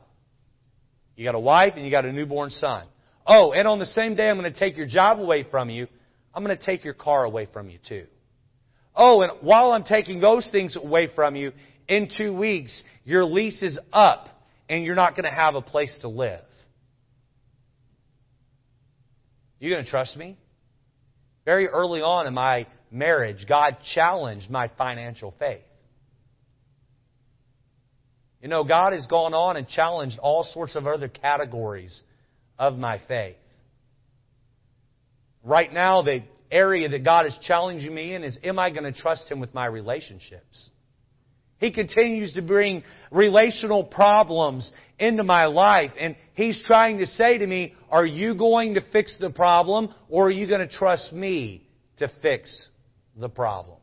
You 1.14 1.24
got 1.24 1.34
a 1.34 1.40
wife 1.40 1.74
and 1.76 1.84
you 1.84 1.90
got 1.90 2.04
a 2.04 2.12
newborn 2.12 2.50
son. 2.50 2.86
Oh, 3.26 3.52
and 3.52 3.68
on 3.68 3.78
the 3.78 3.86
same 3.86 4.16
day 4.16 4.28
I'm 4.28 4.38
going 4.38 4.52
to 4.52 4.58
take 4.58 4.76
your 4.76 4.86
job 4.86 5.20
away 5.20 5.46
from 5.48 5.70
you, 5.70 5.86
I'm 6.34 6.44
going 6.44 6.56
to 6.56 6.64
take 6.64 6.84
your 6.84 6.94
car 6.94 7.24
away 7.24 7.46
from 7.52 7.70
you 7.70 7.78
too. 7.86 8.06
Oh, 8.96 9.22
and 9.22 9.32
while 9.40 9.72
I'm 9.72 9.84
taking 9.84 10.20
those 10.20 10.48
things 10.50 10.76
away 10.76 11.08
from 11.14 11.36
you, 11.36 11.52
in 11.90 12.08
two 12.16 12.32
weeks, 12.32 12.82
your 13.04 13.24
lease 13.24 13.62
is 13.62 13.78
up 13.92 14.28
and 14.68 14.84
you're 14.84 14.94
not 14.94 15.16
going 15.16 15.24
to 15.24 15.36
have 15.36 15.56
a 15.56 15.60
place 15.60 15.92
to 16.02 16.08
live. 16.08 16.40
You 19.58 19.70
going 19.70 19.84
to 19.84 19.90
trust 19.90 20.16
me? 20.16 20.38
Very 21.44 21.66
early 21.66 22.00
on 22.00 22.28
in 22.28 22.32
my 22.32 22.68
marriage, 22.92 23.44
God 23.48 23.76
challenged 23.92 24.48
my 24.48 24.70
financial 24.78 25.34
faith. 25.38 25.60
You 28.40 28.48
know, 28.48 28.62
God 28.62 28.92
has 28.92 29.04
gone 29.06 29.34
on 29.34 29.56
and 29.56 29.68
challenged 29.68 30.18
all 30.20 30.44
sorts 30.44 30.76
of 30.76 30.86
other 30.86 31.08
categories 31.08 32.00
of 32.56 32.78
my 32.78 33.00
faith. 33.08 33.36
Right 35.42 35.72
now, 35.72 36.02
the 36.02 36.20
area 36.50 36.88
that 36.88 37.04
God 37.04 37.26
is 37.26 37.36
challenging 37.42 37.92
me 37.92 38.14
in 38.14 38.22
is 38.22 38.38
am 38.44 38.58
I 38.60 38.70
going 38.70 38.84
to 38.84 38.98
trust 38.98 39.28
Him 39.28 39.40
with 39.40 39.52
my 39.52 39.66
relationships? 39.66 40.70
He 41.60 41.70
continues 41.70 42.32
to 42.32 42.42
bring 42.42 42.82
relational 43.12 43.84
problems 43.84 44.70
into 44.98 45.22
my 45.22 45.44
life. 45.44 45.90
And 46.00 46.16
He's 46.34 46.60
trying 46.66 46.98
to 46.98 47.06
say 47.06 47.36
to 47.36 47.46
me, 47.46 47.74
are 47.90 48.06
you 48.06 48.34
going 48.34 48.74
to 48.74 48.80
fix 48.92 49.14
the 49.20 49.28
problem 49.28 49.94
or 50.08 50.28
are 50.28 50.30
you 50.30 50.48
going 50.48 50.66
to 50.66 50.74
trust 50.74 51.12
me 51.12 51.68
to 51.98 52.10
fix 52.22 52.66
the 53.14 53.28
problem? 53.28 53.76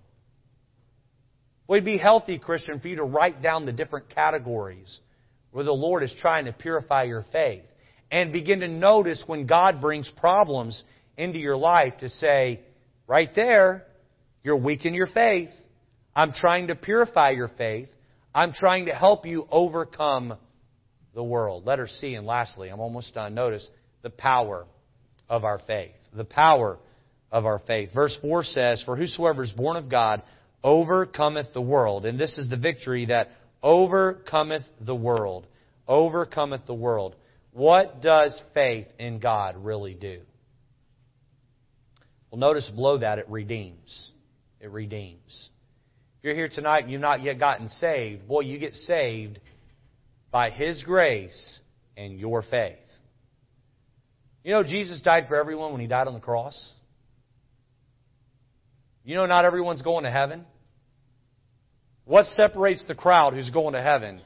Would 1.67 1.77
it'd 1.77 1.85
be 1.85 1.97
healthy, 1.97 2.39
Christian, 2.39 2.79
for 2.79 2.87
you 2.87 2.95
to 2.95 3.03
write 3.03 3.43
down 3.43 3.65
the 3.65 3.73
different 3.73 4.09
categories 4.09 4.99
where 5.51 5.63
the 5.63 5.71
Lord 5.71 6.01
is 6.01 6.15
trying 6.19 6.45
to 6.45 6.53
purify 6.53 7.03
your 7.03 7.25
faith 7.31 7.65
and 8.09 8.33
begin 8.33 8.61
to 8.61 8.67
notice 8.67 9.23
when 9.27 9.45
God 9.45 9.81
brings 9.81 10.09
problems 10.17 10.81
into 11.15 11.37
your 11.37 11.57
life 11.57 11.93
to 11.99 12.09
say, 12.09 12.61
right 13.05 13.29
there, 13.35 13.83
you're 14.43 14.57
weak 14.57 14.85
in 14.85 14.95
your 14.95 15.07
faith. 15.07 15.49
I'm 16.17 16.33
trying 16.33 16.67
to 16.67 16.75
purify 16.75 17.29
your 17.29 17.47
faith. 17.59 17.89
I'm 18.33 18.51
trying 18.51 18.87
to 18.87 18.91
help 18.95 19.27
you 19.27 19.47
overcome 19.51 20.35
the 21.13 21.23
world. 21.23 21.67
Letter 21.67 21.87
C, 21.87 22.15
and 22.15 22.25
lastly, 22.25 22.69
I'm 22.69 22.79
almost 22.79 23.13
done. 23.13 23.35
Notice 23.35 23.69
the 24.01 24.09
power 24.09 24.65
of 25.29 25.45
our 25.45 25.59
faith. 25.67 25.93
The 26.15 26.25
power 26.25 26.79
of 27.31 27.45
our 27.45 27.59
faith. 27.59 27.91
Verse 27.93 28.17
4 28.19 28.43
says, 28.45 28.81
For 28.83 28.97
whosoever 28.97 29.43
is 29.43 29.51
born 29.51 29.77
of 29.77 29.91
God 29.91 30.23
overcometh 30.63 31.53
the 31.53 31.61
world. 31.61 32.07
And 32.07 32.19
this 32.19 32.35
is 32.39 32.49
the 32.49 32.57
victory 32.57 33.05
that 33.05 33.27
overcometh 33.61 34.63
the 34.81 34.95
world. 34.95 35.45
Overcometh 35.87 36.65
the 36.65 36.73
world. 36.73 37.15
What 37.51 38.01
does 38.01 38.41
faith 38.55 38.87
in 38.97 39.19
God 39.19 39.55
really 39.55 39.93
do? 39.93 40.21
Well, 42.31 42.39
notice 42.39 42.67
below 42.73 42.97
that 42.97 43.19
it 43.19 43.29
redeems. 43.29 44.11
It 44.59 44.71
redeems. 44.71 45.51
If 46.19 46.23
you're 46.23 46.35
here 46.35 46.49
tonight 46.49 46.83
and 46.83 46.91
you've 46.91 47.01
not 47.01 47.21
yet 47.21 47.39
gotten 47.39 47.69
saved, 47.69 48.27
boy, 48.27 48.41
you 48.41 48.57
get 48.57 48.73
saved 48.73 49.39
by 50.31 50.49
His 50.49 50.83
grace 50.83 51.59
and 51.95 52.19
your 52.19 52.41
faith. 52.41 52.77
You 54.43 54.53
know, 54.53 54.63
Jesus 54.63 55.01
died 55.01 55.25
for 55.27 55.35
everyone 55.35 55.71
when 55.71 55.81
He 55.81 55.87
died 55.87 56.07
on 56.07 56.13
the 56.13 56.19
cross. 56.19 56.73
You 59.03 59.15
know, 59.15 59.25
not 59.25 59.45
everyone's 59.45 59.81
going 59.83 60.05
to 60.05 60.11
heaven. 60.11 60.45
What 62.05 62.25
separates 62.25 62.83
the 62.87 62.95
crowd 62.95 63.33
who's 63.33 63.51
going 63.51 63.73
to 63.73 63.81
heaven 63.81 64.21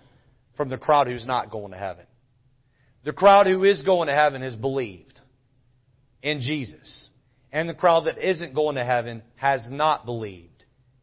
from 0.56 0.69
the 0.69 0.77
crowd 0.77 1.08
who's 1.08 1.25
not 1.25 1.51
going 1.51 1.71
to 1.71 1.77
heaven? 1.77 2.06
The 3.04 3.12
crowd 3.12 3.47
who 3.47 3.63
is 3.63 3.82
going 3.84 4.08
to 4.08 4.13
heaven 4.13 4.41
has 4.43 4.56
believed 4.56 5.19
in 6.21 6.39
Jesus. 6.39 7.10
And 7.51 7.67
the 7.67 7.73
crowd 7.73 8.06
that 8.06 8.17
isn't 8.17 8.54
going 8.54 8.75
to 8.75 8.86
heaven 8.86 9.23
has 9.36 9.67
not 9.69 10.06
believed 10.06 10.50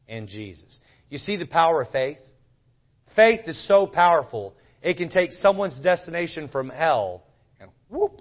in 0.09 0.27
Jesus. 0.27 0.79
You 1.11 1.18
see 1.18 1.37
the 1.37 1.47
power 1.47 1.83
of 1.83 1.90
faith? 1.90 2.18
Faith 3.14 3.40
is 3.47 3.66
so 3.66 3.87
powerful, 3.87 4.55
it 4.83 4.97
can 4.97 5.09
take 5.09 5.33
someone's 5.33 5.81
destination 5.81 6.49
from 6.49 6.68
hell 6.68 7.25
and 7.61 7.71
whoop, 7.88 8.21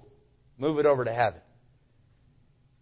move 0.58 0.80
it 0.80 0.86
over 0.86 1.06
to 1.06 1.14
heaven. 1.14 1.40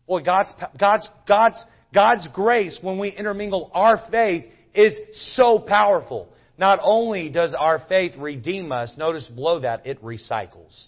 Boy, 0.08 0.22
God's, 0.22 0.50
God's, 0.80 1.10
God's, 1.28 1.65
God's 1.94 2.30
grace, 2.34 2.78
when 2.82 3.00
we 3.00 3.10
intermingle 3.10 3.72
our 3.74 4.00
faith, 4.12 4.46
is 4.74 4.94
so 5.36 5.60
powerful. 5.60 6.30
Not 6.58 6.80
only 6.82 7.30
does 7.30 7.56
our 7.58 7.82
faith 7.89 8.13
redeem 8.18 8.72
us, 8.72 8.96
notice 8.98 9.26
below 9.26 9.62
that, 9.62 9.86
it 9.86 10.02
recycles. 10.04 10.88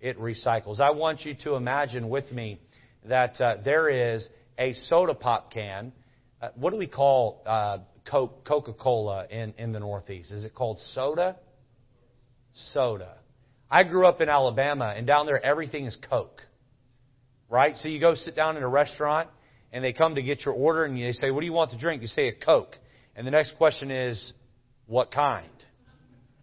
It 0.00 0.18
recycles. 0.18 0.80
I 0.80 0.90
want 0.90 1.22
you 1.24 1.34
to 1.44 1.54
imagine 1.54 2.08
with 2.08 2.30
me 2.32 2.60
that 3.04 3.40
uh, 3.40 3.56
there 3.64 3.88
is 3.88 4.28
a 4.58 4.72
soda 4.74 5.14
pop 5.14 5.52
can. 5.52 5.92
Uh, 6.42 6.48
what 6.56 6.70
do 6.70 6.76
we 6.76 6.88
call 6.88 7.40
uh, 7.46 7.78
Coca 8.04 8.72
Cola 8.72 9.26
in, 9.30 9.54
in 9.58 9.70
the 9.70 9.78
Northeast? 9.78 10.32
Is 10.32 10.44
it 10.44 10.52
called 10.56 10.80
soda? 10.92 11.36
Soda. 12.72 13.14
I 13.70 13.84
grew 13.84 14.08
up 14.08 14.20
in 14.20 14.28
Alabama, 14.28 14.92
and 14.94 15.06
down 15.06 15.26
there 15.26 15.42
everything 15.42 15.86
is 15.86 15.96
Coke. 16.10 16.42
Right? 17.48 17.76
So 17.76 17.88
you 17.88 18.00
go 18.00 18.16
sit 18.16 18.34
down 18.34 18.56
in 18.56 18.64
a 18.64 18.68
restaurant, 18.68 19.28
and 19.72 19.84
they 19.84 19.92
come 19.92 20.16
to 20.16 20.22
get 20.22 20.44
your 20.44 20.54
order, 20.54 20.84
and 20.84 20.96
they 20.96 21.12
say, 21.12 21.30
What 21.30 21.40
do 21.40 21.46
you 21.46 21.52
want 21.52 21.70
to 21.70 21.78
drink? 21.78 22.02
You 22.02 22.08
say 22.08 22.26
a 22.26 22.34
Coke. 22.34 22.76
And 23.14 23.24
the 23.24 23.30
next 23.30 23.56
question 23.56 23.92
is, 23.92 24.32
What 24.86 25.12
kind? 25.12 25.46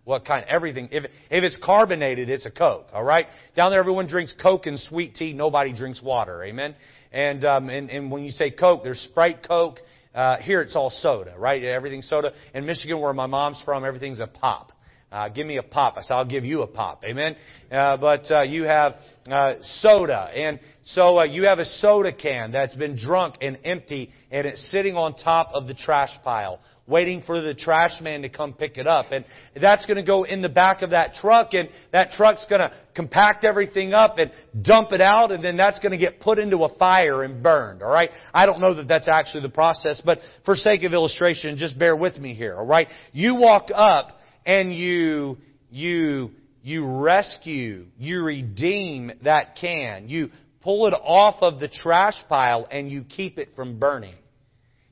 What 0.06 0.24
kind? 0.26 0.46
Everything. 0.48 0.88
If, 0.92 1.04
if 1.04 1.44
it's 1.44 1.58
carbonated, 1.62 2.30
it's 2.30 2.46
a 2.46 2.52
Coke. 2.52 2.88
All 2.94 3.04
right. 3.04 3.28
Down 3.56 3.70
there, 3.72 3.80
everyone 3.80 4.08
drinks 4.08 4.34
Coke 4.42 4.66
and 4.66 4.80
sweet 4.80 5.16
tea. 5.16 5.34
Nobody 5.34 5.74
drinks 5.74 6.02
water. 6.02 6.42
Amen. 6.44 6.74
And 7.12 7.44
um, 7.46 7.70
and, 7.70 7.90
and 7.90 8.12
when 8.12 8.24
you 8.24 8.32
say 8.32 8.52
Coke, 8.52 8.84
there's 8.84 9.00
Sprite 9.00 9.48
Coke. 9.48 9.80
Uh, 10.14 10.38
here 10.38 10.62
it's 10.62 10.76
all 10.76 10.90
soda, 10.90 11.36
right? 11.38 11.64
Everything's 11.64 12.10
soda. 12.10 12.32
In 12.54 12.66
Michigan, 12.66 13.00
where 13.00 13.14
my 13.14 13.28
mom's 13.28 13.62
from, 13.64 13.86
everything's 13.86 14.20
a 14.20 14.28
pop. 14.28 14.72
Uh, 15.12 15.28
give 15.28 15.48
me 15.48 15.58
a 15.58 15.64
pop. 15.64 15.96
I 15.98 16.02
said, 16.02 16.14
I'll 16.14 16.26
give 16.26 16.46
you 16.46 16.62
a 16.62 16.68
pop. 16.68 17.04
Amen. 17.04 17.36
Uh, 17.72 17.98
but 17.98 18.30
uh, 18.30 18.42
you 18.44 18.64
have 18.64 18.96
uh, 19.30 19.54
soda, 19.62 20.30
and 20.36 20.60
so 20.86 21.20
uh, 21.20 21.24
you 21.24 21.44
have 21.44 21.58
a 21.58 21.66
soda 21.66 22.14
can 22.14 22.52
that's 22.52 22.76
been 22.76 22.96
drunk 22.96 23.36
and 23.42 23.58
empty, 23.66 24.12
and 24.30 24.46
it's 24.46 24.72
sitting 24.72 24.96
on 24.96 25.16
top 25.16 25.50
of 25.54 25.68
the 25.68 25.74
trash 25.74 26.12
pile, 26.24 26.60
waiting 26.90 27.22
for 27.26 27.40
the 27.40 27.54
trash 27.54 28.02
man 28.02 28.24
to 28.24 28.30
come 28.30 28.54
pick 28.54 28.78
it 28.78 28.88
up. 28.88 29.12
And 29.12 29.24
that's 29.60 29.86
going 29.86 29.98
to 29.98 30.04
go 30.04 30.24
in 30.24 30.42
the 30.42 30.50
back 30.50 30.82
of 30.82 30.90
that 30.90 31.14
truck, 31.14 31.54
and 31.54 31.70
that 31.92 32.12
truck's 32.12 32.46
going 32.50 32.62
to 32.62 32.72
compact 32.96 33.46
everything 33.46 33.94
up 33.94 34.18
and 34.18 34.32
dump 34.62 34.92
it 34.92 35.02
out, 35.02 35.32
and 35.32 35.44
then 35.44 35.56
that's 35.56 35.80
going 35.80 35.92
to 35.92 35.98
get 35.98 36.20
put 36.20 36.40
into 36.40 36.64
a 36.64 36.76
fire 36.78 37.24
and 37.24 37.44
burned. 37.44 37.82
All 37.84 37.92
right. 37.92 38.10
I 38.34 38.46
don't 38.46 38.60
know 38.60 38.74
that 38.74 38.88
that's 38.88 39.08
actually 39.08 39.44
the 39.44 39.50
process, 39.50 40.02
but 40.04 40.20
for 40.46 40.56
sake 40.56 40.84
of 40.84 40.94
illustration, 40.94 41.58
just 41.58 41.78
bear 41.78 41.96
with 41.96 42.18
me 42.18 42.34
here. 42.34 42.56
All 42.56 42.66
right. 42.66 42.88
You 43.14 43.36
walk 43.36 43.70
up 43.74 44.20
and 44.46 44.74
you, 44.76 45.38
you, 45.70 46.32
you 46.64 46.86
rescue, 46.86 47.86
you 47.98 48.24
redeem 48.24 49.12
that 49.24 49.56
can. 49.60 50.10
You 50.10 50.30
pull 50.62 50.88
it 50.88 50.94
off 50.94 51.38
of 51.42 51.60
the 51.60 51.68
trash 51.68 52.16
pile 52.28 52.68
and 52.70 52.92
you 52.92 53.04
keep 53.04 53.38
it 53.38 53.50
from 53.56 53.80
burning. 53.80 54.16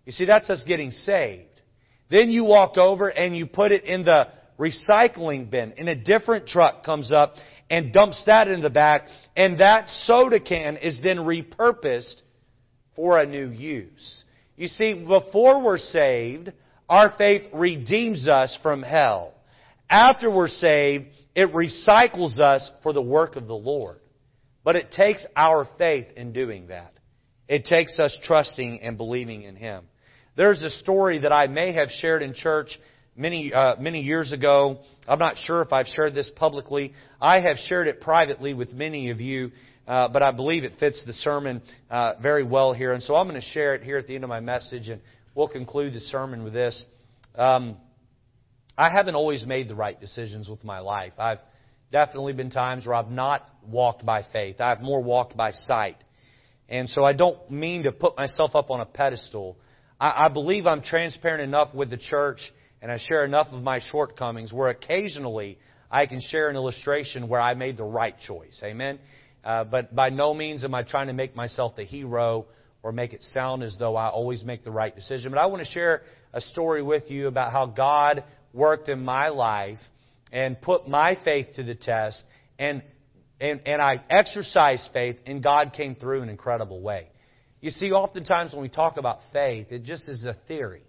You 0.05 0.11
see, 0.13 0.25
that's 0.25 0.49
us 0.49 0.63
getting 0.65 0.91
saved. 0.91 1.56
Then 2.09 2.29
you 2.29 2.43
walk 2.43 2.77
over 2.77 3.09
and 3.09 3.35
you 3.35 3.45
put 3.45 3.71
it 3.71 3.83
in 3.83 4.03
the 4.03 4.27
recycling 4.59 5.49
bin 5.49 5.73
and 5.77 5.87
a 5.89 5.95
different 5.95 6.47
truck 6.47 6.83
comes 6.83 7.11
up 7.11 7.35
and 7.69 7.93
dumps 7.93 8.23
that 8.25 8.47
in 8.47 8.61
the 8.61 8.69
back 8.69 9.07
and 9.35 9.59
that 9.59 9.89
soda 10.05 10.39
can 10.39 10.77
is 10.77 10.99
then 11.03 11.17
repurposed 11.17 12.21
for 12.95 13.19
a 13.19 13.25
new 13.25 13.49
use. 13.49 14.23
You 14.55 14.67
see, 14.67 14.93
before 14.93 15.61
we're 15.61 15.77
saved, 15.77 16.51
our 16.89 17.13
faith 17.17 17.47
redeems 17.53 18.27
us 18.27 18.57
from 18.63 18.81
hell. 18.81 19.33
After 19.89 20.31
we're 20.31 20.47
saved, 20.47 21.05
it 21.35 21.53
recycles 21.53 22.39
us 22.39 22.69
for 22.81 22.93
the 22.93 23.01
work 23.01 23.35
of 23.35 23.47
the 23.47 23.53
Lord. 23.53 23.99
But 24.63 24.75
it 24.75 24.91
takes 24.91 25.25
our 25.35 25.67
faith 25.77 26.07
in 26.17 26.33
doing 26.33 26.67
that. 26.67 26.93
It 27.47 27.65
takes 27.65 27.99
us 27.99 28.17
trusting 28.23 28.81
and 28.81 28.97
believing 28.97 29.43
in 29.43 29.55
Him. 29.55 29.85
There's 30.37 30.61
a 30.61 30.69
story 30.69 31.17
that 31.17 31.33
I 31.33 31.47
may 31.47 31.73
have 31.73 31.89
shared 31.89 32.21
in 32.21 32.35
church 32.35 32.69
many 33.15 33.51
uh, 33.51 33.75
many 33.79 34.01
years 34.01 34.31
ago. 34.31 34.77
I'm 35.07 35.17
not 35.17 35.35
sure 35.43 35.63
if 35.63 35.73
I've 35.73 35.87
shared 35.87 36.13
this 36.13 36.29
publicly. 36.35 36.93
I 37.19 37.39
have 37.39 37.57
shared 37.57 37.87
it 37.87 38.01
privately 38.01 38.53
with 38.53 38.71
many 38.71 39.09
of 39.09 39.19
you, 39.19 39.49
uh, 39.87 40.09
but 40.09 40.21
I 40.21 40.29
believe 40.29 40.63
it 40.63 40.73
fits 40.79 41.03
the 41.07 41.13
sermon 41.13 41.63
uh, 41.89 42.13
very 42.21 42.43
well 42.43 42.71
here. 42.71 42.93
And 42.93 43.01
so 43.01 43.15
I'm 43.15 43.27
going 43.27 43.41
to 43.41 43.47
share 43.47 43.73
it 43.73 43.81
here 43.81 43.97
at 43.97 44.05
the 44.05 44.13
end 44.13 44.23
of 44.23 44.29
my 44.29 44.39
message, 44.39 44.89
and 44.89 45.01
we'll 45.33 45.47
conclude 45.47 45.93
the 45.93 46.01
sermon 46.01 46.43
with 46.43 46.53
this. 46.53 46.85
Um, 47.35 47.75
I 48.77 48.91
haven't 48.91 49.15
always 49.15 49.43
made 49.43 49.67
the 49.67 49.75
right 49.75 49.99
decisions 49.99 50.47
with 50.47 50.63
my 50.63 50.81
life. 50.81 51.13
I've 51.17 51.39
definitely 51.91 52.33
been 52.33 52.51
times 52.51 52.85
where 52.85 52.93
I've 52.93 53.09
not 53.09 53.49
walked 53.65 54.05
by 54.05 54.23
faith. 54.31 54.61
I've 54.61 54.81
more 54.81 55.01
walked 55.01 55.35
by 55.35 55.49
sight. 55.51 55.97
And 56.69 56.87
so 56.87 57.03
I 57.03 57.13
don't 57.13 57.49
mean 57.49 57.83
to 57.83 57.91
put 57.91 58.15
myself 58.17 58.55
up 58.55 58.69
on 58.69 58.81
a 58.81 58.85
pedestal. 58.85 59.57
I, 59.99 60.25
I 60.25 60.27
believe 60.29 60.65
I'm 60.65 60.81
transparent 60.81 61.41
enough 61.41 61.73
with 61.73 61.89
the 61.89 61.97
church 61.97 62.39
and 62.81 62.91
I 62.91 62.97
share 62.97 63.25
enough 63.25 63.47
of 63.51 63.63
my 63.63 63.79
shortcomings 63.91 64.53
where 64.53 64.69
occasionally 64.69 65.57
I 65.89 66.05
can 66.05 66.21
share 66.21 66.49
an 66.49 66.55
illustration 66.55 67.27
where 67.27 67.39
I 67.41 67.53
made 67.53 67.77
the 67.77 67.83
right 67.83 68.15
choice. 68.19 68.59
Amen? 68.63 68.99
Uh, 69.43 69.63
but 69.63 69.95
by 69.95 70.09
no 70.09 70.33
means 70.33 70.63
am 70.63 70.75
I 70.75 70.83
trying 70.83 71.07
to 71.07 71.13
make 71.13 71.35
myself 71.35 71.75
the 71.75 71.83
hero 71.83 72.45
or 72.83 72.91
make 72.91 73.13
it 73.13 73.23
sound 73.33 73.63
as 73.63 73.75
though 73.79 73.95
I 73.95 74.09
always 74.09 74.43
make 74.43 74.63
the 74.63 74.71
right 74.71 74.95
decision. 74.95 75.31
But 75.31 75.39
I 75.39 75.47
want 75.47 75.65
to 75.65 75.71
share 75.71 76.03
a 76.33 76.41
story 76.41 76.83
with 76.83 77.09
you 77.09 77.27
about 77.27 77.51
how 77.51 77.65
God 77.65 78.23
worked 78.53 78.89
in 78.89 79.03
my 79.03 79.29
life 79.29 79.79
and 80.31 80.59
put 80.61 80.87
my 80.87 81.17
faith 81.23 81.47
to 81.55 81.63
the 81.63 81.75
test, 81.75 82.21
and, 82.59 82.83
and, 83.39 83.61
and 83.65 83.81
I 83.81 84.01
exercised 84.09 84.89
faith, 84.91 85.17
and 85.25 85.41
God 85.41 85.73
came 85.73 85.95
through 85.95 86.17
in 86.17 86.23
an 86.23 86.29
incredible 86.29 86.81
way. 86.81 87.07
You 87.67 87.71
see, 87.71 87.91
oftentimes 87.91 88.53
when 88.53 88.61
we 88.61 88.69
talk 88.69 88.95
about 88.95 89.19
faith, 89.33 89.73
it 89.73 89.83
just 89.83 90.07
is 90.07 90.25
a 90.25 90.33
theory. 90.47 90.83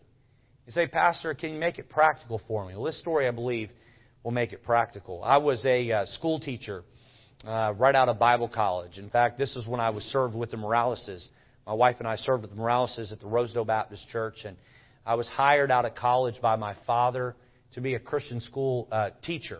You 0.64 0.70
say, 0.70 0.86
Pastor, 0.86 1.34
can 1.34 1.50
you 1.50 1.58
make 1.58 1.80
it 1.80 1.90
practical 1.90 2.40
for 2.46 2.64
me? 2.64 2.74
Well, 2.74 2.84
this 2.84 3.00
story, 3.00 3.26
I 3.26 3.32
believe, 3.32 3.70
will 4.22 4.30
make 4.30 4.52
it 4.52 4.62
practical. 4.62 5.20
I 5.24 5.38
was 5.38 5.66
a 5.66 5.90
uh, 5.90 6.04
school 6.06 6.38
teacher 6.38 6.84
uh, 7.44 7.74
right 7.76 7.96
out 7.96 8.08
of 8.08 8.20
Bible 8.20 8.46
college. 8.46 8.96
In 8.96 9.10
fact, 9.10 9.38
this 9.38 9.56
is 9.56 9.66
when 9.66 9.80
I 9.80 9.90
was 9.90 10.04
served 10.04 10.36
with 10.36 10.52
the 10.52 10.56
Moraleses. 10.56 11.26
My 11.66 11.72
wife 11.72 11.96
and 11.98 12.06
I 12.06 12.14
served 12.14 12.42
with 12.42 12.52
the 12.52 12.56
Moraleses 12.56 13.10
at 13.10 13.18
the 13.18 13.26
Rosedale 13.26 13.64
Baptist 13.64 14.08
Church, 14.10 14.36
and 14.44 14.56
I 15.04 15.16
was 15.16 15.26
hired 15.26 15.72
out 15.72 15.84
of 15.84 15.96
college 15.96 16.40
by 16.40 16.54
my 16.54 16.76
father 16.86 17.34
to 17.72 17.80
be 17.80 17.94
a 17.94 17.98
Christian 17.98 18.40
school 18.40 18.86
uh, 18.92 19.10
teacher. 19.24 19.58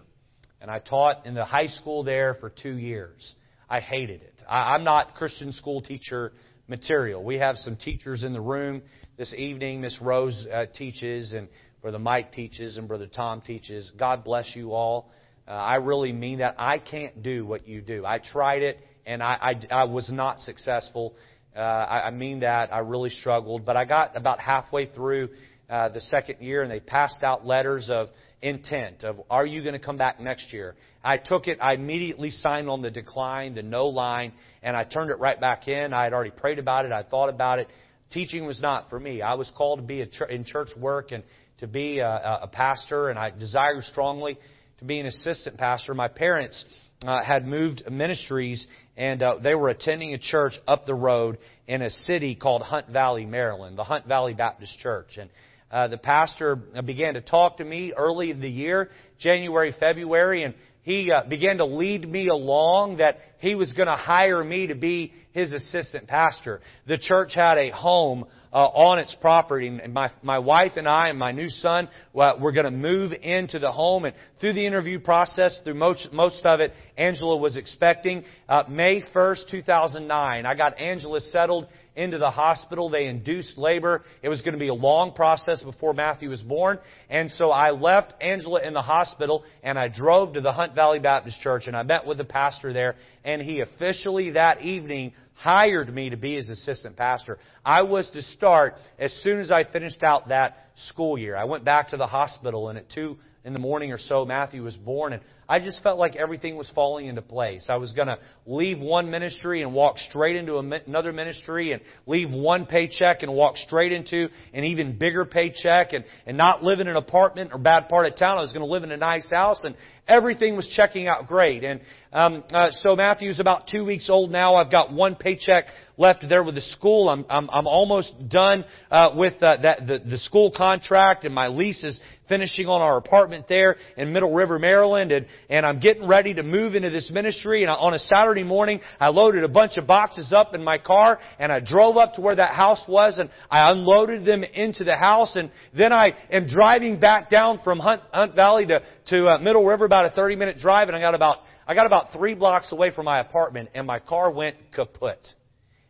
And 0.61 0.71
I 0.71 0.79
taught 0.79 1.27
in 1.27 1.35
the 1.35 1.45
high 1.45 1.67
school 1.67 2.05
there 2.05 2.35
for 2.35 2.49
two 2.49 2.77
years. 2.77 3.35
I 3.69 3.81
hated 3.81 4.23
it. 4.23 4.41
I, 4.49 4.75
I'm 4.75 4.85
not 4.85 5.17
Christian 5.17 5.51
school 5.51 5.81
teacher 5.81 6.31
material. 6.69 7.25
We 7.25 7.37
have 7.37 7.57
some 7.57 7.77
teachers 7.77 8.23
in 8.23 8.33
the 8.33 8.41
room 8.41 8.83
this 9.17 9.35
evening. 9.35 9.81
Miss 9.81 9.99
Rose 10.01 10.47
uh, 10.53 10.67
teaches, 10.75 11.33
and 11.33 11.49
Brother 11.81 11.99
Mike 11.99 12.33
teaches, 12.33 12.77
and 12.77 12.87
Brother 12.87 13.07
Tom 13.07 13.41
teaches. 13.41 13.91
God 13.99 14.23
bless 14.23 14.55
you 14.55 14.75
all. 14.75 15.11
Uh, 15.47 15.53
I 15.53 15.77
really 15.77 16.13
mean 16.13 16.39
that. 16.41 16.57
I 16.59 16.79
can't 16.79 17.23
do 17.23 17.47
what 17.47 17.67
you 17.67 17.81
do. 17.81 18.05
I 18.05 18.19
tried 18.19 18.63
it, 18.63 18.79
and 19.07 19.23
I, 19.23 19.57
I, 19.71 19.75
I 19.75 19.85
was 19.85 20.11
not 20.13 20.41
successful. 20.41 21.15
Uh, 21.57 21.61
I, 21.61 22.09
I 22.09 22.11
mean 22.11 22.41
that. 22.41 22.73
I 22.73 22.81
really 22.81 23.11
struggled. 23.11 23.65
But 23.65 23.77
I 23.77 23.87
got 23.87 24.15
about 24.15 24.39
halfway 24.39 24.87
through 24.87 25.31
uh, 25.71 25.89
the 25.89 26.01
second 26.01 26.41
year, 26.41 26.63
and 26.63 26.71
they 26.71 26.81
passed 26.81 27.23
out 27.23 27.47
letters 27.47 27.89
of 27.91 28.09
intent 28.41 29.03
of 29.03 29.21
are 29.29 29.45
you 29.45 29.63
going 29.63 29.73
to 29.73 29.85
come 29.85 29.97
back 29.97 30.21
next 30.21 30.53
year? 30.53 30.77
I 31.03 31.17
took 31.17 31.49
it 31.49 31.59
i 31.61 31.75
immediately 31.75 32.31
signed 32.31 32.69
on 32.69 32.83
the 32.83 32.91
decline 32.91 33.55
the 33.55 33.63
no 33.63 33.89
line 33.89 34.33
and 34.63 34.77
i 34.77 34.85
turned 34.85 35.11
it 35.11 35.19
right 35.19 35.41
back 35.41 35.69
in. 35.69 35.93
I 35.93 36.05
had 36.05 36.13
already 36.13 36.31
prayed 36.31 36.59
about 36.59 36.85
it 36.85 36.93
i 36.93 37.03
thought 37.03 37.29
about 37.29 37.59
it. 37.59 37.69
Teaching 38.11 38.47
was 38.47 38.61
not 38.63 38.89
for 38.89 38.99
me. 38.99 39.21
I 39.21 39.35
was 39.35 39.53
called 39.57 39.81
to 39.81 39.85
be 39.85 40.05
tr- 40.07 40.25
in 40.25 40.45
church 40.45 40.69
work 40.79 41.13
and 41.13 41.25
to 41.59 41.67
be 41.67 41.99
a, 41.99 42.41
a 42.43 42.49
pastor 42.49 43.09
and 43.09 43.19
i 43.19 43.31
desired 43.31 43.85
strongly 43.85 44.39
to 44.79 44.85
be 44.85 45.01
an 45.01 45.07
assistant 45.07 45.59
pastor. 45.59 45.95
My 45.95 46.09
parents 46.09 46.65
uh, 47.05 47.23
had 47.23 47.47
moved 47.47 47.83
ministries 47.91 48.67
and 48.97 49.23
uh, 49.23 49.37
they 49.43 49.55
were 49.55 49.69
attending 49.69 50.15
a 50.15 50.19
church 50.19 50.55
up 50.67 50.87
the 50.87 50.95
road 50.95 51.39
in 51.67 51.83
a 51.83 51.91
city 51.91 52.35
called 52.35 52.63
Hunt 52.63 52.89
Valley, 52.89 53.27
Maryland, 53.27 53.79
the 53.79 53.85
Hunt 53.85 54.07
Valley 54.07 54.35
Baptist 54.35 54.79
Church. 54.81 55.19
And 55.19 55.31
uh, 55.71 55.89
the 55.89 55.99
pastor 55.99 56.57
began 56.57 57.15
to 57.15 57.21
talk 57.21 57.59
to 57.59 57.65
me 57.65 57.93
early 57.97 58.31
in 58.31 58.41
the 58.41 58.49
year, 58.49 58.91
January, 59.19 59.75
February, 59.79 60.45
and 60.45 60.55
he 60.83 61.13
uh, 61.13 61.29
began 61.29 61.59
to 61.59 61.67
lead 61.67 62.09
me 62.09 62.29
along 62.29 62.97
that 62.97 63.19
he 63.41 63.55
was 63.55 63.73
going 63.73 63.89
to 63.89 63.97
hire 63.97 64.43
me 64.43 64.69
to 64.69 64.75
be 64.75 65.13
his 65.33 65.53
assistant 65.53 66.09
pastor. 66.09 66.61
The 66.87 66.97
church 66.97 67.35
had 67.35 67.59
a 67.59 67.71
home 67.71 68.25
uh, 68.53 68.57
on 68.57 68.99
its 68.99 69.15
property, 69.21 69.69
and 69.69 69.93
my 69.93 70.11
my 70.23 70.39
wife 70.39 70.73
and 70.77 70.89
I 70.89 71.09
and 71.09 71.19
my 71.19 71.33
new 71.33 71.49
son 71.49 71.89
well, 72.13 72.39
were 72.39 72.53
going 72.53 72.65
to 72.65 72.71
move 72.71 73.13
into 73.13 73.59
the 73.59 73.73
home. 73.73 74.05
And 74.05 74.15
through 74.41 74.55
the 74.55 74.67
interview 74.67 74.99
process, 74.99 75.61
through 75.65 75.75
most 75.75 76.13
most 76.13 76.45
of 76.45 76.61
it, 76.61 76.73
Angela 76.97 77.37
was 77.37 77.57
expecting 77.57 78.25
uh, 78.49 78.65
May 78.69 79.03
first, 79.13 79.49
two 79.51 79.63
thousand 79.63 80.09
nine. 80.09 80.47
I 80.47 80.55
got 80.55 80.79
Angela 80.79 81.21
settled 81.21 81.67
into 81.99 82.17
the 82.17 82.31
hospital. 82.31 82.89
They 82.89 83.07
induced 83.07 83.59
labor. 83.59 84.03
It 84.23 84.29
was 84.29 84.41
going 84.41 84.53
to 84.53 84.59
be 84.59 84.69
a 84.69 84.75
long 84.75 85.13
process 85.13 85.65
before 85.65 85.93
Matthew 85.93 86.31
was 86.31 86.41
born. 86.41 86.79
And 87.11 87.29
so 87.33 87.51
I 87.51 87.73
left 87.73 88.15
Angela 88.23 88.63
in 88.63 88.73
the 88.73 88.83
hospital 88.83 89.43
and 89.65 89.77
I 89.77 89.89
drove 89.89 90.35
to 90.35 90.41
the 90.41 90.53
Hunt 90.53 90.77
Valley 90.77 91.01
Baptist 91.01 91.41
Church 91.41 91.65
and 91.67 91.77
I 91.77 91.83
met 91.83 92.07
with 92.07 92.19
the 92.19 92.25
pastor 92.25 92.73
there 92.73 92.95
and 93.25 93.43
he 93.43 93.61
officially 93.61 94.31
that 94.31 94.63
evening 94.63 95.13
hired 95.39 95.95
me 95.95 96.11
to 96.11 96.17
be 96.17 96.35
his 96.35 96.49
assistant 96.49 96.97
pastor. 96.97 97.39
I 97.65 97.83
was 97.83 98.11
to 98.11 98.23
start 98.23 98.75
as 98.99 99.13
soon 99.23 99.39
as 99.39 99.53
I 99.53 99.63
finished 99.63 100.03
out 100.03 100.29
that 100.29 100.57
school 100.89 101.17
year. 101.17 101.37
I 101.37 101.45
went 101.45 101.65
back 101.65 101.91
to 101.91 101.97
the 101.97 102.09
hospital 102.09 102.69
and 102.69 102.79
at 102.79 102.91
two 102.91 103.19
in 103.45 103.53
the 103.53 103.61
morning 103.61 103.93
or 103.93 103.99
so, 103.99 104.25
Matthew 104.25 104.65
was 104.65 104.75
born, 104.75 105.13
and 105.13 105.23
I 105.49 105.61
just 105.61 105.83
felt 105.83 105.99
like 105.99 106.15
everything 106.15 106.57
was 106.57 106.71
falling 106.75 107.07
into 107.07 107.23
place. 107.23 107.67
I 107.71 107.77
was 107.77 107.93
going 107.93 108.09
to 108.09 108.19
leave 108.47 108.81
one 108.81 109.11
ministry 109.11 109.63
and 109.63 109.73
walk 109.73 109.97
straight 109.97 110.37
into 110.37 110.59
another 110.59 111.13
ministry 111.13 111.73
and 111.73 111.81
leave 112.07 112.31
one 112.31 112.67
paycheck 112.67 113.23
and 113.23 113.33
walk 113.33 113.57
straight 113.57 113.93
into 113.93 114.29
an 114.53 114.65
even 114.65 114.99
bigger 114.99 115.25
paycheck 115.25 115.95
and, 115.95 116.05
and 116.27 116.37
not 116.37 116.63
live 116.63 116.81
in 116.81 116.89
an 116.89 116.97
apartment 116.97 117.53
or 117.53 117.59
bad 117.59 117.89
part 117.89 118.07
of 118.07 118.17
town. 118.17 118.37
I 118.37 118.43
was 118.43 118.53
going 118.53 118.65
to 118.65 118.71
live 118.71 118.83
in 118.83 118.91
a 118.91 118.99
nice 118.99 119.29
house 119.31 119.61
and 119.65 119.75
everything 120.07 120.55
was 120.57 120.67
checking 120.77 121.09
out 121.09 121.27
great. 121.27 121.65
And 121.65 121.81
um, 122.13 122.45
uh, 122.53 122.69
so 122.71 122.97
Matthew's 122.97 123.41
about 123.41 123.69
two 123.69 123.85
weeks 123.85 124.09
old 124.11 124.31
now. 124.31 124.55
I've 124.55 124.71
got 124.71 124.93
one 124.93 125.15
paycheck 125.15 125.65
left 125.99 126.25
there 126.29 126.43
with 126.43 126.55
the 126.55 126.63
school. 126.63 127.09
I'm 127.09 127.27
I'm, 127.29 127.51
I'm 127.51 127.67
almost 127.67 128.15
done 128.29 128.65
uh, 128.91 129.11
with 129.15 129.43
uh, 129.43 129.59
that 129.63 129.87
the, 129.87 129.99
the 129.99 130.19
school 130.19 130.51
contract, 130.57 131.25
and 131.25 131.35
my 131.35 131.49
lease 131.49 131.85
is 131.85 132.01
finishing 132.29 132.67
on 132.67 132.81
our 132.81 132.97
apartment 132.97 133.47
there 133.49 133.77
in 133.97 134.13
Middle 134.13 134.33
River, 134.33 134.59
Maryland. 134.59 135.13
And 135.13 135.27
and 135.49 135.65
I'm 135.65 135.81
getting 135.81 136.07
ready 136.07 136.35
to 136.35 136.43
move 136.43 136.75
into 136.75 136.91
this 136.91 137.11
ministry. 137.13 137.63
And 137.63 137.71
on 137.71 137.95
a 137.95 137.99
Saturday 137.99 138.43
morning, 138.43 138.81
I 139.01 139.09
loaded 139.09 139.45
a 139.45 139.49
bunch 139.49 139.77
of 139.77 139.87
boxes 139.87 140.33
up 140.33 140.55
in 140.55 140.63
my 140.63 140.79
car, 140.79 141.19
and 141.39 141.53
I 141.53 141.61
drove 141.61 141.97
up 141.97 142.15
to 142.15 142.21
where 142.21 142.37
that 142.37 142.55
house 142.55 142.83
was, 142.89 143.19
and 143.19 143.31
I 143.51 143.71
unloaded 143.71 144.25
them 144.25 144.45
into 144.45 144.85
the 144.85 144.97
house. 144.97 145.37
And 145.37 145.51
then 145.77 145.93
I 145.93 146.15
am 146.31 146.47
driving 146.47 147.01
back 147.01 147.31
down 147.31 147.61
from 147.65 147.79
Hunt, 147.79 148.03
Hunt 148.13 148.35
Valley 148.35 148.67
to 148.67 148.81
to 149.09 149.27
uh, 149.27 149.39
Middle 149.39 149.65
River, 149.65 149.85
about 149.85 150.07
a 150.07 150.11
30 150.11 150.37
minute 150.37 150.59
drive, 150.59 150.89
and 150.89 150.97
I 150.97 151.01
got 151.01 151.15
about 151.15 151.39
I 151.67 151.75
got 151.75 151.87
about 151.87 152.13
three 152.13 152.35
blocks 152.35 152.73
away 152.73 152.91
from 152.95 153.05
my 153.05 153.19
apartment, 153.19 153.71
and 153.75 153.87
my 153.87 153.99
car 153.99 154.31
went 154.31 154.57
kaput. 154.75 155.19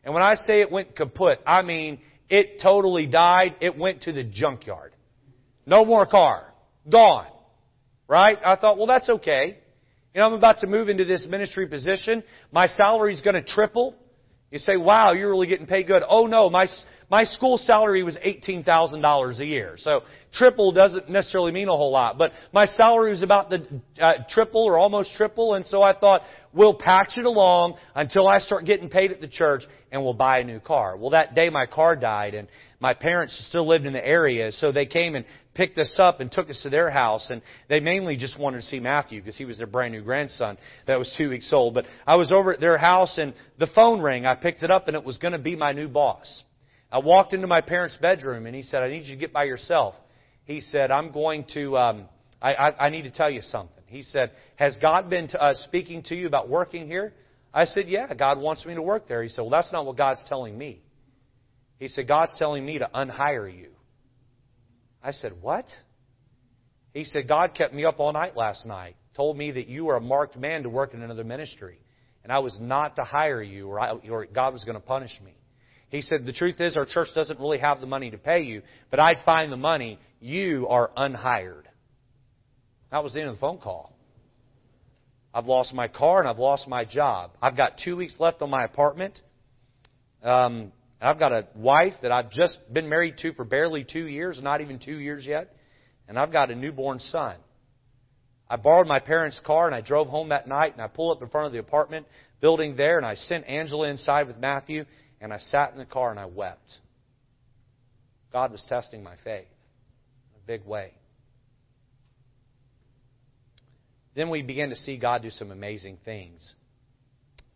And 0.04 0.14
when 0.14 0.22
I 0.22 0.34
say 0.34 0.60
it 0.60 0.72
went 0.72 0.96
kaput, 0.96 1.38
I 1.46 1.62
mean 1.62 2.00
it 2.28 2.60
totally 2.62 3.06
died. 3.06 3.56
It 3.60 3.76
went 3.76 4.02
to 4.02 4.12
the 4.12 4.24
junkyard. 4.24 4.92
No 5.66 5.84
more 5.84 6.06
car. 6.06 6.52
Gone. 6.90 7.26
Right? 8.08 8.38
I 8.44 8.56
thought, 8.56 8.78
well, 8.78 8.86
that's 8.86 9.08
okay. 9.08 9.58
You 10.14 10.20
know, 10.20 10.26
I'm 10.26 10.32
about 10.32 10.60
to 10.60 10.66
move 10.66 10.88
into 10.88 11.04
this 11.04 11.26
ministry 11.28 11.66
position. 11.68 12.24
My 12.50 12.66
salary 12.66 13.12
is 13.12 13.20
going 13.20 13.34
to 13.34 13.42
triple. 13.42 13.94
You 14.50 14.58
say, 14.58 14.78
wow, 14.78 15.12
you're 15.12 15.30
really 15.30 15.46
getting 15.46 15.66
paid 15.66 15.86
good. 15.86 16.02
Oh 16.08 16.26
no, 16.26 16.48
my, 16.48 16.66
my 17.10 17.24
school 17.24 17.56
salary 17.56 18.02
was 18.02 18.16
$18,000 18.16 19.40
a 19.40 19.46
year. 19.46 19.76
So 19.78 20.02
triple 20.32 20.72
doesn't 20.72 21.08
necessarily 21.08 21.52
mean 21.52 21.68
a 21.68 21.76
whole 21.76 21.90
lot. 21.90 22.18
But 22.18 22.32
my 22.52 22.66
salary 22.66 23.10
was 23.10 23.22
about 23.22 23.48
the 23.48 23.66
uh, 23.98 24.12
triple 24.28 24.64
or 24.64 24.78
almost 24.78 25.14
triple. 25.16 25.54
And 25.54 25.64
so 25.64 25.80
I 25.80 25.98
thought, 25.98 26.22
we'll 26.52 26.74
patch 26.74 27.12
it 27.16 27.24
along 27.24 27.76
until 27.94 28.28
I 28.28 28.38
start 28.38 28.64
getting 28.64 28.88
paid 28.88 29.12
at 29.12 29.20
the 29.20 29.28
church 29.28 29.62
and 29.90 30.02
we'll 30.02 30.14
buy 30.14 30.40
a 30.40 30.44
new 30.44 30.60
car. 30.60 30.96
Well, 30.96 31.10
that 31.10 31.34
day 31.34 31.48
my 31.50 31.66
car 31.66 31.96
died 31.96 32.34
and 32.34 32.48
my 32.80 32.94
parents 32.94 33.46
still 33.48 33.66
lived 33.66 33.86
in 33.86 33.92
the 33.92 34.06
area, 34.06 34.52
so 34.52 34.70
they 34.70 34.86
came 34.86 35.14
and 35.14 35.24
picked 35.54 35.78
us 35.78 35.96
up 35.98 36.20
and 36.20 36.30
took 36.30 36.48
us 36.48 36.60
to 36.62 36.70
their 36.70 36.90
house. 36.90 37.26
And 37.30 37.42
they 37.68 37.80
mainly 37.80 38.16
just 38.16 38.38
wanted 38.38 38.58
to 38.58 38.66
see 38.66 38.80
Matthew 38.80 39.20
because 39.20 39.36
he 39.36 39.44
was 39.44 39.58
their 39.58 39.66
brand 39.66 39.94
new 39.94 40.02
grandson 40.02 40.58
that 40.86 40.98
was 40.98 41.12
two 41.16 41.30
weeks 41.30 41.52
old. 41.52 41.74
But 41.74 41.86
I 42.06 42.16
was 42.16 42.30
over 42.30 42.52
at 42.52 42.60
their 42.60 42.78
house 42.78 43.16
and 43.18 43.34
the 43.58 43.68
phone 43.74 44.00
rang. 44.00 44.26
I 44.26 44.34
picked 44.34 44.62
it 44.62 44.70
up 44.70 44.88
and 44.88 44.96
it 44.96 45.04
was 45.04 45.18
going 45.18 45.32
to 45.32 45.38
be 45.38 45.56
my 45.56 45.72
new 45.72 45.88
boss. 45.88 46.44
I 46.90 46.98
walked 46.98 47.34
into 47.34 47.46
my 47.46 47.60
parents' 47.60 47.96
bedroom 48.00 48.46
and 48.46 48.54
he 48.54 48.62
said, 48.62 48.82
I 48.82 48.88
need 48.88 49.04
you 49.04 49.14
to 49.14 49.20
get 49.20 49.32
by 49.32 49.44
yourself. 49.44 49.94
He 50.44 50.60
said, 50.60 50.90
I'm 50.90 51.12
going 51.12 51.44
to, 51.54 51.76
um, 51.76 52.08
I, 52.40 52.54
I, 52.54 52.86
I 52.86 52.90
need 52.90 53.02
to 53.02 53.10
tell 53.10 53.30
you 53.30 53.42
something. 53.42 53.84
He 53.86 54.02
said, 54.02 54.32
Has 54.56 54.78
God 54.80 55.10
been 55.10 55.28
to, 55.28 55.42
uh, 55.42 55.54
speaking 55.54 56.02
to 56.04 56.14
you 56.14 56.26
about 56.26 56.48
working 56.48 56.86
here? 56.86 57.12
I 57.52 57.66
said, 57.66 57.88
Yeah, 57.88 58.12
God 58.14 58.38
wants 58.38 58.64
me 58.64 58.74
to 58.74 58.82
work 58.82 59.08
there. 59.08 59.22
He 59.22 59.28
said, 59.28 59.42
Well, 59.42 59.50
that's 59.50 59.72
not 59.72 59.84
what 59.84 59.96
God's 59.96 60.22
telling 60.28 60.56
me. 60.56 60.82
He 61.78 61.88
said, 61.88 62.08
God's 62.08 62.34
telling 62.38 62.64
me 62.64 62.78
to 62.78 62.90
unhire 62.94 63.54
you. 63.54 63.70
I 65.02 65.12
said, 65.12 65.32
What? 65.40 65.66
He 66.92 67.04
said, 67.04 67.28
God 67.28 67.54
kept 67.54 67.74
me 67.74 67.84
up 67.84 68.00
all 68.00 68.12
night 68.12 68.36
last 68.36 68.66
night, 68.66 68.96
told 69.14 69.36
me 69.36 69.50
that 69.52 69.68
you 69.68 69.90
are 69.90 69.96
a 69.96 70.00
marked 70.00 70.36
man 70.36 70.62
to 70.62 70.70
work 70.70 70.94
in 70.94 71.02
another 71.02 71.24
ministry, 71.24 71.78
and 72.24 72.32
I 72.32 72.38
was 72.38 72.58
not 72.60 72.96
to 72.96 73.04
hire 73.04 73.42
you, 73.42 73.68
or, 73.68 73.78
I, 73.78 73.90
or 73.90 74.26
God 74.26 74.52
was 74.52 74.64
going 74.64 74.74
to 74.74 74.80
punish 74.80 75.12
me. 75.24 75.34
He 75.90 76.02
said, 76.02 76.26
The 76.26 76.32
truth 76.32 76.60
is, 76.60 76.76
our 76.76 76.84
church 76.84 77.08
doesn't 77.14 77.40
really 77.40 77.58
have 77.58 77.80
the 77.80 77.86
money 77.86 78.10
to 78.10 78.18
pay 78.18 78.42
you, 78.42 78.62
but 78.90 79.00
I'd 79.00 79.24
find 79.24 79.50
the 79.50 79.56
money. 79.56 79.98
You 80.20 80.66
are 80.68 80.90
unhired. 80.96 81.68
That 82.90 83.04
was 83.04 83.12
the 83.12 83.20
end 83.20 83.28
of 83.28 83.36
the 83.36 83.40
phone 83.40 83.58
call. 83.58 83.92
I've 85.32 85.46
lost 85.46 85.74
my 85.74 85.88
car 85.88 86.20
and 86.20 86.28
I've 86.28 86.38
lost 86.38 86.66
my 86.66 86.84
job. 86.84 87.32
I've 87.40 87.56
got 87.56 87.78
two 87.84 87.96
weeks 87.96 88.16
left 88.18 88.42
on 88.42 88.50
my 88.50 88.64
apartment. 88.64 89.20
Um, 90.22 90.72
I've 91.00 91.18
got 91.18 91.32
a 91.32 91.46
wife 91.54 91.94
that 92.02 92.10
I've 92.10 92.30
just 92.30 92.58
been 92.72 92.88
married 92.88 93.18
to 93.18 93.32
for 93.34 93.44
barely 93.44 93.84
two 93.84 94.06
years, 94.06 94.40
not 94.42 94.60
even 94.60 94.78
two 94.78 94.98
years 94.98 95.24
yet, 95.24 95.54
and 96.08 96.18
I've 96.18 96.32
got 96.32 96.50
a 96.50 96.56
newborn 96.56 96.98
son. 96.98 97.36
I 98.50 98.56
borrowed 98.56 98.86
my 98.86 98.98
parents' 98.98 99.38
car 99.44 99.66
and 99.66 99.74
I 99.74 99.82
drove 99.82 100.08
home 100.08 100.30
that 100.30 100.48
night 100.48 100.72
and 100.72 100.82
I 100.82 100.88
pulled 100.88 101.16
up 101.16 101.22
in 101.22 101.28
front 101.28 101.46
of 101.46 101.52
the 101.52 101.58
apartment 101.58 102.06
building 102.40 102.76
there 102.76 102.96
and 102.96 103.06
I 103.06 103.14
sent 103.14 103.46
Angela 103.46 103.88
inside 103.88 104.26
with 104.26 104.38
Matthew 104.38 104.86
and 105.20 105.32
I 105.32 105.38
sat 105.38 105.72
in 105.72 105.78
the 105.78 105.84
car 105.84 106.10
and 106.10 106.18
I 106.18 106.26
wept. 106.26 106.78
God 108.32 108.52
was 108.52 108.64
testing 108.68 109.02
my 109.02 109.14
faith 109.24 109.46
in 110.32 110.40
a 110.42 110.46
big 110.46 110.66
way. 110.66 110.92
Then 114.14 114.30
we 114.30 114.42
began 114.42 114.70
to 114.70 114.76
see 114.76 114.96
God 114.96 115.22
do 115.22 115.30
some 115.30 115.50
amazing 115.50 115.98
things. 116.04 116.54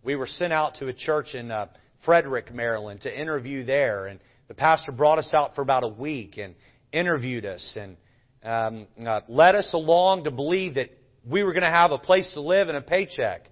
We 0.05 0.17
were 0.17 0.27
sent 0.27 0.53
out 0.53 0.77
to 0.77 0.89
a 0.89 0.93
church 0.93 1.35
in 1.35 1.51
uh, 1.51 1.67
Frederick, 2.05 2.55
Maryland, 2.55 3.03
to 3.03 3.21
interview 3.21 3.65
there, 3.65 4.07
and 4.07 4.21
the 4.49 4.55
pastor 4.55 4.93
brought 4.93 5.19
us 5.19 5.33
out 5.35 5.55
for 5.55 5.63
about 5.63 5.85
a 5.85 5.89
week 5.89 6.39
and 6.39 6.55
interviewed 6.93 7.45
us 7.47 7.77
and 7.81 7.97
um, 8.45 8.87
uh, 9.07 9.21
led 9.29 9.55
us 9.55 9.73
along 9.73 10.25
to 10.25 10.31
believe 10.31 10.75
that 10.75 10.91
we 11.29 11.43
were 11.43 11.53
going 11.53 11.63
to 11.63 11.71
have 11.71 11.93
a 11.93 11.99
place 11.99 12.33
to 12.35 12.41
live 12.41 12.69
and 12.69 12.77
a 12.77 12.83
paycheck. 12.83 13.49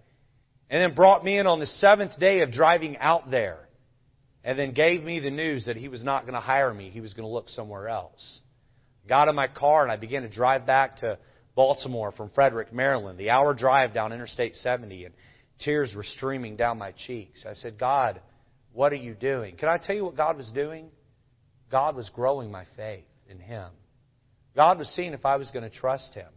And 0.69 0.81
then 0.81 0.95
brought 0.95 1.25
me 1.25 1.37
in 1.39 1.47
on 1.47 1.59
the 1.59 1.67
seventh 1.67 2.19
day 2.19 2.43
of 2.43 2.53
driving 2.53 2.97
out 2.99 3.31
there. 3.31 3.59
And 4.43 4.59
then 4.59 4.73
gave 4.73 5.03
me 5.03 5.21
the 5.21 5.31
news 5.31 5.67
that 5.67 5.77
he 5.77 5.89
was 5.89 6.03
not 6.03 6.23
going 6.23 6.35
to 6.35 6.41
hire 6.41 6.73
me. 6.73 6.91
He 6.91 7.01
was 7.01 7.13
going 7.13 7.29
to 7.29 7.33
look 7.33 7.49
somewhere 7.49 7.89
else. 7.89 8.41
Got 9.09 9.29
in 9.29 9.35
my 9.35 9.49
car 9.49 9.83
and 9.83 9.93
I 9.93 9.97
began 9.97 10.23
to 10.23 10.29
drive 10.29 10.67
back 10.67 10.99
to 10.99 11.19
Baltimore 11.55 12.13
from 12.13 12.31
Frederick, 12.31 12.73
Maryland, 12.73 13.19
the 13.19 13.31
hour 13.31 13.55
drive 13.55 13.93
down 13.93 14.13
Interstate 14.13 14.55
70, 14.55 15.07
and 15.07 15.15
tears 15.59 15.93
were 15.95 16.05
streaming 16.05 16.57
down 16.57 16.79
my 16.79 16.93
cheeks. 16.93 17.45
I 17.47 17.55
said, 17.55 17.79
God, 17.79 18.21
what 18.73 18.93
are 18.93 18.97
you 18.97 19.15
doing? 19.15 19.57
Can 19.57 19.69
I 19.69 19.79
tell 19.79 19.97
you 19.97 20.05
what 20.05 20.17
God 20.17 20.37
was 20.37 20.51
doing? 20.53 20.91
God 21.71 21.97
was 21.97 22.09
growing 22.11 22.51
my 22.51 22.65
faith 22.77 23.05
in 23.29 23.39
Him. 23.39 23.69
God 24.57 24.79
was 24.79 24.89
seeing 24.97 25.13
if 25.13 25.27
I 25.27 25.37
was 25.37 25.51
going 25.51 25.69
to 25.69 25.77
trust 25.77 26.15
Him. 26.15 26.29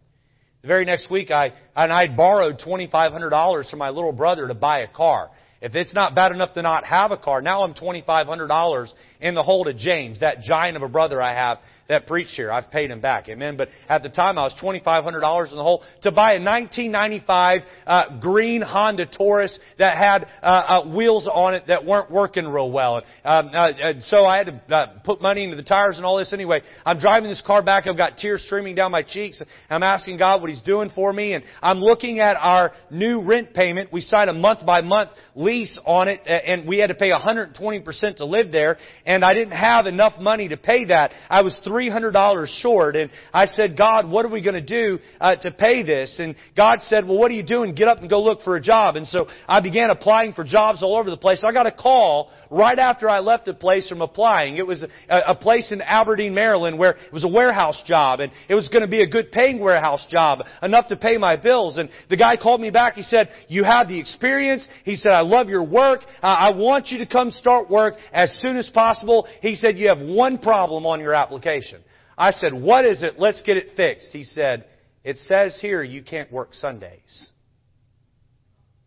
The 0.61 0.67
very 0.67 0.85
next 0.85 1.09
week, 1.09 1.29
I 1.29 1.51
and 1.75 1.91
I 1.91 2.07
borrowed 2.07 2.59
twenty 2.63 2.89
five 2.89 3.11
hundred 3.11 3.31
dollars 3.31 3.69
from 3.69 3.79
my 3.79 3.89
little 3.89 4.13
brother 4.13 4.47
to 4.47 4.53
buy 4.53 4.79
a 4.79 4.87
car. 4.87 5.29
If 5.63 5.75
it's 5.75 5.93
not 5.93 6.13
bad 6.13 6.33
enough 6.33 6.53
to 6.55 6.61
not 6.61 6.83
have 6.83 7.11
a 7.11 7.17
car, 7.17 7.41
now 7.41 7.63
I'm 7.63 7.73
twenty 7.73 8.03
five 8.05 8.27
hundred 8.27 8.47
dollars 8.47 8.93
in 9.21 9.33
the 9.33 9.43
hole 9.43 9.63
to 9.63 9.73
James, 9.73 10.19
that 10.19 10.41
giant 10.41 10.75
of 10.75 10.83
a 10.83 10.89
brother 10.89 11.21
I 11.21 11.33
have, 11.33 11.59
that 11.93 12.07
preached 12.07 12.31
here. 12.31 12.51
I've 12.51 12.69
paid 12.71 12.91
him 12.91 13.01
back. 13.01 13.29
Amen. 13.29 13.55
But 13.57 13.69
at 13.87 14.03
the 14.03 14.09
time, 14.09 14.37
I 14.37 14.43
was 14.43 14.53
$2,500 14.61 15.51
in 15.51 15.55
the 15.55 15.63
hole 15.63 15.83
to 16.01 16.11
buy 16.11 16.33
a 16.33 16.43
1995 16.43 17.61
uh, 17.85 18.19
green 18.19 18.61
Honda 18.61 19.05
Taurus 19.05 19.57
that 19.79 19.97
had 19.97 20.27
uh, 20.41 20.45
uh, 20.45 20.95
wheels 20.95 21.27
on 21.31 21.53
it 21.53 21.65
that 21.67 21.85
weren't 21.85 22.11
working 22.11 22.47
real 22.47 22.71
well. 22.71 22.97
Um, 23.23 23.47
uh, 23.53 23.71
and 23.71 24.03
so 24.03 24.25
I 24.25 24.37
had 24.37 24.47
to 24.47 24.75
uh, 24.75 24.99
put 25.05 25.21
money 25.21 25.43
into 25.43 25.55
the 25.55 25.63
tires 25.63 25.97
and 25.97 26.05
all 26.05 26.17
this 26.17 26.33
anyway. 26.33 26.61
I'm 26.85 26.99
driving 26.99 27.29
this 27.29 27.43
car 27.45 27.63
back. 27.63 27.87
I've 27.87 27.97
got 27.97 28.17
tears 28.17 28.43
streaming 28.45 28.75
down 28.75 28.91
my 28.91 29.03
cheeks. 29.03 29.41
I'm 29.69 29.83
asking 29.83 30.17
God 30.17 30.41
what 30.41 30.49
He's 30.49 30.61
doing 30.61 30.89
for 30.93 31.13
me. 31.13 31.33
And 31.33 31.43
I'm 31.61 31.79
looking 31.79 32.19
at 32.19 32.35
our 32.37 32.71
new 32.89 33.21
rent 33.21 33.53
payment. 33.53 33.93
We 33.93 34.01
signed 34.01 34.29
a 34.29 34.33
month 34.33 34.65
by 34.65 34.81
month 34.81 35.11
lease 35.35 35.79
on 35.85 36.07
it 36.07 36.21
and 36.25 36.67
we 36.67 36.79
had 36.79 36.87
to 36.87 36.95
pay 36.95 37.11
120% 37.11 38.17
to 38.17 38.25
live 38.25 38.51
there. 38.51 38.77
And 39.05 39.23
I 39.23 39.33
didn't 39.33 39.57
have 39.57 39.85
enough 39.85 40.19
money 40.19 40.49
to 40.49 40.57
pay 40.57 40.85
that. 40.85 41.11
I 41.29 41.41
was 41.41 41.57
$300 41.89 42.47
short. 42.61 42.95
And 42.95 43.09
I 43.33 43.45
said, 43.45 43.77
God, 43.77 44.09
what 44.09 44.25
are 44.25 44.29
we 44.29 44.41
going 44.41 44.55
to 44.55 44.61
do 44.61 44.99
uh, 45.19 45.35
to 45.37 45.51
pay 45.51 45.83
this? 45.83 46.17
And 46.19 46.35
God 46.55 46.79
said, 46.81 47.07
well, 47.07 47.17
what 47.17 47.31
are 47.31 47.35
you 47.35 47.45
doing? 47.45 47.75
Get 47.75 47.87
up 47.87 47.99
and 47.99 48.09
go 48.09 48.21
look 48.21 48.41
for 48.41 48.55
a 48.55 48.61
job. 48.61 48.95
And 48.95 49.07
so 49.07 49.27
I 49.47 49.61
began 49.61 49.89
applying 49.89 50.33
for 50.33 50.43
jobs 50.43 50.83
all 50.83 50.97
over 50.97 51.09
the 51.09 51.17
place. 51.17 51.41
I 51.43 51.51
got 51.51 51.65
a 51.65 51.71
call 51.71 52.31
right 52.49 52.77
after 52.77 53.09
I 53.09 53.19
left 53.19 53.45
the 53.45 53.53
place 53.53 53.87
from 53.89 54.01
applying. 54.01 54.57
It 54.57 54.67
was 54.67 54.83
a, 55.09 55.19
a 55.27 55.35
place 55.35 55.71
in 55.71 55.81
Aberdeen, 55.81 56.33
Maryland 56.33 56.77
where 56.77 56.91
it 56.91 57.13
was 57.13 57.23
a 57.23 57.27
warehouse 57.27 57.81
job 57.85 58.19
and 58.19 58.31
it 58.49 58.55
was 58.55 58.69
going 58.69 58.83
to 58.83 58.87
be 58.87 59.01
a 59.01 59.07
good 59.07 59.31
paying 59.31 59.59
warehouse 59.59 60.05
job, 60.09 60.39
enough 60.61 60.87
to 60.87 60.95
pay 60.95 61.17
my 61.17 61.35
bills. 61.35 61.77
And 61.77 61.89
the 62.09 62.17
guy 62.17 62.37
called 62.37 62.61
me 62.61 62.69
back. 62.69 62.95
He 62.95 63.03
said, 63.03 63.29
you 63.47 63.63
have 63.63 63.87
the 63.87 63.99
experience. 63.99 64.67
He 64.83 64.95
said, 64.95 65.11
I 65.11 65.21
love 65.21 65.49
your 65.49 65.63
work. 65.63 66.01
Uh, 66.21 66.27
I 66.27 66.51
want 66.51 66.87
you 66.87 66.99
to 66.99 67.05
come 67.05 67.31
start 67.31 67.69
work 67.69 67.95
as 68.11 68.31
soon 68.41 68.57
as 68.57 68.69
possible. 68.69 69.27
He 69.41 69.55
said, 69.55 69.77
you 69.77 69.87
have 69.89 69.99
one 69.99 70.37
problem 70.37 70.85
on 70.85 70.99
your 70.99 71.13
application. 71.13 71.72
I 72.17 72.31
said, 72.31 72.53
What 72.53 72.85
is 72.85 73.03
it? 73.03 73.19
Let's 73.19 73.41
get 73.41 73.57
it 73.57 73.71
fixed. 73.75 74.09
He 74.11 74.23
said, 74.23 74.65
It 75.03 75.17
says 75.29 75.57
here 75.61 75.83
you 75.83 76.03
can't 76.03 76.31
work 76.31 76.53
Sundays. 76.53 77.29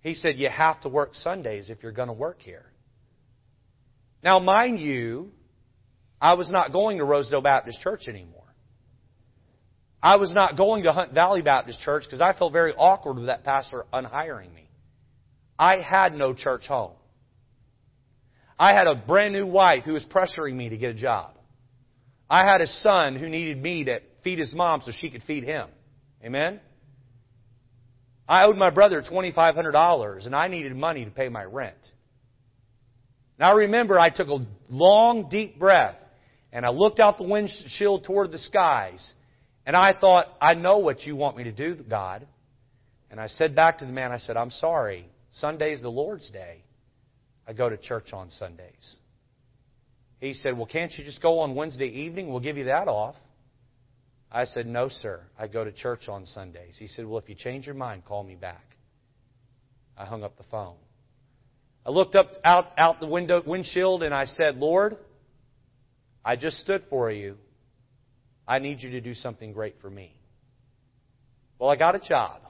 He 0.01 0.15
said, 0.15 0.37
You 0.37 0.49
have 0.49 0.81
to 0.83 0.89
work 0.89 1.15
Sundays 1.15 1.71
if 1.71 1.83
you're 1.83 1.93
going 1.93 2.09
to 2.09 2.15
work 2.15 2.41
here. 2.41 2.67
Now, 4.23 4.39
mind 4.39 4.81
you, 4.81 5.31
I 6.21 6.35
was 6.35 6.51
not 6.51 6.73
going 6.73 6.99
to 6.99 7.05
Rosedale 7.05 7.43
Baptist 7.43 7.81
Church 7.81 8.09
anymore. 8.09 8.43
I 10.03 10.17
was 10.17 10.33
not 10.33 10.57
going 10.57 10.85
to 10.85 10.93
Hunt 10.93 11.13
Valley 11.13 11.43
Baptist 11.43 11.81
Church 11.81 12.05
because 12.05 12.21
I 12.21 12.33
felt 12.33 12.53
very 12.53 12.73
awkward 12.75 13.17
with 13.17 13.27
that 13.27 13.45
pastor 13.45 13.87
unhiring 13.93 14.55
me. 14.55 14.69
I 15.59 15.81
had 15.81 16.15
no 16.15 16.35
church 16.35 16.67
home. 16.67 16.93
I 18.59 18.73
had 18.73 18.87
a 18.87 18.95
brand 18.95 19.35
new 19.35 19.47
wife 19.47 19.85
who 19.85 19.93
was 19.93 20.05
pressuring 20.05 20.55
me 20.55 20.69
to 20.71 20.77
get 20.77 20.91
a 20.91 20.95
job. 20.95 21.36
I 22.29 22.45
had 22.45 22.61
a 22.61 22.67
son 22.67 23.17
who 23.17 23.29
needed 23.29 23.63
me 23.63 23.85
to 23.85 24.01
feed 24.25 24.39
his 24.39 24.53
mom 24.53 24.83
so 24.85 24.91
she 24.93 25.11
could 25.11 25.23
feed 25.23 25.45
him. 25.45 25.69
Amen? 26.25 26.61
I 28.29 28.45
owed 28.45 28.57
my 28.57 28.71
brother 28.71 29.03
$2,500 29.03 30.27
and 30.27 30.35
I 30.35 30.49
needed 30.49 30.75
money 30.75 31.05
to 31.05 31.11
pay 31.11 31.29
my 31.29 31.45
rent. 31.45 31.77
Now 33.39 33.55
remember, 33.55 33.99
I 33.99 34.11
took 34.11 34.29
a 34.29 34.41
long, 34.69 35.29
deep 35.29 35.59
breath 35.59 35.99
and 36.53 36.67
I 36.67 36.71
looked 36.71 36.99
out 36.99 37.19
the 37.19 37.25
windshield 37.25 38.05
toward 38.05 38.33
the 38.33 38.39
skies 38.39 39.13
and 39.65 39.77
I 39.77 39.93
thought, 39.93 40.27
I 40.41 40.55
know 40.55 40.79
what 40.79 41.03
you 41.03 41.15
want 41.15 41.37
me 41.37 41.45
to 41.45 41.53
do, 41.53 41.77
God. 41.89 42.27
And 43.11 43.21
I 43.21 43.29
said 43.29 43.55
back 43.55 43.79
to 43.79 43.87
the 43.87 43.93
man, 43.93 44.11
I 44.11 44.19
said, 44.19 44.37
I'm 44.37 44.51
sorry. 44.51 45.09
Sunday's 45.33 45.83
the 45.83 45.89
Lord's 45.89 46.29
day. 46.31 46.65
I 47.47 47.53
go 47.53 47.69
to 47.69 47.77
church 47.77 48.13
on 48.13 48.31
Sundays. 48.31 48.97
He 50.21 50.35
said, 50.35 50.57
Well, 50.57 50.67
can't 50.67 50.93
you 50.97 51.05
just 51.05 51.21
go 51.21 51.41
on 51.41 51.55
Wednesday 51.55 51.89
evening? 51.89 52.29
We'll 52.31 52.41
give 52.41 52.57
you 52.57 52.65
that 52.65 52.89
off. 52.89 53.17
I 54.31 54.45
said, 54.45 54.67
No, 54.67 54.89
sir. 54.89 55.21
I 55.39 55.47
go 55.47 55.65
to 55.65 55.73
church 55.73 56.09
on 56.09 56.27
Sundays. 56.27 56.77
He 56.79 56.87
said, 56.87 57.07
Well, 57.07 57.19
if 57.19 57.29
you 57.29 57.35
change 57.35 57.67
your 57.67 57.75
mind, 57.75 58.05
call 58.05 58.23
me 58.23 58.35
back. 58.35 58.65
I 59.97 60.05
hung 60.05 60.23
up 60.23 60.37
the 60.37 60.45
phone. 60.51 60.77
I 61.85 61.91
looked 61.91 62.17
up 62.17 62.33
out, 62.45 62.67
out 62.77 63.01
the 63.01 63.07
window 63.07 63.43
windshield 63.47 64.03
and 64.03 64.13
I 64.13 64.25
said, 64.25 64.57
Lord, 64.57 64.97
I 66.25 66.37
just 66.37 66.59
stood 66.59 66.83
for 66.91 67.11
you. 67.11 67.37
I 68.49 68.59
need 68.59 68.83
you 68.83 68.91
to 68.91 69.01
do 69.01 69.15
something 69.15 69.53
great 69.53 69.77
for 69.81 69.89
me. 69.89 70.13
Well, 71.59 71.71
I 71.71 71.77
got 71.77 71.95
a 71.95 72.01
job 72.01 72.41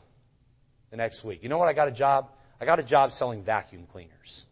the 0.91 0.97
next 0.97 1.23
week. 1.23 1.41
You 1.43 1.49
know 1.49 1.59
what? 1.59 1.69
I 1.69 1.75
got 1.75 1.89
a 1.89 1.93
job. 1.93 2.29
I 2.61 2.65
got 2.65 2.81
a 2.81 2.83
job 2.83 3.11
selling 3.11 3.45
vacuum 3.45 3.87
cleaners. 3.91 4.46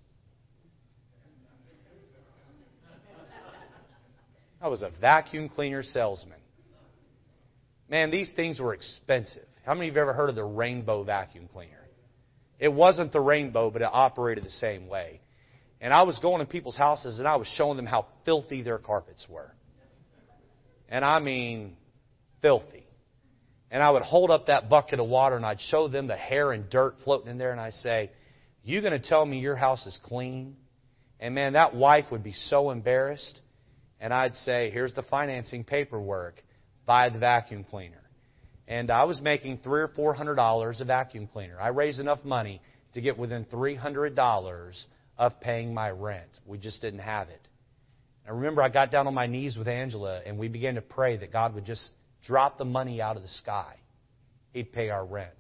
I 4.65 4.69
was 4.69 4.81
a 4.81 4.89
vacuum 4.99 5.51
cleaner 5.51 5.83
salesman. 5.83 6.39
Man, 7.91 8.11
these 8.11 8.33
things 8.35 8.59
were 8.59 8.73
expensive. 8.73 9.45
How 9.67 9.75
many 9.75 9.89
of 9.89 9.95
you 9.95 10.01
have 10.01 10.09
ever 10.09 10.17
heard 10.17 10.31
of 10.31 10.37
the 10.37 10.45
rainbow 10.45 11.05
vacuum 11.05 11.51
cleaner? 11.53 11.87
It 12.59 12.73
wasn't 12.73 13.13
the 13.13 13.21
rainbow, 13.21 13.71
but 13.71 13.83
it 13.83 13.89
operated 13.93 14.43
the 14.43 14.51
same 14.51 14.87
way. 14.87 15.21
And 15.83 15.93
I 15.93 16.05
was 16.05 16.19
going 16.21 16.41
to 16.41 16.51
people's 16.51 16.79
houses 16.79 17.19
and 17.19 17.29
I 17.29 17.37
was 17.37 17.47
showing 17.59 17.77
them 17.77 17.85
how 17.85 18.07
filthy 18.25 18.63
their 18.63 18.79
carpets 18.79 19.27
were. 19.29 19.55
And 20.89 21.05
I 21.05 21.19
mean, 21.19 21.77
filthy. 22.41 22.87
And 23.71 23.83
I 23.83 23.91
would 23.91 24.03
hold 24.03 24.31
up 24.31 24.47
that 24.47 24.71
bucket 24.71 24.99
of 24.99 25.07
water 25.07 25.37
and 25.37 25.45
I'd 25.45 25.61
show 25.61 25.89
them 25.89 26.07
the 26.07 26.17
hair 26.17 26.53
and 26.53 26.71
dirt 26.71 26.95
floating 27.05 27.29
in 27.29 27.37
there 27.37 27.53
and 27.53 27.61
I'd 27.61 27.75
say, 27.75 28.13
You 28.63 28.81
going 28.81 28.99
to 28.99 29.09
tell 29.09 29.27
me 29.27 29.41
your 29.41 29.57
house 29.57 29.85
is 29.85 29.99
clean? 30.05 30.57
And 31.21 31.35
man, 31.35 31.53
that 31.53 31.75
wife 31.75 32.07
would 32.13 32.25
be 32.25 32.33
so 32.33 32.71
embarrassed. 32.71 33.43
And 34.05 34.13
I'd 34.13 34.35
say, 34.35 34.71
Here's 34.71 34.93
the 34.93 35.03
financing 35.03 35.65
paperwork. 35.65 36.35
Buy 36.85 37.09
the 37.09 37.19
vacuum 37.19 37.65
cleaner. 37.65 38.03
And 38.69 38.91
I 38.91 39.05
was 39.05 39.23
making 39.23 39.61
three 39.65 39.81
or 39.81 39.89
four 39.89 40.13
hundred 40.13 40.35
dollars 40.35 40.83
a 40.83 40.85
vacuum 40.85 41.27
cleaner. 41.27 41.59
I 41.59 41.69
raised 41.69 42.01
enough 42.01 42.23
money 42.23 42.61
to 42.93 43.01
get 43.01 43.17
within 43.17 43.47
three 43.47 43.75
hundred 43.75 44.15
dollars 44.15 44.85
of 45.17 45.41
paying 45.41 45.73
my 45.73 45.89
rent. 45.89 46.29
We 46.45 46.59
just 46.59 46.83
didn't 46.83 46.99
have 46.99 47.31
it. 47.31 47.49
I 48.29 48.33
remember 48.33 48.63
I 48.63 48.69
got 48.69 48.91
down 48.91 49.07
on 49.07 49.15
my 49.15 49.27
knees 49.27 49.57
with 49.57 49.69
Angela 49.69 50.21
and 50.27 50.39
we 50.39 50.49
began 50.49 50.75
to 50.75 50.83
pray 50.83 51.17
that 51.17 51.33
God 51.33 51.55
would 51.55 51.65
just 51.65 51.89
drop 52.27 52.59
the 52.59 52.67
money 52.67 53.01
out 53.01 53.17
of 53.17 53.23
the 53.23 53.29
sky. 53.29 53.75
He'd 54.53 54.71
pay 54.71 54.91
our 54.91 55.07
rent. 55.07 55.33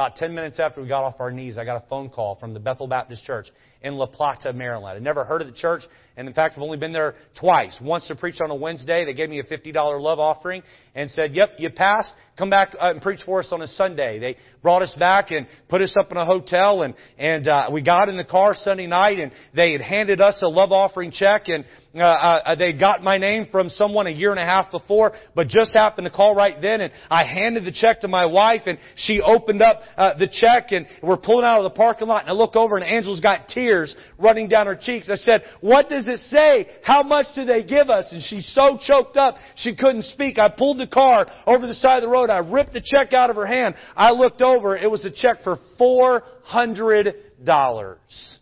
About 0.00 0.16
10 0.16 0.34
minutes 0.34 0.58
after 0.58 0.80
we 0.80 0.88
got 0.88 1.04
off 1.04 1.20
our 1.20 1.30
knees, 1.30 1.58
I 1.58 1.66
got 1.66 1.84
a 1.84 1.86
phone 1.88 2.08
call 2.08 2.36
from 2.36 2.54
the 2.54 2.58
Bethel 2.58 2.86
Baptist 2.86 3.22
Church 3.24 3.48
in 3.82 3.96
La 3.96 4.06
Plata, 4.06 4.50
Maryland. 4.50 4.96
I'd 4.96 5.02
never 5.02 5.24
heard 5.24 5.42
of 5.42 5.46
the 5.46 5.52
church, 5.52 5.82
and 6.20 6.28
in 6.28 6.34
fact, 6.34 6.54
I've 6.54 6.62
only 6.62 6.76
been 6.76 6.92
there 6.92 7.14
twice. 7.38 7.78
Once 7.80 8.06
to 8.08 8.14
preach 8.14 8.42
on 8.44 8.50
a 8.50 8.54
Wednesday, 8.54 9.06
they 9.06 9.14
gave 9.14 9.30
me 9.30 9.40
a 9.40 9.42
$50 9.42 9.74
love 10.02 10.18
offering 10.18 10.62
and 10.94 11.10
said, 11.10 11.34
yep, 11.34 11.52
you 11.56 11.70
passed. 11.70 12.12
Come 12.36 12.50
back 12.50 12.74
uh, 12.74 12.90
and 12.90 13.02
preach 13.02 13.20
for 13.24 13.40
us 13.40 13.48
on 13.52 13.62
a 13.62 13.66
Sunday. 13.66 14.18
They 14.18 14.36
brought 14.62 14.82
us 14.82 14.94
back 14.98 15.30
and 15.30 15.46
put 15.68 15.82
us 15.82 15.94
up 15.98 16.10
in 16.10 16.16
a 16.16 16.24
hotel, 16.24 16.82
and, 16.82 16.94
and 17.18 17.48
uh, 17.48 17.68
we 17.70 17.82
got 17.82 18.08
in 18.08 18.16
the 18.16 18.24
car 18.24 18.54
Sunday 18.54 18.86
night, 18.86 19.18
and 19.18 19.32
they 19.54 19.72
had 19.72 19.82
handed 19.82 20.20
us 20.20 20.40
a 20.42 20.48
love 20.48 20.72
offering 20.72 21.10
check, 21.10 21.48
and 21.48 21.64
uh, 21.94 21.98
uh, 21.98 22.54
they 22.54 22.72
got 22.72 23.02
my 23.02 23.18
name 23.18 23.46
from 23.50 23.68
someone 23.68 24.06
a 24.06 24.10
year 24.10 24.30
and 24.30 24.40
a 24.40 24.44
half 24.44 24.70
before, 24.70 25.12
but 25.34 25.48
just 25.48 25.74
happened 25.74 26.06
to 26.06 26.10
call 26.10 26.34
right 26.34 26.54
then, 26.62 26.80
and 26.80 26.92
I 27.10 27.24
handed 27.24 27.64
the 27.64 27.72
check 27.72 28.00
to 28.02 28.08
my 28.08 28.24
wife, 28.24 28.62
and 28.66 28.78
she 28.96 29.20
opened 29.20 29.60
up 29.60 29.80
uh, 29.96 30.16
the 30.16 30.28
check, 30.28 30.72
and 30.72 30.86
we're 31.02 31.18
pulling 31.18 31.44
out 31.44 31.58
of 31.58 31.64
the 31.64 31.76
parking 31.76 32.08
lot, 32.08 32.22
and 32.22 32.30
I 32.30 32.32
look 32.32 32.56
over, 32.56 32.76
and 32.76 32.86
Angela's 32.86 33.20
got 33.20 33.48
tears 33.48 33.94
running 34.18 34.48
down 34.48 34.66
her 34.66 34.78
cheeks. 34.80 35.10
I 35.10 35.16
said, 35.16 35.42
"What 35.60 35.88
does 35.90 36.06
it 36.10 36.18
say? 36.18 36.66
How 36.82 37.02
much 37.02 37.26
do 37.34 37.44
they 37.44 37.62
give 37.62 37.90
us?" 37.90 38.12
And 38.12 38.22
she's 38.22 38.46
so 38.54 38.78
choked 38.80 39.16
up 39.16 39.36
she 39.56 39.74
couldn't 39.74 40.02
speak. 40.02 40.38
I 40.38 40.48
pulled 40.48 40.78
the 40.78 40.86
car 40.86 41.26
over 41.46 41.66
the 41.66 41.74
side 41.74 41.96
of 41.96 42.02
the 42.02 42.08
road. 42.08 42.30
I 42.30 42.38
ripped 42.38 42.72
the 42.72 42.82
check 42.82 43.12
out 43.12 43.30
of 43.30 43.36
her 43.36 43.46
hand. 43.46 43.74
I 43.96 44.10
looked 44.12 44.42
over. 44.42 44.76
It 44.76 44.90
was 44.90 45.04
a 45.04 45.10
check 45.10 45.42
for 45.42 45.58
four 45.78 46.22
hundred 46.42 47.14
dollars. 47.44 48.38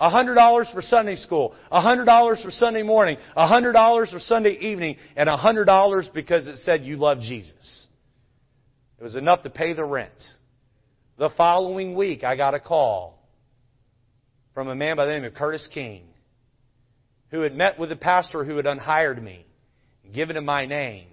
$100 0.00 0.72
for 0.72 0.82
Sunday 0.82 1.14
school, 1.14 1.54
$100 1.70 2.42
for 2.42 2.50
Sunday 2.50 2.82
morning, 2.82 3.16
$100 3.36 4.10
for 4.10 4.18
Sunday 4.18 4.56
evening, 4.60 4.96
and 5.14 5.28
$100 5.28 6.12
because 6.12 6.48
it 6.48 6.56
said 6.56 6.84
you 6.84 6.96
love 6.96 7.20
Jesus. 7.20 7.86
It 8.98 9.02
was 9.04 9.14
enough 9.14 9.42
to 9.42 9.50
pay 9.50 9.74
the 9.74 9.84
rent. 9.84 10.10
The 11.18 11.30
following 11.36 11.94
week, 11.94 12.24
I 12.24 12.34
got 12.36 12.54
a 12.54 12.58
call 12.58 13.18
from 14.54 14.68
a 14.68 14.74
man 14.74 14.96
by 14.96 15.06
the 15.06 15.12
name 15.12 15.24
of 15.24 15.34
Curtis 15.34 15.68
King 15.72 16.11
who 17.32 17.40
had 17.40 17.56
met 17.56 17.78
with 17.78 17.88
the 17.88 17.96
pastor 17.96 18.44
who 18.44 18.56
had 18.56 18.66
unhired 18.66 19.20
me, 19.20 19.44
given 20.14 20.36
him 20.36 20.44
my 20.44 20.66
name. 20.66 21.08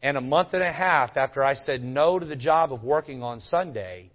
And 0.00 0.16
a 0.16 0.20
month 0.20 0.54
and 0.54 0.62
a 0.62 0.72
half 0.72 1.16
after 1.16 1.44
I 1.44 1.54
said 1.54 1.82
no 1.82 2.18
to 2.18 2.24
the 2.24 2.36
job 2.36 2.72
of 2.72 2.82
working 2.82 3.22
on 3.22 3.40
Sunday, 3.40 4.10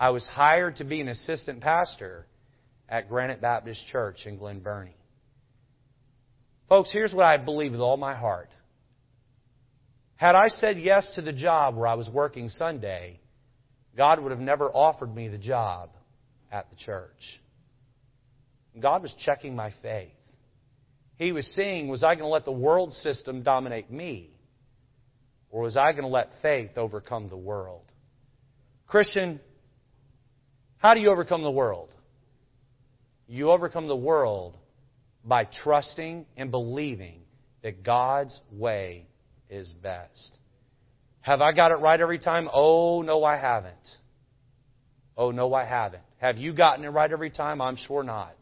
I 0.00 0.10
was 0.10 0.26
hired 0.26 0.76
to 0.76 0.84
be 0.84 1.00
an 1.00 1.08
assistant 1.08 1.60
pastor 1.60 2.26
at 2.88 3.08
Granite 3.08 3.40
Baptist 3.40 3.86
Church 3.92 4.26
in 4.26 4.38
Glen 4.38 4.60
Burnie. 4.60 4.96
Folks, 6.68 6.90
here's 6.90 7.12
what 7.12 7.26
I 7.26 7.36
believe 7.36 7.72
with 7.72 7.80
all 7.80 7.98
my 7.98 8.14
heart. 8.14 8.48
Had 10.16 10.34
I 10.34 10.48
said 10.48 10.78
yes 10.78 11.10
to 11.16 11.22
the 11.22 11.32
job 11.32 11.76
where 11.76 11.86
I 11.86 11.94
was 11.94 12.08
working 12.08 12.48
Sunday, 12.48 13.20
God 13.94 14.20
would 14.20 14.30
have 14.30 14.40
never 14.40 14.70
offered 14.70 15.14
me 15.14 15.28
the 15.28 15.38
job 15.38 15.90
at 16.50 16.70
the 16.70 16.76
church. 16.76 17.40
God 18.80 19.02
was 19.02 19.14
checking 19.18 19.54
my 19.54 19.72
faith. 19.82 20.12
He 21.22 21.30
was 21.30 21.46
seeing, 21.54 21.86
was 21.86 22.02
I 22.02 22.16
going 22.16 22.24
to 22.24 22.32
let 22.32 22.44
the 22.44 22.50
world 22.50 22.92
system 22.94 23.44
dominate 23.44 23.88
me? 23.92 24.30
Or 25.50 25.62
was 25.62 25.76
I 25.76 25.92
going 25.92 26.02
to 26.02 26.08
let 26.08 26.30
faith 26.42 26.76
overcome 26.76 27.28
the 27.28 27.36
world? 27.36 27.84
Christian, 28.88 29.38
how 30.78 30.94
do 30.94 31.00
you 31.00 31.10
overcome 31.10 31.42
the 31.42 31.50
world? 31.50 31.94
You 33.28 33.52
overcome 33.52 33.86
the 33.86 33.94
world 33.94 34.56
by 35.24 35.44
trusting 35.62 36.26
and 36.36 36.50
believing 36.50 37.20
that 37.62 37.84
God's 37.84 38.40
way 38.50 39.06
is 39.48 39.72
best. 39.80 40.36
Have 41.20 41.40
I 41.40 41.52
got 41.52 41.70
it 41.70 41.76
right 41.76 42.00
every 42.00 42.18
time? 42.18 42.48
Oh, 42.52 43.02
no, 43.02 43.22
I 43.22 43.36
haven't. 43.36 43.76
Oh, 45.16 45.30
no, 45.30 45.54
I 45.54 45.66
haven't. 45.66 46.02
Have 46.16 46.36
you 46.36 46.52
gotten 46.52 46.84
it 46.84 46.88
right 46.88 47.12
every 47.12 47.30
time? 47.30 47.60
I'm 47.60 47.76
sure 47.76 48.02
not. 48.02 48.34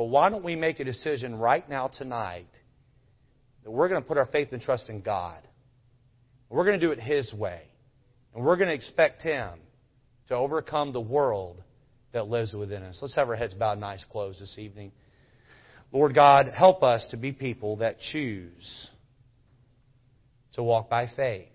But 0.00 0.06
why 0.06 0.30
don't 0.30 0.42
we 0.42 0.56
make 0.56 0.80
a 0.80 0.84
decision 0.84 1.38
right 1.38 1.68
now, 1.68 1.88
tonight, 1.88 2.48
that 3.62 3.70
we're 3.70 3.90
going 3.90 4.00
to 4.00 4.08
put 4.08 4.16
our 4.16 4.24
faith 4.24 4.48
and 4.50 4.62
trust 4.62 4.88
in 4.88 5.02
God? 5.02 5.42
We're 6.48 6.64
going 6.64 6.80
to 6.80 6.86
do 6.86 6.90
it 6.90 6.98
His 6.98 7.30
way. 7.34 7.60
And 8.34 8.42
we're 8.42 8.56
going 8.56 8.70
to 8.70 8.74
expect 8.74 9.20
Him 9.20 9.50
to 10.28 10.36
overcome 10.36 10.94
the 10.94 11.02
world 11.02 11.62
that 12.14 12.28
lives 12.28 12.54
within 12.54 12.82
us. 12.82 12.98
Let's 13.02 13.14
have 13.14 13.28
our 13.28 13.36
heads 13.36 13.52
bowed 13.52 13.72
and 13.72 13.84
eyes 13.84 14.02
closed 14.10 14.40
this 14.40 14.56
evening. 14.58 14.92
Lord 15.92 16.14
God, 16.14 16.46
help 16.48 16.82
us 16.82 17.06
to 17.10 17.18
be 17.18 17.32
people 17.32 17.76
that 17.76 18.00
choose 18.10 18.88
to 20.54 20.62
walk 20.62 20.88
by 20.88 21.08
faith. 21.14 21.48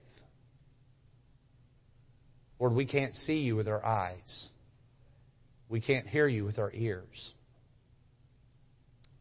Lord, 2.60 2.74
we 2.74 2.86
can't 2.86 3.16
see 3.16 3.40
you 3.40 3.56
with 3.56 3.68
our 3.68 3.84
eyes. 3.84 4.50
We 5.68 5.82
can't 5.82 6.06
hear 6.06 6.28
you 6.28 6.46
with 6.46 6.60
our 6.60 6.72
ears. 6.72 7.34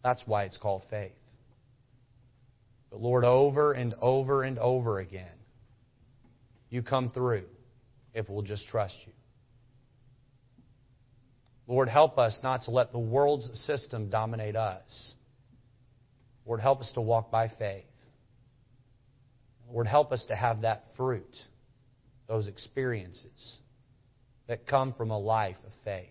That's 0.05 0.23
why 0.27 0.45
it's 0.45 0.59
called 0.59 0.83
faith. 0.91 1.13
But 2.91 3.01
Lord, 3.01 3.25
over 3.25 3.73
and 3.73 3.95
over 4.01 4.45
and 4.45 4.59
over 4.59 5.01
again, 5.01 5.27
you 6.71 6.83
come 6.83 7.09
through 7.09 7.45
if 8.13 8.29
we'll 8.29 8.43
just 8.43 8.69
trust 8.69 8.95
you. 9.07 9.13
Lord, 11.67 11.89
help 11.89 12.19
us 12.19 12.39
not 12.43 12.63
to 12.65 12.71
let 12.71 12.93
the 12.93 12.99
world's 12.99 13.49
system 13.65 14.11
dominate 14.11 14.55
us. 14.55 15.15
Lord, 16.45 16.61
help 16.61 16.81
us 16.81 16.93
to 16.95 17.01
walk 17.01 17.31
by 17.31 17.49
faith. 17.49 17.85
Lord, 19.73 19.87
help 19.87 20.13
us 20.13 20.25
to 20.29 20.37
have 20.37 20.61
that 20.61 20.85
fruit, 20.99 21.35
those 22.29 22.47
experiences 22.47 23.59
that 24.47 24.67
come 24.67 24.93
from 24.93 25.11
a 25.11 25.19
life 25.19 25.57
of 25.67 25.73
faith 25.83 26.11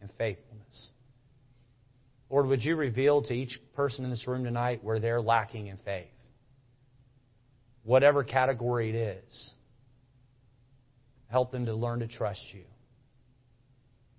and 0.00 0.10
faithfulness. 0.16 0.90
Lord, 2.30 2.46
would 2.46 2.64
you 2.64 2.76
reveal 2.76 3.22
to 3.22 3.34
each 3.34 3.58
person 3.74 4.04
in 4.04 4.10
this 4.10 4.26
room 4.26 4.44
tonight 4.44 4.84
where 4.84 5.00
they're 5.00 5.20
lacking 5.20 5.66
in 5.66 5.76
faith? 5.78 6.06
Whatever 7.82 8.22
category 8.22 8.90
it 8.90 8.94
is, 8.94 9.52
help 11.28 11.50
them 11.50 11.66
to 11.66 11.74
learn 11.74 12.00
to 12.00 12.08
trust 12.08 12.42
you. 12.52 12.62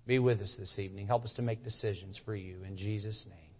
Be 0.06 0.18
with 0.18 0.40
us 0.40 0.54
this 0.58 0.78
evening. 0.78 1.06
Help 1.06 1.24
us 1.24 1.32
to 1.34 1.42
make 1.42 1.64
decisions 1.64 2.20
for 2.24 2.36
you. 2.36 2.64
In 2.64 2.76
Jesus' 2.76 3.24
name. 3.28 3.51